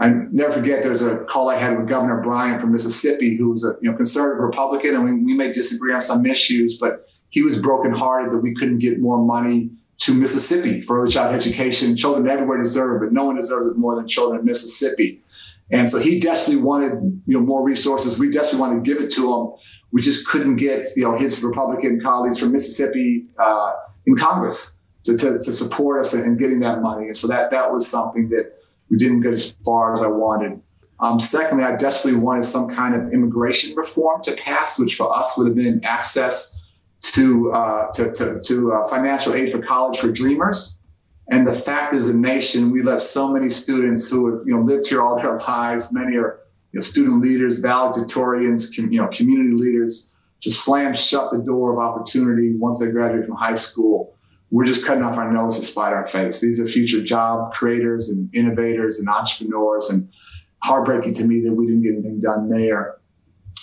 I 0.00 0.08
never 0.32 0.50
forget 0.50 0.82
there's 0.82 1.02
a 1.02 1.18
call 1.18 1.50
I 1.50 1.56
had 1.56 1.76
with 1.76 1.86
Governor 1.86 2.22
Bryant 2.22 2.60
from 2.60 2.72
Mississippi, 2.72 3.36
who 3.36 3.50
was 3.50 3.64
a 3.64 3.76
you 3.82 3.90
know 3.90 3.96
conservative 3.96 4.42
Republican, 4.42 4.94
and 4.94 5.04
we, 5.04 5.12
we 5.12 5.34
may 5.34 5.52
disagree 5.52 5.92
on 5.92 6.00
some 6.00 6.24
issues, 6.24 6.78
but 6.78 7.06
he 7.28 7.42
was 7.42 7.60
brokenhearted 7.60 8.32
that 8.32 8.38
we 8.38 8.54
couldn't 8.54 8.78
get 8.78 8.98
more 8.98 9.18
money 9.18 9.70
to 9.98 10.14
Mississippi 10.14 10.80
for 10.80 10.98
early 10.98 11.12
childhood 11.12 11.38
education. 11.38 11.94
Children 11.94 12.28
everywhere 12.28 12.62
deserve 12.62 12.96
it, 12.96 13.06
but 13.06 13.12
no 13.12 13.24
one 13.24 13.36
deserves 13.36 13.70
it 13.70 13.76
more 13.76 13.94
than 13.94 14.08
children 14.08 14.40
in 14.40 14.46
Mississippi. 14.46 15.20
And 15.70 15.88
so 15.88 15.98
he 15.98 16.18
desperately 16.18 16.62
wanted 16.62 17.22
you 17.26 17.38
know 17.38 17.44
more 17.44 17.62
resources. 17.62 18.18
We 18.18 18.30
desperately 18.30 18.60
wanted 18.60 18.84
to 18.84 18.94
give 18.94 19.02
it 19.02 19.10
to 19.10 19.34
him. 19.34 19.52
We 19.92 20.00
just 20.00 20.26
couldn't 20.26 20.56
get 20.56 20.88
you 20.96 21.04
know 21.04 21.18
his 21.18 21.42
Republican 21.42 22.00
colleagues 22.00 22.38
from 22.38 22.52
Mississippi 22.52 23.26
uh, 23.38 23.72
in 24.06 24.16
Congress 24.16 24.82
to, 25.02 25.16
to, 25.16 25.32
to 25.34 25.52
support 25.52 26.00
us 26.00 26.14
in 26.14 26.38
getting 26.38 26.60
that 26.60 26.80
money. 26.80 27.06
And 27.06 27.16
so 27.16 27.28
that 27.28 27.50
that 27.50 27.70
was 27.70 27.86
something 27.86 28.30
that 28.30 28.59
we 28.90 28.96
didn't 28.96 29.20
get 29.20 29.32
as 29.32 29.52
far 29.64 29.92
as 29.92 30.02
I 30.02 30.08
wanted. 30.08 30.60
Um, 30.98 31.18
secondly, 31.18 31.64
I 31.64 31.76
desperately 31.76 32.20
wanted 32.20 32.44
some 32.44 32.68
kind 32.68 32.94
of 32.94 33.12
immigration 33.12 33.74
reform 33.74 34.22
to 34.24 34.32
pass, 34.32 34.78
which 34.78 34.96
for 34.96 35.16
us 35.16 35.38
would 35.38 35.46
have 35.46 35.56
been 35.56 35.82
access 35.84 36.62
to 37.00 37.50
uh, 37.52 37.90
to, 37.92 38.12
to, 38.12 38.40
to 38.40 38.72
uh, 38.72 38.88
financial 38.88 39.34
aid 39.34 39.50
for 39.50 39.60
college 39.60 39.98
for 39.98 40.12
dreamers. 40.12 40.78
And 41.30 41.46
the 41.46 41.52
fact 41.52 41.94
is, 41.94 42.08
a 42.08 42.16
nation, 42.16 42.70
we 42.70 42.82
let 42.82 43.00
so 43.00 43.32
many 43.32 43.48
students 43.48 44.10
who 44.10 44.36
have 44.36 44.46
you 44.46 44.54
know 44.54 44.62
lived 44.62 44.88
here 44.88 45.00
all 45.00 45.16
their 45.16 45.38
lives. 45.48 45.92
Many 45.92 46.16
are 46.16 46.40
you 46.72 46.78
know, 46.78 46.82
student 46.82 47.22
leaders, 47.22 47.62
valedictorians, 47.62 48.74
com, 48.74 48.92
you 48.92 49.00
know, 49.00 49.08
community 49.08 49.56
leaders, 49.56 50.14
just 50.40 50.62
slam 50.64 50.92
shut 50.92 51.30
the 51.32 51.38
door 51.38 51.72
of 51.72 51.78
opportunity 51.78 52.54
once 52.56 52.80
they 52.80 52.90
graduate 52.90 53.24
from 53.24 53.36
high 53.36 53.54
school 53.54 54.14
we're 54.50 54.64
just 54.64 54.86
cutting 54.86 55.04
off 55.04 55.16
our 55.16 55.32
nose 55.32 55.58
to 55.58 55.64
spite 55.64 55.92
our 55.92 56.06
face. 56.06 56.40
These 56.40 56.60
are 56.60 56.66
future 56.66 57.02
job 57.02 57.52
creators 57.52 58.08
and 58.08 58.34
innovators 58.34 58.98
and 58.98 59.08
entrepreneurs, 59.08 59.90
and 59.90 60.08
heartbreaking 60.62 61.14
to 61.14 61.24
me 61.24 61.40
that 61.42 61.52
we 61.52 61.66
didn't 61.66 61.82
get 61.82 61.92
anything 61.92 62.20
done 62.20 62.48
there. 62.48 62.96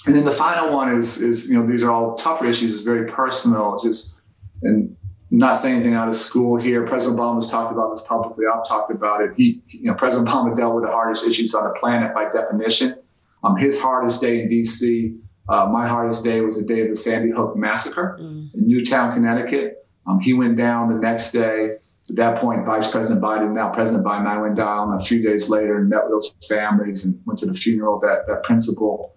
And 0.06 0.16
then 0.16 0.24
the 0.24 0.32
final 0.32 0.74
one 0.74 0.96
is, 0.96 1.22
is 1.22 1.50
you 1.50 1.60
know, 1.60 1.68
these 1.68 1.84
are 1.84 1.92
all 1.92 2.16
tougher 2.16 2.48
issues. 2.48 2.74
It's 2.74 2.84
very 2.84 3.12
personal. 3.12 3.78
Just 3.78 4.16
and 4.64 4.96
not 5.30 5.58
saying 5.58 5.76
anything 5.76 5.94
out 5.94 6.08
of 6.08 6.16
school 6.16 6.58
here. 6.58 6.86
President 6.86 7.20
Obama's 7.20 7.52
talked 7.52 7.74
about 7.74 7.90
this 7.90 8.02
publicly. 8.02 8.46
I've 8.52 8.66
talked 8.66 8.92
about 8.92 9.22
it. 9.22 9.32
He, 9.36 9.62
you 9.68 9.86
know, 9.92 9.94
President 9.94 10.30
Obama 10.30 10.56
dealt 10.56 10.76
with 10.76 10.86
the 10.86 10.92
hardest 10.92 11.28
issues 11.28 11.54
on 11.54 11.66
the 11.66 11.78
planet 11.78 12.14
by 12.14 12.30
definition. 12.32 12.98
Um, 13.44 13.58
his 13.58 13.80
hardest 13.80 14.22
day 14.22 14.42
in 14.42 14.48
D.C. 14.48 15.18
Uh, 15.50 15.68
my 15.68 15.88
hardest 15.88 16.24
day 16.24 16.42
was 16.42 16.58
the 16.58 16.66
day 16.66 16.82
of 16.82 16.90
the 16.90 16.96
Sandy 16.96 17.32
Hook 17.32 17.58
massacre 17.58 18.18
mm. 18.20 18.54
in 18.54 18.68
Newtown, 18.68 19.12
Connecticut. 19.14 19.87
Um, 20.08 20.20
he 20.20 20.34
went 20.34 20.58
down 20.58 20.90
the 20.90 21.00
next 21.00 21.32
day. 21.32 21.76
At 22.10 22.16
that 22.16 22.38
point, 22.38 22.66
Vice 22.66 22.90
President 22.90 23.24
Biden, 23.24 23.54
now 23.54 23.70
President 23.70 24.06
Biden, 24.06 24.28
I 24.28 24.42
went 24.42 24.56
down 24.56 24.94
a 24.94 25.00
few 25.00 25.22
days 25.22 25.50
later 25.50 25.78
and 25.78 25.90
met 25.90 26.04
with 26.04 26.12
those 26.12 26.34
families 26.48 27.04
and 27.04 27.20
went 27.26 27.40
to 27.40 27.46
the 27.46 27.54
funeral 27.54 27.96
of 27.98 28.02
that, 28.02 28.26
that 28.28 28.44
principal, 28.44 29.14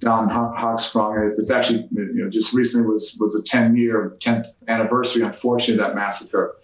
Dawn 0.00 0.28
Hochsprung. 0.28 1.28
It's 1.28 1.50
actually, 1.52 1.86
you 1.92 2.24
know, 2.24 2.28
just 2.28 2.52
recently 2.52 2.88
was 2.88 3.16
was 3.20 3.36
a 3.36 3.44
10 3.44 3.76
year, 3.76 4.16
10th 4.18 4.46
anniversary, 4.66 5.22
unfortunately, 5.22 5.80
of 5.80 5.88
that 5.88 5.94
massacre. 5.94 6.56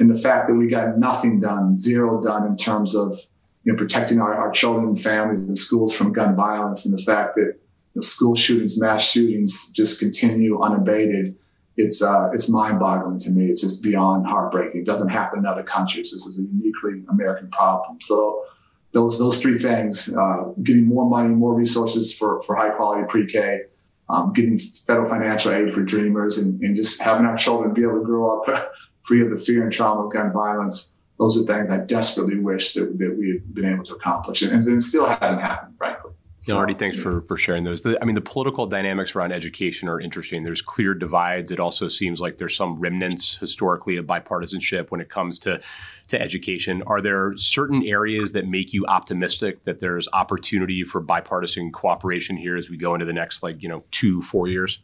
and 0.00 0.08
the 0.08 0.18
fact 0.18 0.48
that 0.48 0.54
we 0.54 0.68
got 0.68 0.98
nothing 0.98 1.40
done, 1.40 1.76
zero 1.76 2.22
done 2.22 2.46
in 2.46 2.56
terms 2.56 2.96
of 2.96 3.20
you 3.64 3.72
know, 3.72 3.78
protecting 3.78 4.22
our, 4.22 4.34
our 4.34 4.50
children 4.50 4.86
and 4.86 5.02
families 5.02 5.46
and 5.46 5.58
schools 5.58 5.94
from 5.94 6.14
gun 6.14 6.34
violence, 6.34 6.86
and 6.86 6.96
the 6.96 7.02
fact 7.02 7.34
that 7.34 7.58
know, 7.96 8.00
school 8.00 8.34
shootings, 8.36 8.80
mass 8.80 9.10
shootings 9.10 9.72
just 9.72 9.98
continue 9.98 10.60
unabated. 10.60 11.34
It's 11.76 12.02
uh, 12.02 12.30
it's 12.32 12.48
mind-boggling 12.48 13.18
to 13.20 13.30
me. 13.30 13.46
It's 13.46 13.60
just 13.60 13.82
beyond 13.82 14.26
heartbreaking. 14.26 14.80
It 14.80 14.86
doesn't 14.86 15.08
happen 15.08 15.40
in 15.40 15.46
other 15.46 15.62
countries. 15.62 16.12
This 16.12 16.26
is 16.26 16.38
a 16.38 16.42
uniquely 16.42 17.02
American 17.10 17.50
problem. 17.50 17.98
So 18.00 18.44
those 18.92 19.18
those 19.18 19.40
three 19.42 19.58
things: 19.58 20.14
uh, 20.16 20.52
getting 20.62 20.86
more 20.86 21.08
money, 21.08 21.28
more 21.28 21.54
resources 21.54 22.16
for 22.16 22.40
for 22.42 22.56
high 22.56 22.70
quality 22.70 23.04
pre-K, 23.08 23.62
um, 24.08 24.32
getting 24.32 24.58
federal 24.58 25.08
financial 25.08 25.52
aid 25.52 25.72
for 25.74 25.82
dreamers, 25.82 26.38
and, 26.38 26.60
and 26.62 26.76
just 26.76 27.02
having 27.02 27.26
our 27.26 27.36
children 27.36 27.74
be 27.74 27.82
able 27.82 27.98
to 27.98 28.04
grow 28.04 28.40
up 28.40 28.72
free 29.02 29.22
of 29.22 29.30
the 29.30 29.36
fear 29.36 29.62
and 29.62 29.72
trauma 29.72 30.06
of 30.06 30.12
gun 30.12 30.32
violence. 30.32 30.94
Those 31.18 31.38
are 31.38 31.44
things 31.44 31.70
I 31.70 31.78
desperately 31.78 32.38
wish 32.38 32.74
that, 32.74 32.98
that 32.98 33.16
we 33.18 33.30
had 33.30 33.54
been 33.54 33.64
able 33.64 33.84
to 33.84 33.94
accomplish, 33.94 34.42
and, 34.42 34.52
and 34.52 34.76
it 34.76 34.82
still 34.82 35.06
hasn't 35.06 35.40
happened, 35.40 35.76
frankly. 35.78 36.12
No, 36.48 36.58
Arne, 36.58 36.74
thanks 36.74 36.98
for, 36.98 37.22
for 37.22 37.36
sharing 37.36 37.64
those. 37.64 37.82
The, 37.82 38.00
I 38.00 38.04
mean, 38.04 38.14
the 38.14 38.20
political 38.20 38.66
dynamics 38.66 39.14
around 39.14 39.32
education 39.32 39.88
are 39.88 40.00
interesting. 40.00 40.44
There's 40.44 40.62
clear 40.62 40.94
divides. 40.94 41.50
It 41.50 41.58
also 41.58 41.88
seems 41.88 42.20
like 42.20 42.36
there's 42.36 42.56
some 42.56 42.78
remnants 42.78 43.36
historically 43.36 43.96
of 43.96 44.06
bipartisanship 44.06 44.90
when 44.90 45.00
it 45.00 45.08
comes 45.08 45.38
to, 45.40 45.60
to 46.08 46.20
education. 46.20 46.82
Are 46.86 47.00
there 47.00 47.36
certain 47.36 47.82
areas 47.82 48.32
that 48.32 48.46
make 48.46 48.72
you 48.72 48.84
optimistic 48.86 49.64
that 49.64 49.80
there's 49.80 50.08
opportunity 50.12 50.84
for 50.84 51.00
bipartisan 51.00 51.72
cooperation 51.72 52.36
here 52.36 52.56
as 52.56 52.70
we 52.70 52.76
go 52.76 52.94
into 52.94 53.06
the 53.06 53.12
next, 53.12 53.42
like, 53.42 53.62
you 53.62 53.68
know, 53.68 53.80
two, 53.90 54.22
four 54.22 54.48
years? 54.48 54.78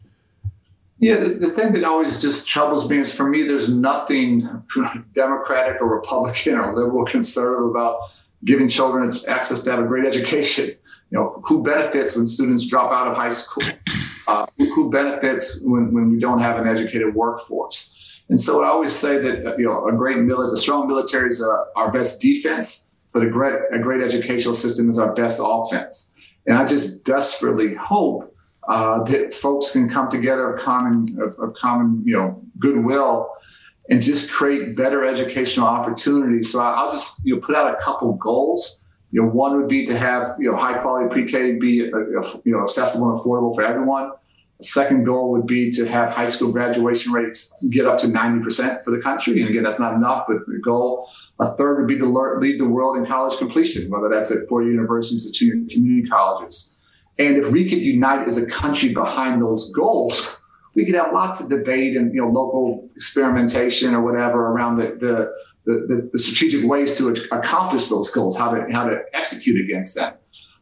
Yeah, 0.99 1.15
the, 1.17 1.29
the, 1.29 1.49
thing 1.49 1.73
that 1.73 1.83
always 1.83 2.21
just 2.21 2.47
troubles 2.47 2.89
me 2.89 2.99
is 2.99 3.13
for 3.13 3.27
me, 3.27 3.43
there's 3.43 3.67
nothing 3.67 4.47
Democratic 5.13 5.81
or 5.81 5.87
Republican 5.87 6.55
or 6.55 6.73
liberal 6.73 7.05
conservative 7.05 7.69
about 7.69 8.13
giving 8.43 8.67
children 8.67 9.11
access 9.27 9.63
to 9.63 9.71
have 9.71 9.79
a 9.79 9.87
great 9.87 10.05
education. 10.05 10.67
You 11.09 11.19
know, 11.19 11.41
who 11.45 11.63
benefits 11.63 12.17
when 12.17 12.25
students 12.25 12.67
drop 12.67 12.91
out 12.91 13.07
of 13.07 13.15
high 13.15 13.29
school? 13.29 13.63
Uh, 14.25 14.45
who 14.73 14.89
benefits 14.89 15.59
when, 15.63 15.93
when 15.93 16.09
we 16.09 16.17
don't 16.17 16.39
have 16.39 16.57
an 16.57 16.65
educated 16.65 17.13
workforce? 17.13 18.21
And 18.29 18.39
so 18.39 18.63
I 18.63 18.67
always 18.67 18.93
say 18.95 19.17
that 19.17 19.45
uh, 19.45 19.57
you 19.57 19.65
know 19.65 19.85
a 19.85 19.91
great 19.91 20.19
military, 20.19 20.53
a 20.53 20.57
strong 20.57 20.87
military 20.87 21.27
is 21.27 21.43
uh, 21.43 21.65
our 21.75 21.91
best 21.91 22.21
defense, 22.21 22.89
but 23.11 23.21
a 23.21 23.29
great 23.29 23.59
a 23.73 23.79
great 23.79 24.01
educational 24.01 24.53
system 24.53 24.89
is 24.89 24.97
our 24.97 25.13
best 25.13 25.41
offense. 25.43 26.15
And 26.45 26.57
I 26.57 26.65
just 26.65 27.05
desperately 27.05 27.75
hope 27.75 28.33
uh, 28.69 29.03
that 29.03 29.33
folks 29.33 29.71
can 29.71 29.89
come 29.89 30.09
together 30.09 30.53
of 30.53 30.61
common 30.61 31.05
of, 31.19 31.37
of 31.37 31.53
common 31.53 32.01
you 32.05 32.15
know 32.15 32.41
goodwill 32.59 33.29
and 33.89 34.01
just 34.01 34.31
create 34.31 34.75
better 34.75 35.05
educational 35.05 35.67
opportunities. 35.67 36.51
So 36.51 36.61
I'll 36.61 36.91
just 36.91 37.25
you 37.25 37.35
know 37.35 37.41
put 37.41 37.55
out 37.55 37.73
a 37.73 37.81
couple 37.81 38.13
goals. 38.13 38.81
You 39.11 39.21
know, 39.21 39.29
one 39.29 39.57
would 39.57 39.67
be 39.67 39.85
to 39.85 39.97
have 39.97 40.35
you 40.39 40.51
know 40.51 40.57
high 40.57 40.77
quality 40.79 41.09
pre-K 41.09 41.59
be 41.59 41.91
uh, 41.91 41.97
uh, 41.97 42.39
you 42.45 42.53
know 42.53 42.63
accessible 42.63 43.11
and 43.11 43.19
affordable 43.19 43.53
for 43.53 43.63
everyone. 43.63 44.11
A 44.59 44.63
second 44.63 45.03
goal 45.03 45.31
would 45.31 45.45
be 45.45 45.71
to 45.71 45.85
have 45.85 46.09
high 46.11 46.25
school 46.25 46.51
graduation 46.51 47.11
rates 47.11 47.53
get 47.69 47.85
up 47.85 47.97
to 47.97 48.07
90% 48.07 48.83
for 48.83 48.91
the 48.91 48.99
country. 48.99 49.41
And 49.41 49.49
again, 49.49 49.63
that's 49.63 49.79
not 49.79 49.93
enough, 49.93 50.25
but 50.27 50.37
the 50.47 50.59
goal. 50.63 51.09
A 51.39 51.47
third 51.47 51.79
would 51.79 51.87
be 51.87 51.97
to 51.97 52.05
lead 52.05 52.59
the 52.59 52.67
world 52.67 52.95
in 52.95 53.05
college 53.05 53.37
completion, 53.37 53.89
whether 53.89 54.07
that's 54.07 54.31
at 54.31 54.47
four 54.47 54.63
universities 54.63 55.27
or 55.27 55.33
two 55.33 55.67
community 55.69 56.07
colleges. 56.07 56.79
And 57.19 57.37
if 57.37 57.51
we 57.51 57.67
could 57.67 57.79
unite 57.79 58.27
as 58.27 58.37
a 58.37 58.45
country 58.45 58.93
behind 58.93 59.41
those 59.41 59.69
goals, 59.71 60.42
we 60.75 60.85
could 60.85 60.95
have 60.95 61.13
lots 61.13 61.39
of 61.39 61.49
debate 61.49 61.95
and 61.95 62.13
you 62.13 62.21
know 62.21 62.29
local 62.29 62.89
experimentation 62.95 63.93
or 63.93 64.01
whatever 64.01 64.47
around 64.47 64.77
the 64.77 65.33
the, 65.65 65.73
the, 65.87 66.09
the 66.11 66.19
strategic 66.19 66.67
ways 66.69 66.97
to 66.97 67.09
accomplish 67.31 67.87
those 67.89 68.09
goals, 68.09 68.37
how 68.37 68.51
to 68.53 68.71
how 68.71 68.87
to 68.87 69.01
execute 69.13 69.61
against 69.63 69.95
them. 69.95 70.13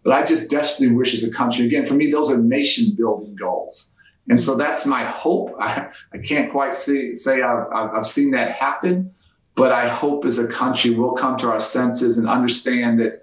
But 0.04 0.14
I 0.14 0.24
just 0.24 0.50
desperately 0.50 0.96
wish 0.96 1.14
as 1.14 1.24
a 1.24 1.32
country, 1.32 1.66
again, 1.66 1.86
for 1.86 1.94
me, 1.94 2.12
those 2.12 2.32
are 2.32 2.38
nation 2.38 2.96
building 2.98 3.36
goals. 3.36 3.96
And 4.30 4.40
so 4.40 4.56
that's 4.56 4.86
my 4.86 5.04
hope. 5.04 5.56
I, 5.60 5.90
I 6.14 6.18
can't 6.18 6.52
quite 6.52 6.74
see, 6.74 7.16
say 7.16 7.42
I've, 7.42 7.68
I've 7.72 8.06
seen 8.06 8.32
that 8.32 8.52
happen, 8.52 9.14
but 9.56 9.72
I 9.72 9.88
hope 9.88 10.26
as 10.26 10.40
a 10.40 10.48
country 10.48 10.92
we'll 10.92 11.14
come 11.14 11.38
to 11.38 11.52
our 11.52 11.60
senses 11.60 12.18
and 12.18 12.28
understand 12.28 13.00
that, 13.00 13.18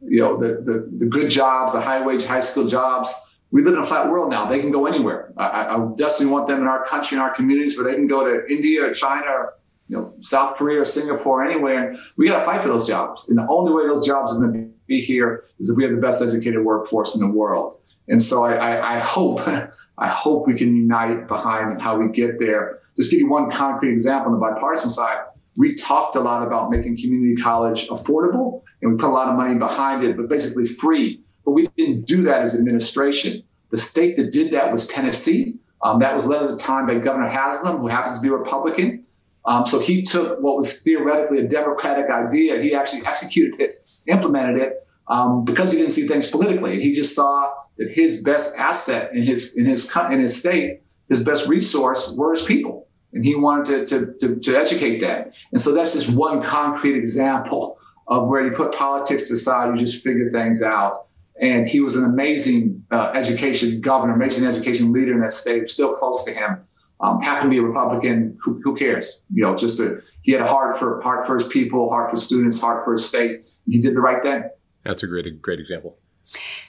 you 0.00 0.20
know, 0.20 0.36
the, 0.36 0.60
the, 0.60 0.90
the 0.98 1.06
good 1.06 1.30
jobs, 1.30 1.72
the 1.72 1.80
high 1.80 2.04
wage, 2.04 2.24
high 2.24 2.40
skill 2.40 2.66
jobs, 2.66 3.14
we 3.54 3.62
live 3.62 3.74
in 3.74 3.78
a 3.78 3.86
flat 3.86 4.10
world 4.10 4.30
now. 4.30 4.46
They 4.46 4.58
can 4.58 4.72
go 4.72 4.86
anywhere. 4.86 5.32
I, 5.36 5.76
I 5.76 5.88
definitely 5.96 6.26
want 6.26 6.48
them 6.48 6.60
in 6.60 6.66
our 6.66 6.84
country, 6.84 7.16
in 7.16 7.22
our 7.22 7.32
communities, 7.32 7.78
where 7.78 7.88
they 7.88 7.94
can 7.94 8.08
go 8.08 8.24
to 8.24 8.52
India 8.52 8.84
or 8.84 8.92
China 8.92 9.30
or 9.30 9.54
you 9.86 9.96
know 9.96 10.12
South 10.22 10.56
Korea 10.56 10.80
or 10.80 10.84
Singapore, 10.84 11.44
anywhere. 11.44 11.90
And 11.90 11.98
we 12.16 12.26
got 12.26 12.40
to 12.40 12.44
fight 12.44 12.62
for 12.62 12.68
those 12.68 12.88
jobs. 12.88 13.30
And 13.30 13.38
the 13.38 13.46
only 13.48 13.72
way 13.72 13.86
those 13.86 14.04
jobs 14.04 14.32
are 14.32 14.40
going 14.40 14.52
to 14.54 14.70
be 14.88 15.00
here 15.00 15.44
is 15.60 15.70
if 15.70 15.76
we 15.76 15.84
have 15.84 15.92
the 15.92 16.00
best 16.00 16.20
educated 16.20 16.64
workforce 16.64 17.14
in 17.14 17.20
the 17.20 17.32
world. 17.32 17.78
And 18.08 18.20
so 18.20 18.44
I, 18.44 18.54
I, 18.54 18.96
I 18.96 18.98
hope 18.98 19.40
I 19.98 20.08
hope 20.08 20.48
we 20.48 20.54
can 20.54 20.74
unite 20.74 21.28
behind 21.28 21.80
how 21.80 21.96
we 21.96 22.08
get 22.08 22.40
there. 22.40 22.80
Just 22.96 23.12
give 23.12 23.20
you 23.20 23.30
one 23.30 23.48
concrete 23.52 23.92
example 23.92 24.32
on 24.32 24.40
the 24.40 24.44
bipartisan 24.44 24.90
side. 24.90 25.18
We 25.56 25.76
talked 25.76 26.16
a 26.16 26.20
lot 26.20 26.44
about 26.44 26.72
making 26.72 26.96
community 26.96 27.40
college 27.40 27.86
affordable, 27.86 28.62
and 28.82 28.90
we 28.90 28.98
put 28.98 29.10
a 29.10 29.14
lot 29.14 29.28
of 29.28 29.36
money 29.36 29.54
behind 29.54 30.02
it, 30.02 30.16
but 30.16 30.28
basically 30.28 30.66
free 30.66 31.20
but 31.44 31.52
we 31.52 31.68
didn't 31.76 32.06
do 32.06 32.22
that 32.24 32.42
as 32.42 32.54
administration. 32.58 33.42
The 33.70 33.78
state 33.78 34.16
that 34.16 34.32
did 34.32 34.52
that 34.52 34.70
was 34.70 34.86
Tennessee. 34.86 35.58
Um, 35.82 35.98
that 35.98 36.14
was 36.14 36.26
led 36.26 36.42
at 36.42 36.48
the 36.48 36.56
time 36.56 36.86
by 36.86 36.94
Governor 36.94 37.28
Haslam, 37.28 37.78
who 37.78 37.88
happens 37.88 38.18
to 38.18 38.22
be 38.22 38.30
Republican. 38.30 39.04
Um, 39.44 39.66
so 39.66 39.78
he 39.78 40.02
took 40.02 40.40
what 40.40 40.56
was 40.56 40.80
theoretically 40.80 41.38
a 41.38 41.46
Democratic 41.46 42.10
idea, 42.10 42.60
he 42.62 42.74
actually 42.74 43.04
executed 43.04 43.60
it, 43.60 43.74
implemented 44.08 44.62
it, 44.62 44.86
um, 45.08 45.44
because 45.44 45.70
he 45.70 45.78
didn't 45.78 45.92
see 45.92 46.06
things 46.06 46.26
politically. 46.30 46.80
He 46.80 46.94
just 46.94 47.14
saw 47.14 47.52
that 47.76 47.90
his 47.90 48.22
best 48.22 48.56
asset 48.56 49.12
in 49.12 49.22
his 49.22 49.56
in 49.58 49.66
his 49.66 49.94
in 50.10 50.20
his 50.20 50.38
state, 50.38 50.80
his 51.08 51.22
best 51.22 51.46
resource 51.46 52.16
were 52.16 52.32
his 52.32 52.42
people, 52.42 52.88
and 53.12 53.24
he 53.24 53.34
wanted 53.34 53.86
to, 53.86 54.06
to, 54.06 54.14
to, 54.20 54.40
to 54.40 54.56
educate 54.56 55.00
that. 55.00 55.34
And 55.52 55.60
so 55.60 55.74
that's 55.74 55.92
just 55.92 56.16
one 56.16 56.42
concrete 56.42 56.96
example 56.96 57.78
of 58.08 58.28
where 58.28 58.44
you 58.44 58.52
put 58.52 58.74
politics 58.74 59.30
aside, 59.30 59.78
you 59.78 59.84
just 59.84 60.02
figure 60.02 60.30
things 60.30 60.62
out. 60.62 60.94
And 61.40 61.66
he 61.66 61.80
was 61.80 61.96
an 61.96 62.04
amazing 62.04 62.84
uh, 62.90 63.10
education 63.14 63.80
governor, 63.80 64.14
amazing 64.14 64.46
education 64.46 64.92
leader 64.92 65.12
in 65.12 65.20
that 65.20 65.32
state, 65.32 65.68
still 65.68 65.94
close 65.94 66.24
to 66.26 66.32
him. 66.32 66.58
Um, 67.00 67.20
happened 67.20 67.50
to 67.50 67.54
be 67.54 67.58
a 67.58 67.62
Republican. 67.62 68.38
Who, 68.42 68.60
who 68.62 68.76
cares? 68.76 69.20
You 69.32 69.42
know, 69.42 69.56
just 69.56 69.80
a, 69.80 70.00
he 70.22 70.32
had 70.32 70.40
a 70.40 70.46
heart 70.46 70.78
for 70.78 71.00
heart 71.02 71.26
for 71.26 71.34
his 71.34 71.48
people, 71.48 71.90
heart 71.90 72.10
for 72.10 72.16
students, 72.16 72.60
heart 72.60 72.84
for 72.84 72.92
his 72.92 73.06
state. 73.06 73.44
he 73.66 73.80
did 73.80 73.94
the 73.94 74.00
right 74.00 74.22
thing. 74.22 74.44
That's 74.84 75.02
a 75.02 75.06
great, 75.06 75.42
great 75.42 75.58
example. 75.58 75.98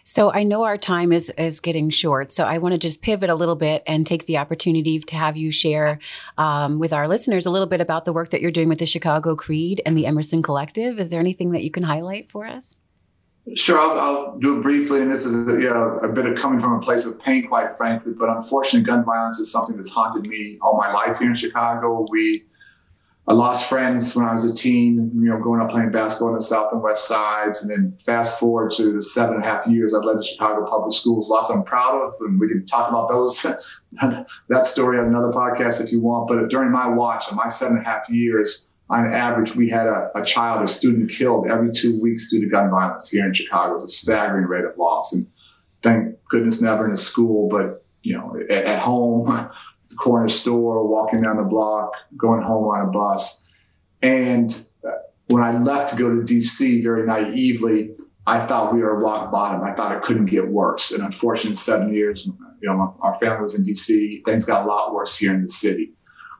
So 0.04 0.32
I 0.32 0.43
know 0.43 0.63
our 0.63 0.78
time 0.78 1.12
is 1.12 1.32
is 1.38 1.60
getting 1.60 1.89
short. 1.89 2.32
So 2.32 2.43
I 2.43 2.58
want 2.60 2.73
to 2.73 2.78
just 2.78 3.01
pivot 3.01 3.30
a 3.30 3.36
little 3.36 3.56
bit 3.56 3.84
and 3.88 4.06
take 4.06 4.25
the 4.25 4.38
opportunity 4.38 4.99
to 4.99 5.15
have 5.15 5.38
you 5.38 5.51
share 5.51 5.99
um, 6.38 6.80
with 6.80 6.93
our 6.93 7.08
listeners 7.08 7.45
a 7.45 7.49
little 7.49 7.67
bit 7.67 7.82
about 7.82 8.06
the 8.06 8.13
work 8.13 8.30
that 8.30 8.41
you're 8.41 8.51
doing 8.51 8.69
with 8.69 8.80
the 8.80 8.86
Chicago 8.86 9.36
CRED 9.36 9.82
and 9.86 9.97
the 9.97 10.06
Emerson 10.06 10.43
Collective. 10.43 10.99
Is 10.99 11.10
there 11.10 11.19
anything 11.19 11.51
that 11.51 11.63
you 11.63 11.71
can 11.71 11.84
highlight 11.84 12.30
for 12.30 12.45
us? 12.45 12.78
Sure, 13.53 13.77
I'll, 13.77 13.99
I'll, 13.99 14.39
do 14.39 14.58
it 14.58 14.63
briefly. 14.63 15.01
And 15.01 15.12
this 15.12 15.23
is 15.23 15.47
you 15.47 15.69
know, 15.69 15.99
a 16.01 16.10
bit 16.10 16.25
of 16.25 16.36
coming 16.38 16.60
from 16.60 16.73
a 16.73 16.79
place 16.79 17.05
of 17.05 17.19
pain, 17.21 17.47
quite 17.47 17.73
frankly. 17.73 18.13
But 18.17 18.29
unfortunately, 18.29 18.86
gun 18.86 19.05
violence 19.05 19.39
is 19.39 19.51
something 19.51 19.75
that's 19.75 19.91
haunted 19.91 20.27
me 20.27 20.58
all 20.62 20.75
my 20.77 20.91
life 20.91 21.19
here 21.19 21.27
in 21.27 21.36
Chicago. 21.36 22.08
We, 22.10 22.43
I 23.27 23.34
lost 23.34 23.69
friends 23.69 24.15
when 24.15 24.25
I 24.25 24.34
was 24.34 24.45
a 24.45 24.53
teen, 24.53 25.12
you 25.13 25.29
know, 25.29 25.38
growing 25.38 25.62
up 25.62 25.69
playing 25.69 25.91
basketball 25.91 26.29
on 26.29 26.36
the 26.36 26.41
south 26.41 26.73
and 26.73 26.81
west 26.81 27.08
sides. 27.08 27.62
And 27.62 27.69
then 27.69 27.95
fast 27.99 28.39
forward 28.39 28.71
to 28.77 28.99
seven 29.03 29.36
and 29.36 29.43
a 29.43 29.47
half 29.47 29.67
years 29.67 29.93
I've 29.93 30.03
led 30.03 30.17
the 30.17 30.23
Chicago 30.23 30.65
Public 30.65 30.93
Schools, 30.93 31.29
lots 31.29 31.51
I'm 31.51 31.63
proud 31.63 32.03
of. 32.03 32.13
And 32.21 32.39
we 32.39 32.47
can 32.47 32.65
talk 32.65 32.89
about 32.89 33.10
those, 33.10 33.45
that 34.49 34.65
story 34.65 34.97
on 34.97 35.05
another 35.05 35.31
podcast 35.31 35.84
if 35.84 35.91
you 35.91 36.01
want. 36.01 36.27
But 36.27 36.49
during 36.49 36.71
my 36.71 36.88
watch, 36.88 37.29
in 37.29 37.38
my 37.38 37.47
seven 37.47 37.77
and 37.77 37.86
a 37.86 37.89
half 37.89 38.10
years, 38.10 38.72
on 38.89 39.11
average, 39.11 39.55
we 39.55 39.69
had 39.69 39.88
a, 39.88 40.11
a, 40.15 40.23
child, 40.23 40.63
a 40.63 40.67
student 40.67 41.09
killed 41.09 41.47
every 41.47 41.71
two 41.71 41.99
weeks 42.01 42.29
due 42.29 42.41
to 42.41 42.47
gun 42.47 42.69
violence 42.69 43.09
here 43.09 43.25
in 43.25 43.33
Chicago. 43.33 43.75
It's 43.75 43.86
a 43.86 43.88
staggering 43.88 44.45
rate 44.45 44.63
of 44.63 44.77
loss. 44.77 45.13
And 45.13 45.27
thank 45.81 46.15
goodness 46.29 46.61
never 46.61 46.86
in 46.86 46.91
a 46.91 46.97
school, 46.97 47.49
but 47.49 47.83
you 48.03 48.13
know, 48.13 48.38
at, 48.49 48.65
at 48.65 48.81
home, 48.81 49.25
the 49.89 49.95
corner 49.95 50.29
store, 50.29 50.88
walking 50.88 51.19
down 51.19 51.38
the 51.38 51.43
block, 51.43 51.93
going 52.15 52.43
home 52.43 52.65
on 52.65 52.88
a 52.88 52.91
bus. 52.91 53.47
And 54.01 54.51
uh, 54.88 54.91
when 55.27 55.41
I 55.41 55.57
left 55.57 55.91
to 55.91 55.95
go 55.95 56.09
to 56.09 56.21
DC 56.21 56.83
very 56.83 57.07
naively, 57.07 57.95
I 58.27 58.45
thought 58.45 58.73
we 58.73 58.81
were 58.81 58.97
rock 58.99 59.31
bottom. 59.31 59.63
I 59.63 59.73
thought 59.73 59.95
it 59.95 60.03
couldn't 60.03 60.25
get 60.25 60.47
worse. 60.47 60.91
And 60.91 61.03
unfortunately, 61.03 61.55
seven 61.55 61.93
years, 61.93 62.25
you 62.25 62.36
know, 62.63 62.95
our 63.01 63.15
family 63.15 63.41
was 63.41 63.57
in 63.57 63.63
DC. 63.63 64.23
Things 64.25 64.45
got 64.45 64.65
a 64.65 64.67
lot 64.67 64.93
worse 64.93 65.17
here 65.17 65.33
in 65.33 65.43
the 65.43 65.49
city. 65.49 65.95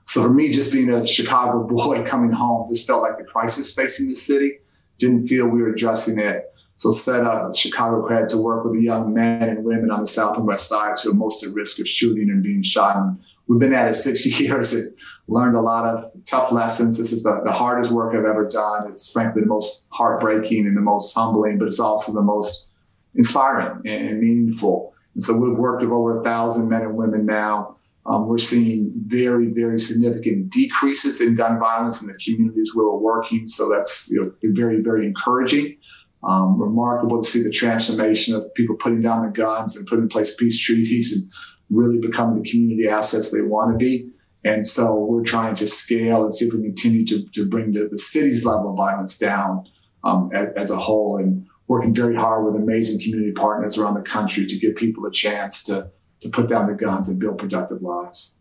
So 0.06 0.24
for 0.24 0.30
me, 0.30 0.49
just 0.49 0.72
being 0.72 0.89
a 0.89 1.06
Chicago 1.06 1.64
boy 1.64 2.03
coming 2.06 2.32
home, 2.32 2.68
this 2.70 2.86
felt 2.86 3.01
like 3.01 3.18
the 3.18 3.24
crisis 3.24 3.74
facing 3.74 4.10
the 4.10 4.16
city. 4.16 4.60
Didn't 4.97 5.28
feel 5.28 5.47
we 5.47 5.62
were 5.62 5.74
addressing 5.74 6.20
it. 6.20 6.53
So 6.78 6.91
set 6.91 7.26
up 7.26 7.56
Chicago 7.56 8.06
CRED 8.06 8.30
to 8.30 8.38
work 8.38 8.64
with 8.64 8.74
the 8.74 8.82
young 8.82 9.14
men 9.14 9.43
and 9.43 9.64
women 9.64 9.91
on 9.91 10.01
the 10.01 10.08
south 10.08 10.38
and 10.38 10.45
west 10.45 10.70
sides 10.70 11.01
who 11.01 11.12
are 11.12 11.14
most 11.14 11.45
at 11.45 11.53
risk 11.53 11.80
of 11.80 11.88
shooting 11.88 12.30
and 12.30 12.43
being 12.43 12.62
shot 12.62 12.97
and 12.97 13.18
we've 13.47 13.60
been 13.60 13.74
at 13.74 13.88
it 13.88 13.93
six 13.95 14.26
years 14.39 14.74
and 14.74 14.93
learned 15.28 15.56
a 15.56 15.62
lot 15.62 15.86
of 15.86 16.12
tough 16.26 16.51
lessons. 16.51 16.97
This 16.97 17.12
is 17.12 17.24
the, 17.24 17.41
the 17.43 17.51
hardest 17.51 17.91
work 17.91 18.16
I've 18.16 18.26
ever 18.26 18.47
done. 18.47 18.89
It's 18.89 19.12
frankly 19.12 19.41
the 19.41 19.47
most 19.47 19.88
heartbreaking 19.91 20.66
and 20.66 20.76
the 20.76 20.82
most 20.82 21.14
humbling, 21.14 21.58
but 21.58 21.68
it's 21.68 21.80
also 21.80 22.14
the 22.14 22.22
most 22.22 22.68
inspiring 23.16 23.82
and, 23.86 24.10
and 24.10 24.20
meaningful. 24.20 24.93
And 25.14 25.24
so 25.24 25.38
we've 25.38 25.58
worked 25.58 25.82
with 25.82 25.91
over 25.91 26.20
a 26.20 26.24
thousand 26.24 26.70
men 26.70 26.82
and 26.82 26.95
women 26.95 27.26
now. 27.26 27.78
Um, 28.08 28.28
we're 28.28 28.38
seeing 28.38 28.91
very, 29.08 29.47
very 29.47 29.80
significant 29.80 30.51
decreases 30.51 31.22
in 31.22 31.36
gun 31.36 31.60
violence 31.60 32.01
in 32.01 32.08
the 32.08 32.14
communities 32.14 32.76
where 32.76 32.86
we're 32.86 32.97
working. 32.97 33.47
So 33.47 33.68
that's 33.70 34.10
you 34.12 34.22
know, 34.22 34.32
very, 34.53 34.82
very 34.82 35.06
encouraging. 35.06 35.78
Um, 36.24 36.60
remarkable 36.60 37.22
to 37.22 37.28
see 37.28 37.43
the 37.43 37.51
transformation 37.51 38.36
of 38.36 38.51
people 38.56 38.76
putting 38.76 39.01
down 39.01 39.24
the 39.24 39.32
guns 39.32 39.76
and 39.76 39.86
putting 39.86 40.03
in 40.03 40.10
place 40.10 40.36
peace 40.36 40.60
treaties 40.60 41.14
and 41.16 41.32
really 41.70 41.99
becoming 41.99 42.41
the 42.41 42.49
community 42.49 42.88
assets 42.88 43.32
they 43.32 43.41
want 43.41 43.72
to 43.72 43.78
be. 43.78 44.10
And 44.43 44.66
so 44.66 44.99
we're 44.99 45.24
trying 45.24 45.56
to 45.56 45.68
scale 45.68 46.24
and 46.24 46.34
see 46.34 46.45
if 46.45 46.53
we 46.53 46.60
can 46.60 46.68
continue 46.68 47.06
to, 47.06 47.26
to 47.34 47.45
bring 47.47 47.74
the, 47.74 47.88
the 47.91 47.97
city's 47.97 48.45
level 48.45 48.72
of 48.72 48.78
violence 48.78 49.18
down 49.18 49.66
um, 50.03 50.30
as, 50.34 50.49
as, 50.56 50.72
a 50.72 50.78
whole 50.78 51.18
and 51.18 51.47
working 51.68 51.95
very 51.95 52.16
hard 52.16 52.45
with 52.45 52.56
amazing 52.56 53.01
community 53.01 53.32
partners 53.32 53.78
around 53.78 53.95
the 53.95 54.01
country 54.01 54.45
to 54.45 54.58
give 54.58 54.76
people 54.76 55.03
a 55.08 55.12
chance 55.12 55.64
to, 55.64 55.89
to 56.22 56.30
put 56.30 56.47
down 56.47 56.68
the 56.68 56.74
guns 56.74 57.09
and 57.09 57.20
build 57.20 57.38
productive 57.38 57.82
lives. 57.82 58.34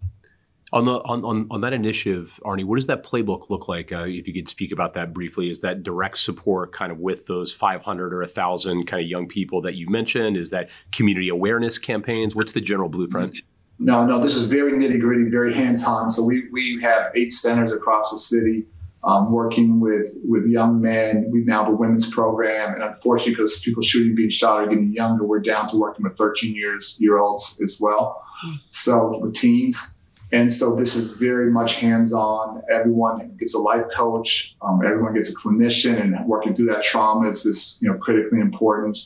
On 0.73 0.85
the 0.85 0.95
on, 1.05 1.25
on, 1.25 1.47
on 1.51 1.61
that 1.61 1.73
initiative, 1.73 2.41
Arne, 2.45 2.67
what 2.67 2.77
does 2.77 2.87
that 2.89 3.05
playbook 3.05 3.49
look 3.49 3.69
like? 3.69 3.93
Uh, 3.93 4.07
if 4.07 4.27
you 4.27 4.35
could 4.35 4.49
speak 4.49 4.73
about 4.73 4.95
that 4.95 5.13
briefly, 5.13 5.49
is 5.49 5.61
that 5.61 5.85
direct 5.85 6.19
support 6.19 6.73
kind 6.73 6.91
of 6.91 6.99
with 6.99 7.27
those 7.27 7.53
500 7.53 8.13
or 8.13 8.21
1,000 8.21 8.85
kind 8.85 9.03
of 9.03 9.09
young 9.09 9.29
people 9.29 9.61
that 9.61 9.77
you 9.77 9.89
mentioned? 9.89 10.37
Is 10.37 10.51
that 10.51 10.71
community 10.91 11.29
awareness 11.29 11.79
campaigns? 11.79 12.35
What's 12.35 12.53
the 12.53 12.61
general 12.61 12.89
blueprint? 12.89 13.43
No, 13.79 14.05
no, 14.05 14.21
this 14.21 14.35
is 14.35 14.45
very 14.45 14.73
nitty 14.73 15.01
gritty, 15.01 15.31
very 15.31 15.53
hands 15.53 15.85
on. 15.85 16.09
So 16.09 16.25
we 16.25 16.49
we 16.51 16.81
have 16.83 17.13
eight 17.15 17.33
centers 17.33 17.71
across 17.71 18.11
the 18.11 18.19
city. 18.19 18.65
Um, 19.07 19.31
working 19.31 19.81
with 19.81 20.09
with 20.25 20.47
young 20.47 20.81
men. 20.81 21.29
We 21.31 21.45
now 21.45 21.65
have 21.65 21.75
a 21.75 21.77
women's 21.77 22.11
program, 22.11 22.73
and 22.73 22.83
unfortunately, 22.83 23.35
because 23.35 23.61
people 23.61 23.83
shooting, 23.83 24.15
being 24.15 24.31
shot 24.31 24.61
are 24.61 24.67
getting 24.67 24.95
younger, 24.95 25.25
we're 25.25 25.41
down 25.41 25.67
to 25.69 25.77
working 25.77 26.05
with 26.05 26.17
13 26.17 26.55
years 26.55 26.97
year 26.99 27.19
olds 27.19 27.61
as 27.63 27.79
well. 27.79 28.23
Mm. 28.47 28.61
So 28.71 29.19
with 29.19 29.35
teens, 29.35 29.95
and 30.35 30.53
so 30.53 30.75
this 30.75 30.97
is 30.97 31.13
very 31.13 31.51
much 31.51 31.77
hands-on. 31.77 32.63
Everyone 32.69 33.37
gets 33.39 33.55
a 33.55 33.59
life 33.59 33.85
coach. 33.95 34.57
Um, 34.63 34.81
everyone 34.85 35.15
gets 35.15 35.31
a 35.31 35.37
clinician, 35.37 36.01
and 36.01 36.27
working 36.27 36.57
through 36.57 36.67
that 36.67 36.83
trauma 36.83 37.29
is 37.29 37.45
this, 37.45 37.79
you 37.81 37.89
know, 37.89 37.97
critically 37.99 38.41
important. 38.41 38.99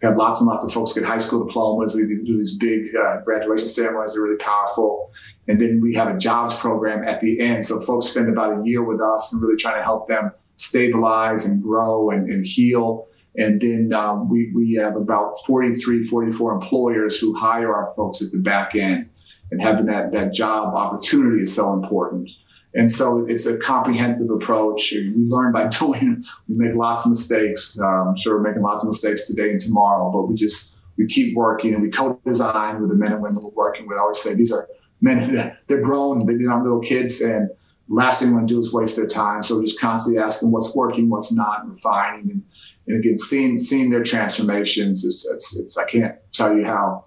We 0.00 0.08
have 0.08 0.16
lots 0.16 0.40
and 0.40 0.48
lots 0.48 0.64
of 0.64 0.72
folks 0.72 0.94
get 0.94 1.04
high 1.04 1.18
school 1.18 1.44
diplomas. 1.44 1.94
We 1.94 2.02
do 2.06 2.38
these 2.38 2.56
big 2.56 2.94
uh, 2.96 3.20
graduation 3.20 3.68
ceremonies; 3.68 4.14
they're 4.14 4.22
really 4.22 4.36
powerful. 4.36 5.12
And 5.46 5.60
then 5.60 5.80
we 5.80 5.94
have 5.94 6.14
a 6.14 6.18
jobs 6.18 6.54
program 6.54 7.06
at 7.06 7.20
the 7.20 7.40
end. 7.40 7.66
So 7.66 7.80
folks 7.80 8.06
spend 8.06 8.28
about 8.28 8.60
a 8.60 8.62
year 8.64 8.82
with 8.82 9.00
us 9.00 9.32
and 9.32 9.42
really 9.42 9.56
trying 9.56 9.76
to 9.76 9.82
help 9.82 10.06
them 10.06 10.32
stabilize 10.54 11.46
and 11.46 11.62
grow 11.62 12.10
and, 12.10 12.30
and 12.30 12.46
heal. 12.46 13.08
And 13.36 13.60
then 13.60 13.92
um, 13.92 14.28
we, 14.28 14.52
we 14.54 14.74
have 14.74 14.96
about 14.96 15.34
43, 15.46 16.04
44 16.04 16.52
employers 16.52 17.18
who 17.18 17.34
hire 17.34 17.74
our 17.74 17.92
folks 17.94 18.22
at 18.22 18.32
the 18.32 18.38
back 18.38 18.74
end 18.74 19.08
and 19.50 19.62
having 19.62 19.86
that, 19.86 20.12
that 20.12 20.32
job 20.32 20.74
opportunity 20.74 21.42
is 21.42 21.54
so 21.54 21.72
important. 21.72 22.30
And 22.74 22.90
so 22.90 23.26
it's 23.26 23.46
a 23.46 23.58
comprehensive 23.58 24.30
approach. 24.30 24.92
You 24.92 25.12
learn 25.28 25.52
by 25.52 25.66
doing. 25.78 26.24
We 26.48 26.56
make 26.56 26.74
lots 26.74 27.04
of 27.04 27.10
mistakes. 27.10 27.78
Um, 27.80 28.08
I'm 28.08 28.16
sure 28.16 28.36
we're 28.36 28.48
making 28.48 28.62
lots 28.62 28.82
of 28.82 28.88
mistakes 28.88 29.26
today 29.26 29.50
and 29.50 29.60
tomorrow, 29.60 30.10
but 30.10 30.22
we 30.22 30.34
just 30.34 30.78
we 30.96 31.06
keep 31.06 31.34
working 31.34 31.74
and 31.74 31.82
we 31.82 31.90
co-design 31.90 32.80
with 32.80 32.90
the 32.90 32.96
men 32.96 33.12
and 33.12 33.22
women 33.22 33.40
we're 33.42 33.50
working 33.50 33.88
with. 33.88 33.96
I 33.96 34.00
always 34.00 34.20
say 34.20 34.34
these 34.34 34.52
are 34.52 34.68
men. 35.00 35.56
They're 35.66 35.82
grown. 35.82 36.24
They're 36.26 36.36
not 36.38 36.62
little 36.62 36.80
kids, 36.80 37.20
and 37.20 37.50
last 37.88 38.20
thing 38.20 38.28
we 38.28 38.36
want 38.36 38.48
to 38.48 38.54
do 38.54 38.60
is 38.60 38.72
waste 38.72 38.96
their 38.96 39.06
time. 39.06 39.42
So 39.42 39.56
we're 39.56 39.62
just 39.62 39.80
constantly 39.80 40.22
asking 40.22 40.52
what's 40.52 40.74
working, 40.74 41.10
what's 41.10 41.34
not, 41.34 41.62
and 41.62 41.72
refining. 41.72 42.30
And, 42.30 42.42
and 42.86 42.98
again, 42.98 43.18
seeing 43.18 43.56
seeing 43.56 43.90
their 43.90 44.02
transformations 44.02 45.04
is 45.04 45.28
it's, 45.32 45.58
it's 45.58 45.76
I 45.76 45.86
can't 45.86 46.14
tell 46.32 46.56
you 46.56 46.64
how 46.64 47.06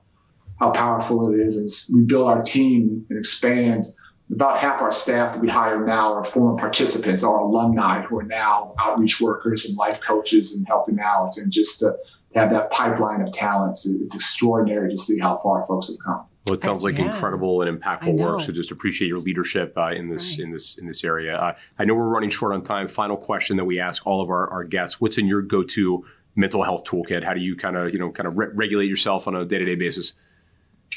how 0.60 0.72
powerful 0.72 1.34
it 1.34 1.40
is. 1.40 1.58
As 1.58 1.90
we 1.94 2.04
build 2.04 2.28
our 2.28 2.42
team 2.42 3.06
and 3.10 3.18
expand, 3.18 3.86
about 4.32 4.58
half 4.58 4.82
our 4.82 4.92
staff 4.92 5.34
that 5.34 5.42
we 5.42 5.50
hire 5.50 5.86
now 5.86 6.14
are 6.14 6.24
former 6.24 6.58
participants, 6.58 7.24
are 7.24 7.40
alumni 7.40 8.02
who 8.02 8.20
are 8.20 8.24
now 8.24 8.74
outreach 8.80 9.22
workers 9.22 9.66
and 9.66 9.78
life 9.78 10.02
coaches 10.02 10.56
and 10.56 10.66
helping 10.68 11.00
out. 11.02 11.38
And 11.38 11.52
just 11.52 11.80
to, 11.80 11.98
to 12.32 12.40
have 12.40 12.50
that 12.52 12.72
pipeline 12.72 13.22
of 13.22 13.32
talents, 13.32 13.86
it's 13.86 14.16
extraordinary 14.16 14.92
to 14.92 14.98
see 14.98 15.20
how 15.20 15.38
far 15.38 15.66
folks 15.66 15.90
have 15.90 15.98
come. 16.04 16.26
Well, 16.46 16.56
it 16.56 16.62
sounds 16.62 16.84
like 16.84 16.98
yeah. 16.98 17.06
incredible 17.06 17.62
and 17.62 17.80
impactful 17.80 18.18
work. 18.18 18.42
So 18.42 18.52
just 18.52 18.72
appreciate 18.72 19.08
your 19.08 19.20
leadership 19.20 19.78
uh, 19.78 19.92
in 19.92 20.10
this 20.10 20.32
right. 20.32 20.46
in 20.46 20.52
this 20.52 20.78
in 20.78 20.86
this 20.86 21.04
area. 21.04 21.38
Uh, 21.38 21.56
I 21.80 21.86
know 21.86 21.94
we're 21.94 22.10
running 22.10 22.30
short 22.30 22.54
on 22.54 22.62
time. 22.62 22.90
Final 22.90 23.16
question 23.16 23.56
that 23.58 23.66
we 23.66 23.80
ask 23.80 24.06
all 24.06 24.22
of 24.22 24.30
our, 24.30 24.50
our 24.50 24.66
guests: 24.66 25.00
What's 25.00 25.18
in 25.18 25.26
your 25.26 25.42
go 25.42 25.64
to 25.64 26.06
mental 26.36 26.64
health 26.64 26.84
toolkit? 26.84 27.24
How 27.24 27.34
do 27.34 27.40
you 27.40 27.56
kind 27.56 27.78
of 27.78 27.94
you 27.94 28.00
know 28.00 28.12
kind 28.12 28.28
of 28.28 28.38
re- 28.38 28.50
regulate 28.54 28.88
yourself 28.88 29.26
on 29.26 29.36
a 29.36 29.46
day 29.46 29.58
to 29.58 29.64
day 29.64 29.76
basis? 29.76 30.12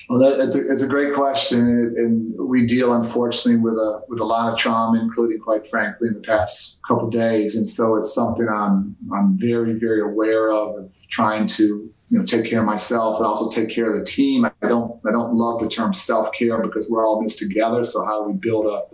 Well, 0.09 0.21
that, 0.21 0.39
it's, 0.39 0.55
a, 0.55 0.71
it's 0.71 0.83
a 0.83 0.87
great 0.87 1.15
question, 1.15 1.61
and, 1.61 1.97
and, 1.97 2.33
we 2.39 2.65
deal 2.65 2.95
unfortunately 2.95 3.61
with 3.61 3.75
a 3.75 4.03
with 4.09 4.21
a 4.21 4.25
lot 4.25 4.53
of 4.53 4.57
trauma, 4.57 5.01
including, 5.01 5.41
quite 5.41 5.67
frankly, 5.67 6.07
in 6.07 6.15
the 6.15 6.21
past 6.21 6.81
couple 6.87 7.11
days, 7.11 7.57
and 7.57 7.69
so 7.69 7.97
it's 7.97 8.15
something 8.15 8.47
I'm 8.49 8.97
I'm 9.13 9.37
very 9.37 9.73
very 9.73 10.01
aware 10.01 10.53
of, 10.53 10.77
of 10.77 11.09
trying 11.09 11.49
to 11.49 11.65
you 12.09 12.19
know 12.19 12.25
take 12.25 12.45
care 12.45 12.61
of 12.61 12.67
myself 12.67 13.17
and 13.17 13.27
also 13.27 13.51
take 13.51 13.75
care 13.75 13.93
of 13.93 13.99
the 13.99 14.05
team. 14.05 14.45
I 14.45 14.53
don't 14.69 14.93
I 15.07 15.11
don't 15.11 15.35
love 15.35 15.61
the 15.61 15.69
term 15.69 15.93
self 15.93 16.33
care 16.33 16.63
because 16.63 16.89
we're 16.89 17.05
all 17.05 17.19
in 17.19 17.25
this 17.25 17.37
together. 17.37 17.83
So 17.83 18.05
how 18.05 18.29
we 18.29 18.35
build 18.35 18.67
a 18.67 18.85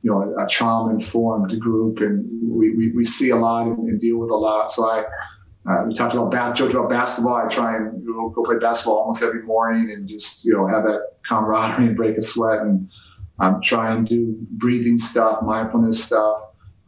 you 0.00 0.10
know 0.10 0.22
a, 0.22 0.44
a 0.44 0.48
trauma 0.48 0.94
informed 0.94 1.60
group, 1.60 2.00
and 2.00 2.26
we, 2.50 2.74
we, 2.74 2.92
we 2.92 3.04
see 3.04 3.28
a 3.28 3.36
lot 3.36 3.66
and, 3.66 3.78
and 3.90 4.00
deal 4.00 4.16
with 4.16 4.30
a 4.30 4.36
lot. 4.36 4.70
So 4.70 4.90
I 4.90 5.04
uh, 5.68 5.84
we 5.86 5.94
talked 5.94 6.14
about 6.14 6.30
bas- 6.30 6.58
joked 6.58 6.74
about 6.74 6.90
basketball. 6.90 7.36
I 7.36 7.46
try 7.48 7.76
and 7.76 8.04
go, 8.04 8.30
go 8.30 8.42
play 8.42 8.58
basketball 8.58 8.98
almost 8.98 9.22
every 9.22 9.42
morning 9.42 9.90
and 9.92 10.08
just 10.08 10.44
you 10.44 10.54
know 10.54 10.66
have 10.66 10.84
that 10.84 11.12
camaraderie 11.28 11.86
and 11.86 11.96
break 11.96 12.16
a 12.16 12.22
sweat. 12.22 12.60
And 12.60 12.90
I'm 13.38 13.60
trying 13.62 14.04
to 14.06 14.14
do 14.14 14.36
breathing 14.50 14.98
stuff, 14.98 15.42
mindfulness 15.42 16.02
stuff. 16.02 16.38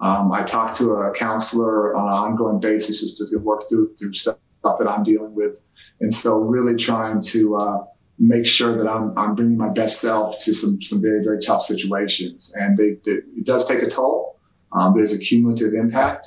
Um, 0.00 0.32
I 0.32 0.42
talk 0.42 0.74
to 0.78 0.92
a 0.92 1.12
counselor 1.12 1.96
on 1.96 2.06
an 2.06 2.12
ongoing 2.12 2.60
basis 2.60 3.00
just 3.00 3.18
to 3.18 3.38
work 3.38 3.68
through 3.68 3.94
through 3.96 4.12
stuff 4.14 4.36
that 4.62 4.88
I'm 4.88 5.04
dealing 5.04 5.34
with, 5.34 5.64
and 6.00 6.12
so 6.12 6.40
really 6.40 6.74
trying 6.74 7.20
to 7.20 7.56
uh, 7.56 7.84
make 8.18 8.44
sure 8.44 8.76
that 8.76 8.88
I'm 8.88 9.16
I'm 9.16 9.36
bringing 9.36 9.56
my 9.56 9.68
best 9.68 10.00
self 10.00 10.38
to 10.44 10.52
some 10.52 10.82
some 10.82 11.00
very 11.00 11.22
very 11.22 11.38
tough 11.40 11.62
situations. 11.62 12.52
And 12.56 12.76
they, 12.76 12.96
they, 13.04 13.18
it 13.36 13.46
does 13.46 13.68
take 13.68 13.82
a 13.82 13.88
toll. 13.88 14.40
Um, 14.72 14.94
there's 14.96 15.12
a 15.12 15.18
cumulative 15.18 15.74
impact. 15.74 16.26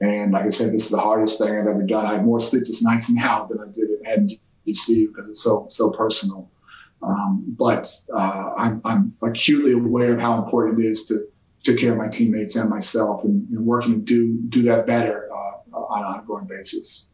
And 0.00 0.32
like 0.32 0.44
I 0.44 0.50
said, 0.50 0.68
this 0.68 0.84
is 0.84 0.90
the 0.90 1.00
hardest 1.00 1.38
thing 1.38 1.48
I've 1.48 1.66
ever 1.66 1.82
done. 1.82 2.06
I 2.06 2.14
have 2.14 2.24
more 2.24 2.40
sleepless 2.40 2.84
nights 2.84 3.10
now 3.10 3.46
than 3.46 3.60
I 3.60 3.66
did 3.72 3.88
at 4.06 4.30
DC 4.66 5.08
because 5.08 5.28
it's 5.28 5.42
so 5.42 5.66
so 5.70 5.90
personal. 5.90 6.50
Um, 7.02 7.44
but 7.56 7.88
uh, 8.12 8.52
I'm, 8.56 8.80
I'm, 8.84 9.14
acutely 9.22 9.72
aware 9.72 10.14
of 10.14 10.20
how 10.20 10.36
important 10.42 10.80
it 10.80 10.86
is 10.86 11.06
to 11.06 11.28
take 11.62 11.78
care 11.78 11.92
of 11.92 11.98
my 11.98 12.08
teammates 12.08 12.56
and 12.56 12.68
myself, 12.68 13.22
and, 13.22 13.48
and 13.50 13.64
working 13.64 13.92
to 13.92 14.00
do 14.04 14.42
do 14.48 14.62
that 14.64 14.86
better 14.86 15.28
uh, 15.32 15.76
on 15.76 16.00
an 16.00 16.20
ongoing 16.20 16.46
basis. 16.46 17.06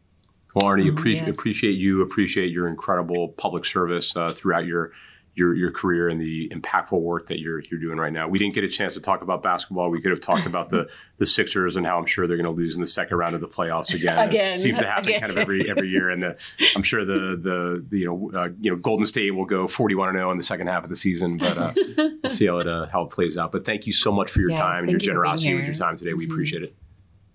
Well, 0.55 0.65
Arne, 0.65 0.81
mm, 0.81 0.89
appreciate 0.89 1.27
yes. 1.27 1.37
appreciate 1.37 1.73
you, 1.73 2.01
appreciate 2.01 2.51
your 2.51 2.67
incredible 2.67 3.29
public 3.29 3.65
service 3.65 4.15
uh, 4.15 4.29
throughout 4.29 4.65
your 4.65 4.91
your 5.35 5.53
your 5.53 5.69
career 5.69 6.07
and 6.07 6.19
the 6.19 6.49
impactful 6.49 6.99
work 6.99 7.27
that 7.27 7.39
you're 7.39 7.61
you're 7.69 7.79
doing 7.79 7.97
right 7.97 8.13
now. 8.13 8.27
We 8.27 8.39
didn't 8.39 8.55
get 8.55 8.63
a 8.63 8.69
chance 8.69 8.93
to 8.93 9.01
talk 9.01 9.21
about 9.21 9.43
basketball. 9.43 9.89
We 9.89 10.01
could 10.01 10.11
have 10.11 10.21
talked 10.21 10.45
about 10.45 10.69
the 10.69 10.89
the 11.17 11.25
Sixers 11.25 11.75
and 11.75 11.85
how 11.85 11.97
I'm 11.97 12.05
sure 12.05 12.25
they're 12.25 12.37
going 12.37 12.51
to 12.51 12.57
lose 12.57 12.75
in 12.75 12.81
the 12.81 12.87
second 12.87 13.17
round 13.17 13.35
of 13.35 13.41
the 13.41 13.47
playoffs 13.47 13.93
again. 13.93 14.17
again 14.17 14.53
it 14.53 14.61
seems 14.61 14.79
to 14.79 14.85
happen 14.85 15.09
again. 15.09 15.19
kind 15.19 15.31
of 15.31 15.37
every 15.37 15.69
every 15.69 15.89
year, 15.89 16.09
and 16.09 16.23
the, 16.23 16.37
I'm 16.75 16.83
sure 16.83 17.03
the 17.03 17.13
the, 17.41 17.85
the 17.89 17.97
you 17.97 18.05
know 18.05 18.31
uh, 18.39 18.49
you 18.59 18.71
know 18.71 18.77
Golden 18.77 19.05
State 19.05 19.31
will 19.31 19.45
go 19.45 19.67
41 19.67 20.13
0 20.13 20.31
in 20.31 20.37
the 20.37 20.43
second 20.43 20.67
half 20.67 20.83
of 20.83 20.89
the 20.89 20.95
season, 20.95 21.37
but 21.37 21.57
uh, 21.57 21.71
we'll 22.23 22.29
see 22.29 22.47
how 22.47 22.59
it 22.59 22.67
uh, 22.67 22.87
how 22.87 23.03
it 23.03 23.09
plays 23.09 23.37
out. 23.37 23.51
But 23.51 23.65
thank 23.65 23.85
you 23.85 23.93
so 23.93 24.11
much 24.11 24.31
for 24.31 24.39
your 24.39 24.51
yes, 24.51 24.59
time 24.59 24.83
and 24.83 24.91
your 24.91 24.99
generosity 24.99 25.53
with 25.53 25.65
your 25.65 25.75
time 25.75 25.95
today. 25.95 26.13
We 26.13 26.25
mm-hmm. 26.25 26.33
appreciate 26.33 26.63
it. 26.63 26.75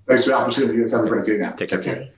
Thanks 0.06 0.24
for 0.24 0.30
the 0.30 0.36
opportunity. 0.36 0.74
You 0.74 0.80
guys 0.80 0.92
have 0.92 1.04
a 1.04 1.08
great 1.08 1.24
day 1.24 1.36
now. 1.36 1.50
Take 1.50 1.68
care. 1.68 1.78
Okay. 1.78 2.10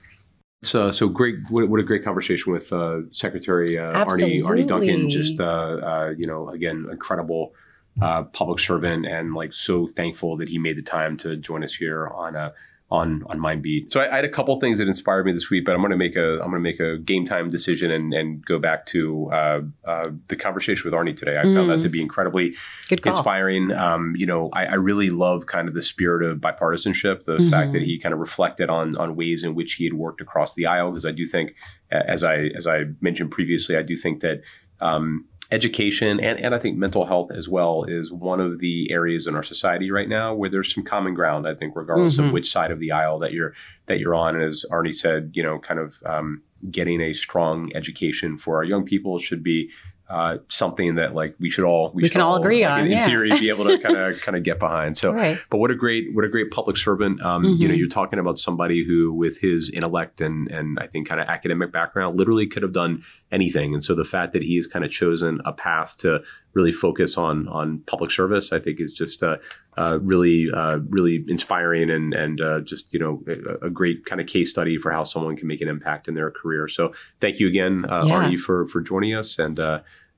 So, 0.65 0.91
so 0.91 1.09
great! 1.09 1.35
What, 1.49 1.67
what, 1.69 1.79
a 1.79 1.83
great 1.83 2.03
conversation 2.03 2.51
with 2.51 2.71
uh, 2.71 3.01
Secretary 3.11 3.77
uh, 3.77 4.05
Arne 4.05 4.43
Arne 4.45 4.65
Duncan. 4.65 5.09
Just 5.09 5.39
uh, 5.39 5.43
uh, 5.45 6.13
you 6.17 6.25
know, 6.25 6.49
again, 6.49 6.87
incredible 6.91 7.53
uh, 8.01 8.23
public 8.23 8.59
servant, 8.59 9.05
and 9.05 9.33
like 9.33 9.53
so 9.53 9.87
thankful 9.87 10.37
that 10.37 10.49
he 10.49 10.57
made 10.57 10.77
the 10.77 10.81
time 10.81 11.17
to 11.17 11.35
join 11.35 11.63
us 11.63 11.73
here 11.73 12.07
on 12.07 12.35
a 12.35 12.53
on 12.93 13.23
on 13.25 13.39
Mindbeat. 13.39 13.91
So 13.91 14.01
I, 14.01 14.11
I, 14.11 14.15
had 14.17 14.25
a 14.25 14.29
couple 14.29 14.55
things 14.59 14.77
that 14.77 14.87
inspired 14.87 15.25
me 15.25 15.31
this 15.31 15.49
week, 15.49 15.65
but 15.65 15.73
I'm 15.73 15.81
going 15.81 15.91
to 15.91 15.97
make 15.97 16.15
a 16.15 16.33
I'm 16.33 16.51
going 16.51 16.51
to 16.51 16.59
make 16.59 16.79
a 16.79 16.99
game 16.99 17.25
time 17.25 17.49
decision 17.49 17.91
and 17.91 18.13
and 18.13 18.45
go 18.45 18.59
back 18.59 18.85
to 18.87 19.31
uh, 19.33 19.61
uh, 19.83 20.11
the 20.27 20.35
conversation 20.35 20.83
with 20.85 20.93
Arne 20.93 21.15
today. 21.15 21.39
I 21.39 21.43
mm. 21.43 21.55
found 21.55 21.71
that 21.71 21.81
to 21.81 21.89
be 21.89 22.01
incredibly 22.01 22.55
inspiring. 22.91 23.71
Um, 23.71 24.15
you 24.15 24.27
know, 24.27 24.49
I, 24.53 24.67
I, 24.67 24.73
really 24.75 25.09
love 25.09 25.47
kind 25.47 25.67
of 25.67 25.73
the 25.73 25.81
spirit 25.81 26.23
of 26.23 26.37
bipartisanship, 26.37 27.23
the 27.23 27.37
mm-hmm. 27.37 27.49
fact 27.49 27.71
that 27.71 27.81
he 27.81 27.97
kind 27.97 28.13
of 28.13 28.19
reflected 28.19 28.69
on 28.69 28.95
on 28.97 29.15
ways 29.15 29.43
in 29.43 29.55
which 29.55 29.73
he 29.73 29.85
had 29.85 29.95
worked 29.95 30.21
across 30.21 30.53
the 30.53 30.67
aisle. 30.67 30.91
Because 30.91 31.05
I 31.05 31.11
do 31.11 31.25
think, 31.25 31.55
as 31.89 32.23
I 32.23 32.51
as 32.55 32.67
I 32.67 32.85
mentioned 33.01 33.31
previously, 33.31 33.75
I 33.75 33.81
do 33.81 33.97
think 33.97 34.21
that. 34.21 34.43
Um, 34.81 35.25
education 35.53 36.19
and, 36.19 36.39
and 36.39 36.55
I 36.55 36.59
think 36.59 36.77
mental 36.77 37.05
health 37.05 37.31
as 37.31 37.47
well 37.47 37.83
is 37.87 38.11
one 38.11 38.39
of 38.39 38.59
the 38.59 38.91
areas 38.91 39.27
in 39.27 39.35
our 39.35 39.43
society 39.43 39.91
right 39.91 40.09
now 40.09 40.33
where 40.33 40.49
there's 40.49 40.73
some 40.73 40.83
common 40.83 41.13
ground. 41.13 41.47
I 41.47 41.53
think, 41.53 41.75
regardless 41.75 42.17
Mhm. 42.17 42.25
of 42.27 42.33
which 42.33 42.49
side 42.51 42.71
of 42.71 42.79
the 42.79 42.91
aisle 42.91 43.19
that 43.19 43.33
you're 43.33 43.53
that 43.85 43.99
you're 43.99 44.15
on, 44.15 44.35
and 44.35 44.43
as 44.43 44.65
Arne 44.71 44.91
said, 44.93 45.31
you 45.33 45.43
know, 45.43 45.59
kind 45.59 45.79
of 45.79 46.01
um, 46.05 46.41
getting 46.71 47.01
a 47.01 47.13
strong 47.13 47.69
education 47.75 48.37
for 48.37 48.55
our 48.57 48.63
young 48.63 48.83
people 48.83 49.19
should 49.19 49.43
be. 49.43 49.69
Uh, 50.13 50.37
something 50.47 50.93
that 50.95 51.15
like 51.15 51.33
we 51.39 51.49
should 51.49 51.65
all 51.65 51.91
We 51.95 52.03
should 52.03 52.11
can 52.11 52.21
all 52.21 52.35
agree 52.39 52.61
like, 52.63 52.71
on, 52.73 52.79
in, 52.81 52.85
in 52.85 52.91
yeah. 52.99 53.05
theory 53.07 53.29
be 53.39 53.49
able 53.49 53.65
to 53.65 53.79
kind 53.79 53.97
of 53.97 54.21
kind 54.25 54.37
of 54.37 54.43
get 54.43 54.59
behind 54.59 54.95
so 54.95 55.11
right. 55.11 55.37
but 55.49 55.57
what 55.57 55.71
a 55.71 55.75
great 55.75 56.03
what 56.13 56.23
a 56.23 56.29
great 56.29 56.51
public 56.51 56.77
servant. 56.77 57.15
Um, 57.29 57.43
You 57.43 57.67
know, 57.67 57.73
Mhm. 57.73 57.79
you're 57.79 57.87
talking 58.01 58.19
about 58.19 58.37
somebody 58.37 58.85
who, 58.87 59.11
with 59.11 59.39
his 59.41 59.71
intellect 59.77 60.21
and 60.21 60.51
and 60.51 60.77
I 60.79 60.85
think 60.87 61.07
kind 61.09 61.19
of 61.19 61.27
academic 61.27 61.71
background, 61.71 62.19
literally 62.19 62.45
could 62.45 62.61
have 62.63 62.73
done 62.73 63.01
anything. 63.31 63.73
And 63.73 63.83
so 63.83 63.95
the 63.95 64.03
fact 64.15 64.33
that 64.33 64.43
he 64.43 64.55
has 64.57 64.67
kind 64.67 64.85
of 64.85 64.91
chosen 64.91 65.37
a 65.45 65.51
path 65.53 65.97
to 66.03 66.09
really 66.53 66.71
focus 66.71 67.17
on 67.17 67.47
on 67.47 67.79
public 67.87 68.11
service, 68.11 68.53
I 68.53 68.59
think, 68.59 68.79
is 68.79 68.93
just 68.93 69.23
uh, 69.23 69.37
uh, 69.81 69.97
really 70.11 70.39
uh, 70.53 70.77
really 70.97 71.25
inspiring 71.27 71.89
and 71.89 72.13
and 72.13 72.39
uh, 72.39 72.59
just 72.71 72.93
you 72.93 72.99
know 72.99 73.13
a, 73.27 73.67
a 73.67 73.69
great 73.71 74.05
kind 74.05 74.21
of 74.21 74.27
case 74.27 74.49
study 74.51 74.77
for 74.77 74.91
how 74.91 75.03
someone 75.03 75.35
can 75.35 75.47
make 75.47 75.61
an 75.61 75.67
impact 75.75 76.07
in 76.07 76.13
their 76.13 76.29
career. 76.29 76.67
So 76.67 76.93
thank 77.19 77.39
you 77.39 77.47
again, 77.47 77.85
uh, 77.89 78.03
Yeah. 78.05 78.13
Arne, 78.15 78.37
for 78.37 78.65
for 78.67 78.79
joining 78.81 79.15
us 79.15 79.39
and. 79.39 79.59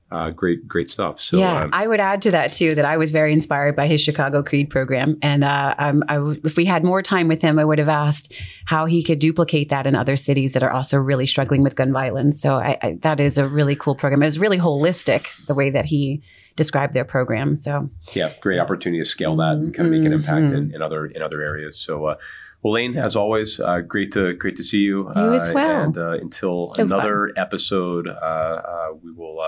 Uh, 0.08 0.30
great, 0.30 0.68
great 0.68 0.88
stuff. 0.88 1.20
So, 1.20 1.36
yeah, 1.36 1.62
um, 1.64 1.70
I 1.72 1.88
would 1.88 1.98
add 1.98 2.22
to 2.22 2.30
that 2.30 2.52
too 2.52 2.76
that 2.76 2.84
I 2.84 2.96
was 2.96 3.10
very 3.10 3.32
inspired 3.32 3.74
by 3.74 3.88
his 3.88 4.00
Chicago 4.00 4.40
CRED 4.40 4.70
program, 4.70 5.18
and 5.20 5.42
uh, 5.42 5.74
um, 5.78 6.04
I 6.08 6.14
w- 6.14 6.40
if 6.44 6.56
we 6.56 6.64
had 6.64 6.84
more 6.84 7.02
time 7.02 7.26
with 7.26 7.42
him, 7.42 7.58
I 7.58 7.64
would 7.64 7.78
have 7.80 7.88
asked 7.88 8.32
how 8.66 8.86
he 8.86 9.02
could 9.02 9.18
duplicate 9.18 9.68
that 9.70 9.84
in 9.84 9.96
other 9.96 10.14
cities 10.14 10.52
that 10.52 10.62
are 10.62 10.70
also 10.70 10.96
really 10.98 11.26
struggling 11.26 11.64
with 11.64 11.74
gun 11.74 11.92
violence. 11.92 12.40
So 12.40 12.54
I, 12.54 12.78
I, 12.82 12.98
that 13.00 13.18
is 13.18 13.36
a 13.36 13.46
really 13.48 13.74
cool 13.74 13.96
program. 13.96 14.22
It 14.22 14.26
was 14.26 14.38
really 14.38 14.58
holistic 14.58 15.44
the 15.46 15.54
way 15.54 15.70
that 15.70 15.86
he 15.86 16.22
described 16.54 16.92
their 16.94 17.04
program. 17.04 17.56
So 17.56 17.90
yeah, 18.14 18.32
great 18.40 18.60
opportunity 18.60 19.00
to 19.02 19.04
scale 19.04 19.34
that 19.36 19.54
and 19.54 19.74
kind 19.74 19.88
of 19.88 19.92
make 19.92 20.06
an 20.06 20.12
impact 20.12 20.52
Mhm. 20.52 20.56
in, 20.56 20.74
in 20.76 20.82
other 20.82 21.06
in 21.06 21.20
other 21.20 21.42
areas. 21.42 21.78
So, 21.78 22.06
uh, 22.06 22.16
well, 22.66 22.72
Laine, 22.72 22.96
as 22.96 23.14
always, 23.14 23.60
uh, 23.60 23.80
great 23.80 24.10
to 24.12 24.32
great 24.32 24.56
to 24.56 24.62
see 24.64 24.78
you. 24.78 25.08
You 25.14 25.34
as 25.34 25.48
uh, 25.48 25.52
well. 25.54 25.82
And 25.82 25.96
uh, 25.96 26.10
until 26.14 26.66
So 26.66 26.82
another 26.82 27.30
episode, 27.36 28.08
uh, 28.08 28.10
uh, 28.10 28.88
we 29.00 29.12
will 29.12 29.40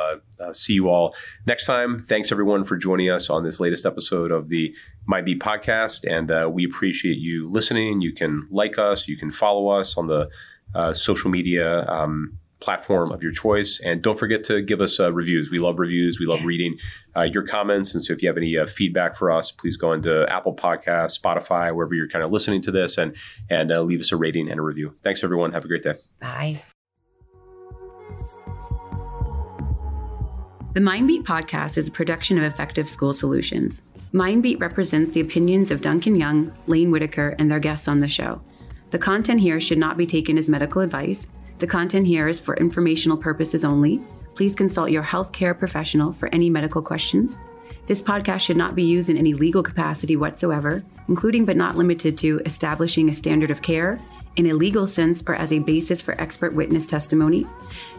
see 0.53 0.75
you 0.75 0.89
all 0.89 1.17
next 1.45 1.67
time. 1.67 1.99
Thanks 1.99 2.31
everyone 2.31 2.63
for 2.63 2.77
joining 2.77 3.11
us 3.11 3.29
on 3.29 3.43
this 3.43 3.59
latest 3.59 3.87
episode 3.87 4.31
of 4.31 4.51
the 4.51 4.73
Mindbeat 5.11 5.41
podcast, 5.41 6.09
and 6.09 6.31
uh, 6.31 6.49
we 6.49 6.65
appreciate 6.65 7.19
you 7.19 7.49
listening. 7.49 8.03
You 8.03 8.13
can 8.13 8.47
like 8.53 8.79
us, 8.79 9.09
you 9.09 9.17
can 9.17 9.31
follow 9.31 9.67
us 9.67 9.97
on 9.97 10.07
the 10.07 10.31
uh, 10.77 10.93
social 10.93 11.29
media. 11.29 11.85
Um, 11.89 12.39
platform 12.61 13.13
of 13.13 13.23
your 13.23 13.33
choice 13.33 13.81
and 13.85 14.03
don't 14.03 14.19
forget 14.19 14.43
to 14.45 14.61
give 14.61 14.81
us 14.81 14.99
uh, 14.99 15.13
reviews 15.13 15.49
we 15.51 15.61
love 15.61 15.79
reviews 15.79 16.19
we 16.19 16.27
love 16.27 16.41
reading 16.45 16.77
uh, 17.19 17.23
your 17.23 17.43
comments. 17.43 17.95
And 17.95 18.03
so 18.03 18.13
if 18.13 18.23
you 18.23 18.29
have 18.29 18.37
any 18.37 18.57
uh, 18.57 18.67
feedback 18.67 19.17
for 19.17 19.31
us, 19.31 19.51
please 19.51 19.77
go 19.77 19.93
into 19.93 20.27
Apple 20.31 20.55
Podcasts, 20.55 21.19
Spotify, 21.19 21.75
wherever 21.75 21.95
you're 21.95 22.09
kind 22.09 22.25
of 22.25 22.31
listening 22.31 22.63
to 22.63 22.71
this, 22.71 22.97
and 22.99 23.17
and 23.51 23.73
uh, 23.73 23.83
leave 23.83 24.01
us 24.01 24.13
a 24.13 24.17
rating 24.17 24.51
and 24.51 24.61
a 24.61 24.63
review. 24.63 24.95
Thanks, 25.03 25.25
everyone. 25.25 25.53
Have 25.53 25.65
a 25.65 25.69
great 25.69 25.83
day. 25.83 25.95
bye. 26.21 26.61
The 30.75 30.81
Mindbeat 30.81 31.25
podcast 31.25 31.77
is 31.77 31.89
a 31.89 31.91
production 31.91 32.39
of 32.39 32.45
Effective 32.45 32.89
School 32.89 33.13
Solutions. 33.13 33.83
Mindbeat 34.13 34.61
represents 34.61 35.11
the 35.11 35.21
opinions 35.21 35.71
of 35.71 35.81
Duncan 35.81 36.15
Young, 36.15 36.53
Laine 36.67 36.91
Whitaker, 36.91 37.35
and 37.39 37.51
their 37.51 37.59
guests 37.59 37.89
on 37.89 37.99
the 37.99 38.07
show. 38.07 38.41
The 38.91 38.99
content 38.99 39.41
here 39.41 39.61
should 39.61 39.79
not 39.79 39.97
be 39.97 40.07
taken 40.07 40.39
as 40.39 40.49
medical 40.49 40.81
advice. 40.83 41.27
The 41.59 41.67
content 41.67 42.07
here 42.07 42.29
is 42.29 42.39
for 42.39 42.57
informational 42.57 43.17
purposes 43.17 43.65
only. 43.65 44.01
Please 44.37 44.55
consult 44.55 44.91
your 44.91 45.03
healthcare 45.03 45.59
professional 45.59 46.13
for 46.13 46.29
any 46.29 46.49
medical 46.49 46.81
questions. 46.81 47.41
This 47.87 48.01
podcast 48.01 48.41
should 48.41 48.57
not 48.57 48.77
be 48.77 48.85
used 48.85 49.11
in 49.11 49.17
any 49.17 49.35
legal 49.35 49.63
capacity 49.63 50.15
whatsoever, 50.15 50.85
including 51.09 51.45
but 51.45 51.57
not 51.57 51.77
limited 51.77 52.17
to 52.19 52.41
establishing 52.45 53.09
a 53.09 53.13
standard 53.13 53.51
of 53.51 53.63
care, 53.63 53.99
in 54.37 54.51
a 54.51 54.55
legal 54.55 54.87
sense, 54.87 55.21
or 55.27 55.35
as 55.35 55.53
a 55.53 55.59
basis 55.59 56.01
for 56.01 56.21
expert 56.21 56.55
witness 56.55 56.87
testimony. 56.87 57.45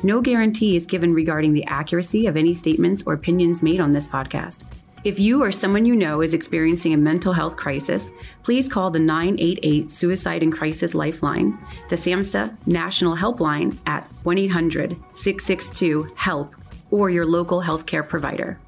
No 0.03 0.21
guarantee 0.21 0.77
is 0.77 0.85
given 0.85 1.13
regarding 1.13 1.51
the 1.51 1.65
accuracy 1.65 2.27
of 2.27 2.37
any 2.37 2.53
statements 2.53 3.03
or 3.05 3.13
opinions 3.13 3.61
made 3.61 3.81
on 3.81 3.91
this 3.91 4.07
podcast. 4.07 4.63
If 5.05 5.17
you 5.17 5.41
or 5.41 5.51
someone 5.51 5.85
you 5.85 5.95
know 5.95 6.21
is 6.21 6.33
experiencing 6.33 6.93
a 6.93 6.97
mental 6.97 7.31
health 7.31 7.55
crisis, 7.55 8.11
please 8.43 8.67
call 8.67 8.91
the 8.91 8.99
988 8.99 9.93
Suicide 9.93 10.43
and 10.43 10.51
Crisis 10.51 10.93
Lifeline, 10.93 11.57
the 11.87 11.95
SAMHSA 11.95 12.53
National 12.65 13.15
Helpline 13.15 13.77
at 13.85 14.03
1 14.23 14.37
800 14.37 14.97
662 15.13 16.09
HELP, 16.15 16.53
or 16.91 17.09
your 17.09 17.25
local 17.25 17.61
healthcare 17.61 18.05
provider. 18.05 18.59